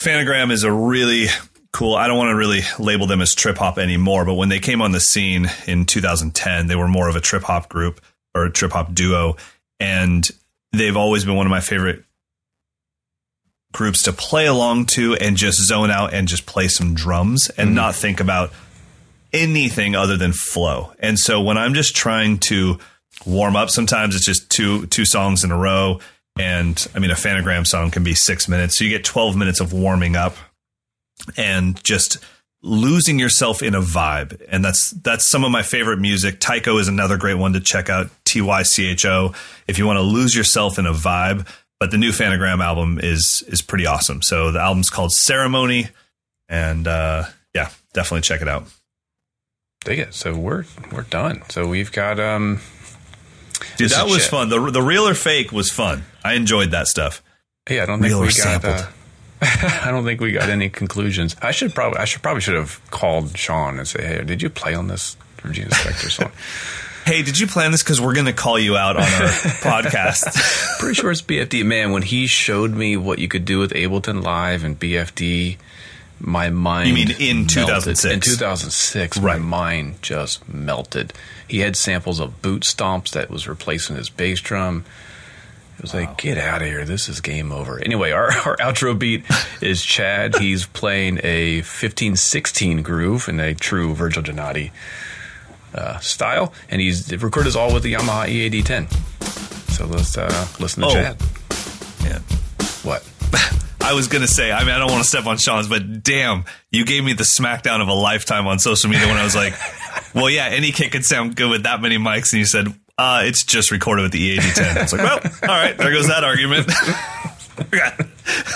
Phantogram 0.00 0.52
is 0.52 0.62
a 0.62 0.72
really 0.72 1.26
cool. 1.72 1.96
I 1.96 2.06
don't 2.06 2.16
want 2.16 2.30
to 2.30 2.36
really 2.36 2.60
label 2.78 3.08
them 3.08 3.20
as 3.20 3.34
trip 3.34 3.58
hop 3.58 3.78
anymore, 3.78 4.24
but 4.24 4.34
when 4.34 4.48
they 4.48 4.60
came 4.60 4.80
on 4.80 4.92
the 4.92 5.00
scene 5.00 5.50
in 5.66 5.84
2010, 5.84 6.68
they 6.68 6.76
were 6.76 6.88
more 6.88 7.08
of 7.08 7.16
a 7.16 7.20
trip 7.20 7.42
hop 7.42 7.68
group 7.68 8.00
or 8.34 8.44
a 8.44 8.50
trip 8.50 8.70
hop 8.70 8.94
duo, 8.94 9.36
and 9.80 10.30
they've 10.78 10.96
always 10.96 11.24
been 11.24 11.36
one 11.36 11.46
of 11.46 11.50
my 11.50 11.60
favorite 11.60 12.04
groups 13.72 14.02
to 14.02 14.12
play 14.12 14.46
along 14.46 14.86
to 14.86 15.14
and 15.16 15.36
just 15.36 15.58
zone 15.66 15.90
out 15.90 16.14
and 16.14 16.28
just 16.28 16.46
play 16.46 16.68
some 16.68 16.94
drums 16.94 17.50
and 17.50 17.68
mm-hmm. 17.68 17.76
not 17.76 17.94
think 17.94 18.20
about 18.20 18.52
anything 19.32 19.96
other 19.96 20.16
than 20.16 20.32
flow. 20.32 20.92
And 21.00 21.18
so 21.18 21.42
when 21.42 21.58
I'm 21.58 21.74
just 21.74 21.94
trying 21.94 22.38
to 22.38 22.78
warm 23.26 23.56
up, 23.56 23.68
sometimes 23.68 24.14
it's 24.14 24.24
just 24.24 24.48
two 24.50 24.86
two 24.86 25.04
songs 25.04 25.44
in 25.44 25.50
a 25.50 25.58
row. 25.58 26.00
And 26.38 26.86
I 26.94 26.98
mean, 26.98 27.10
a 27.10 27.14
Phantogram 27.14 27.66
song 27.66 27.90
can 27.90 28.02
be 28.02 28.14
six 28.14 28.48
minutes, 28.48 28.78
so 28.78 28.84
you 28.84 28.90
get 28.90 29.04
12 29.04 29.36
minutes 29.36 29.60
of 29.60 29.72
warming 29.72 30.16
up 30.16 30.36
and 31.36 31.82
just 31.84 32.18
losing 32.62 33.18
yourself 33.18 33.62
in 33.62 33.74
a 33.74 33.80
vibe. 33.80 34.40
And 34.48 34.64
that's 34.64 34.90
that's 34.90 35.28
some 35.28 35.44
of 35.44 35.50
my 35.50 35.62
favorite 35.62 35.98
music. 35.98 36.40
Tycho 36.40 36.78
is 36.78 36.88
another 36.88 37.16
great 37.16 37.34
one 37.34 37.52
to 37.52 37.60
check 37.60 37.88
out. 37.88 38.08
T 38.34 38.40
Y 38.40 38.62
C 38.64 38.88
H 38.90 39.06
O. 39.06 39.32
If 39.68 39.78
you 39.78 39.86
want 39.86 39.98
to 39.98 40.02
lose 40.02 40.34
yourself 40.34 40.78
in 40.78 40.86
a 40.86 40.92
vibe. 40.92 41.46
But 41.80 41.90
the 41.90 41.98
new 41.98 42.12
Phantogram 42.12 42.62
album 42.62 42.98
is 43.02 43.42
is 43.48 43.60
pretty 43.60 43.84
awesome. 43.84 44.22
So 44.22 44.52
the 44.52 44.60
album's 44.60 44.88
called 44.90 45.12
Ceremony, 45.12 45.88
and 46.48 46.86
uh, 46.86 47.24
yeah, 47.52 47.68
definitely 47.92 48.22
check 48.22 48.40
it 48.40 48.48
out. 48.48 48.64
Dig 49.84 49.98
it. 49.98 50.14
So 50.14 50.34
we're 50.34 50.64
we're 50.92 51.02
done. 51.02 51.42
So 51.50 51.66
we've 51.66 51.92
got 51.92 52.18
um 52.20 52.60
Dude, 53.76 53.90
that 53.90 54.06
was 54.06 54.22
shit. 54.22 54.30
fun. 54.30 54.48
The 54.48 54.70
the 54.70 54.80
real 54.80 55.06
or 55.06 55.14
fake 55.14 55.52
was 55.52 55.70
fun. 55.70 56.04
I 56.24 56.34
enjoyed 56.34 56.70
that 56.70 56.86
stuff. 56.86 57.22
Yeah, 57.68 57.82
I 57.82 57.86
don't 57.86 58.00
think 58.00 58.14
we 58.18 58.32
got. 58.32 58.64
Uh, 58.64 58.86
I 59.42 59.90
don't 59.90 60.04
think 60.04 60.20
we 60.20 60.32
got 60.32 60.48
any 60.48 60.70
conclusions. 60.70 61.36
I 61.42 61.50
should 61.50 61.74
probably. 61.74 61.98
I 61.98 62.04
should 62.04 62.22
probably 62.22 62.40
should 62.40 62.54
have 62.54 62.80
called 62.90 63.36
Shawn 63.36 63.78
and 63.78 63.86
say, 63.86 64.06
"Hey, 64.06 64.24
did 64.24 64.40
you 64.42 64.48
play 64.48 64.74
on 64.74 64.88
this 64.88 65.16
Regina 65.42 65.70
Spektor 65.70 66.10
song?" 66.10 66.32
Hey, 67.04 67.22
did 67.22 67.38
you 67.38 67.46
plan 67.46 67.70
this? 67.70 67.82
Because 67.82 68.00
we're 68.00 68.14
going 68.14 68.26
to 68.26 68.32
call 68.32 68.58
you 68.58 68.78
out 68.78 68.96
on 68.96 69.02
our 69.02 69.08
podcast. 69.60 70.78
Pretty 70.78 70.94
sure 70.94 71.10
it's 71.10 71.20
BFD. 71.20 71.64
Man, 71.64 71.92
when 71.92 72.00
he 72.00 72.26
showed 72.26 72.70
me 72.70 72.96
what 72.96 73.18
you 73.18 73.28
could 73.28 73.44
do 73.44 73.58
with 73.58 73.72
Ableton 73.72 74.22
Live 74.22 74.64
and 74.64 74.78
BFD, 74.78 75.58
my 76.18 76.48
mind. 76.48 76.88
You 76.88 76.94
mean 76.94 77.10
in 77.20 77.46
2006? 77.46 78.04
In 78.04 78.20
2006, 78.20 79.20
my 79.20 79.36
mind 79.36 80.00
just 80.00 80.48
melted. 80.48 81.12
He 81.46 81.58
had 81.58 81.76
samples 81.76 82.20
of 82.20 82.40
boot 82.40 82.62
stomps 82.62 83.10
that 83.10 83.28
was 83.28 83.46
replacing 83.46 83.96
his 83.96 84.08
bass 84.08 84.40
drum. 84.40 84.86
It 85.76 85.82
was 85.82 85.92
like, 85.92 86.16
get 86.16 86.38
out 86.38 86.62
of 86.62 86.68
here. 86.68 86.86
This 86.86 87.10
is 87.10 87.20
game 87.20 87.52
over. 87.52 87.78
Anyway, 87.80 88.12
our, 88.12 88.32
our 88.46 88.56
outro 88.56 88.98
beat 88.98 89.24
is 89.60 89.84
Chad. 89.84 90.36
He's 90.38 90.64
playing 90.64 91.18
a 91.22 91.56
1516 91.56 92.82
groove 92.82 93.28
in 93.28 93.40
a 93.40 93.54
true 93.54 93.94
Virgil 93.94 94.22
Donati 94.22 94.72
uh, 95.74 95.98
style, 95.98 96.52
and 96.68 96.80
he's 96.80 97.10
recorded 97.22 97.48
this 97.48 97.56
all 97.56 97.72
with 97.74 97.82
the 97.82 97.94
Yamaha 97.94 98.28
E 98.28 98.48
EAD10. 98.50 98.90
So 99.72 99.86
let's 99.86 100.16
uh, 100.16 100.46
listen 100.60 100.82
to 100.82 100.88
Oh. 100.88 100.92
Chad. 100.92 101.16
Yeah. 102.04 102.18
What? 102.82 103.08
I 103.84 103.92
was 103.92 104.08
going 104.08 104.22
to 104.22 104.28
say, 104.28 104.50
I 104.52 104.60
mean, 104.60 104.70
I 104.70 104.78
don't 104.78 104.90
want 104.90 105.02
to 105.02 105.08
step 105.08 105.26
on 105.26 105.36
Shawn's, 105.36 105.68
but 105.68 106.02
damn, 106.02 106.44
you 106.70 106.84
gave 106.86 107.04
me 107.04 107.12
the 107.12 107.24
smackdown 107.24 107.82
of 107.82 107.88
a 107.88 107.92
lifetime 107.92 108.46
on 108.46 108.58
social 108.58 108.88
media 108.88 109.06
when 109.08 109.16
I 109.18 109.24
was 109.24 109.34
like, 109.36 109.52
well, 110.14 110.30
yeah, 110.30 110.46
any 110.46 110.70
kit 110.72 110.92
could 110.92 111.04
sound 111.04 111.36
good 111.36 111.50
with 111.50 111.64
that 111.64 111.82
many 111.82 111.98
mics. 111.98 112.32
And 112.32 112.38
you 112.40 112.46
said, 112.46 112.68
uh, 112.96 113.22
it's 113.24 113.44
just 113.44 113.70
recorded 113.70 114.02
with 114.02 114.12
the 114.12 114.20
E 114.22 114.36
EAD10. 114.38 114.76
I 114.76 114.82
was 114.82 114.92
like, 114.92 115.02
well, 115.02 115.32
all 115.42 115.48
right, 115.60 115.76
there 115.76 115.92
goes 115.92 116.06
that 116.08 116.24
argument. 116.24 116.66
I 116.70 117.64
got, 117.70 118.00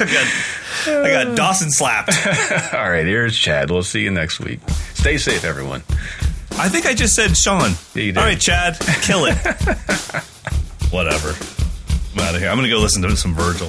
I 0.01 0.05
got, 0.07 0.97
I 1.05 1.24
got 1.24 1.36
Dawson 1.36 1.70
slapped. 1.70 2.11
All 2.74 2.89
right, 2.90 3.05
here's 3.07 3.36
Chad. 3.36 3.70
We'll 3.70 3.82
see 3.82 4.01
you 4.03 4.11
next 4.11 4.40
week. 4.40 4.61
Stay 4.95 5.19
safe, 5.19 5.45
everyone. 5.45 5.82
I 6.61 6.69
think 6.69 6.87
I 6.87 6.95
just 6.95 7.15
said 7.15 7.37
Shawn. 7.37 7.73
Yeah, 7.95 8.03
you 8.03 8.13
did. 8.13 8.19
All 8.19 8.25
right, 8.25 8.39
Chad, 8.39 8.79
kill 9.03 9.27
it. 9.27 9.37
Whatever. 10.91 11.35
I'm 12.15 12.21
out 12.21 12.35
of 12.35 12.41
here. 12.41 12.49
I'm 12.49 12.57
going 12.57 12.65
to 12.65 12.71
go 12.71 12.79
listen 12.81 13.03
to 13.03 13.17
some 13.17 13.35
Virgil. 13.35 13.69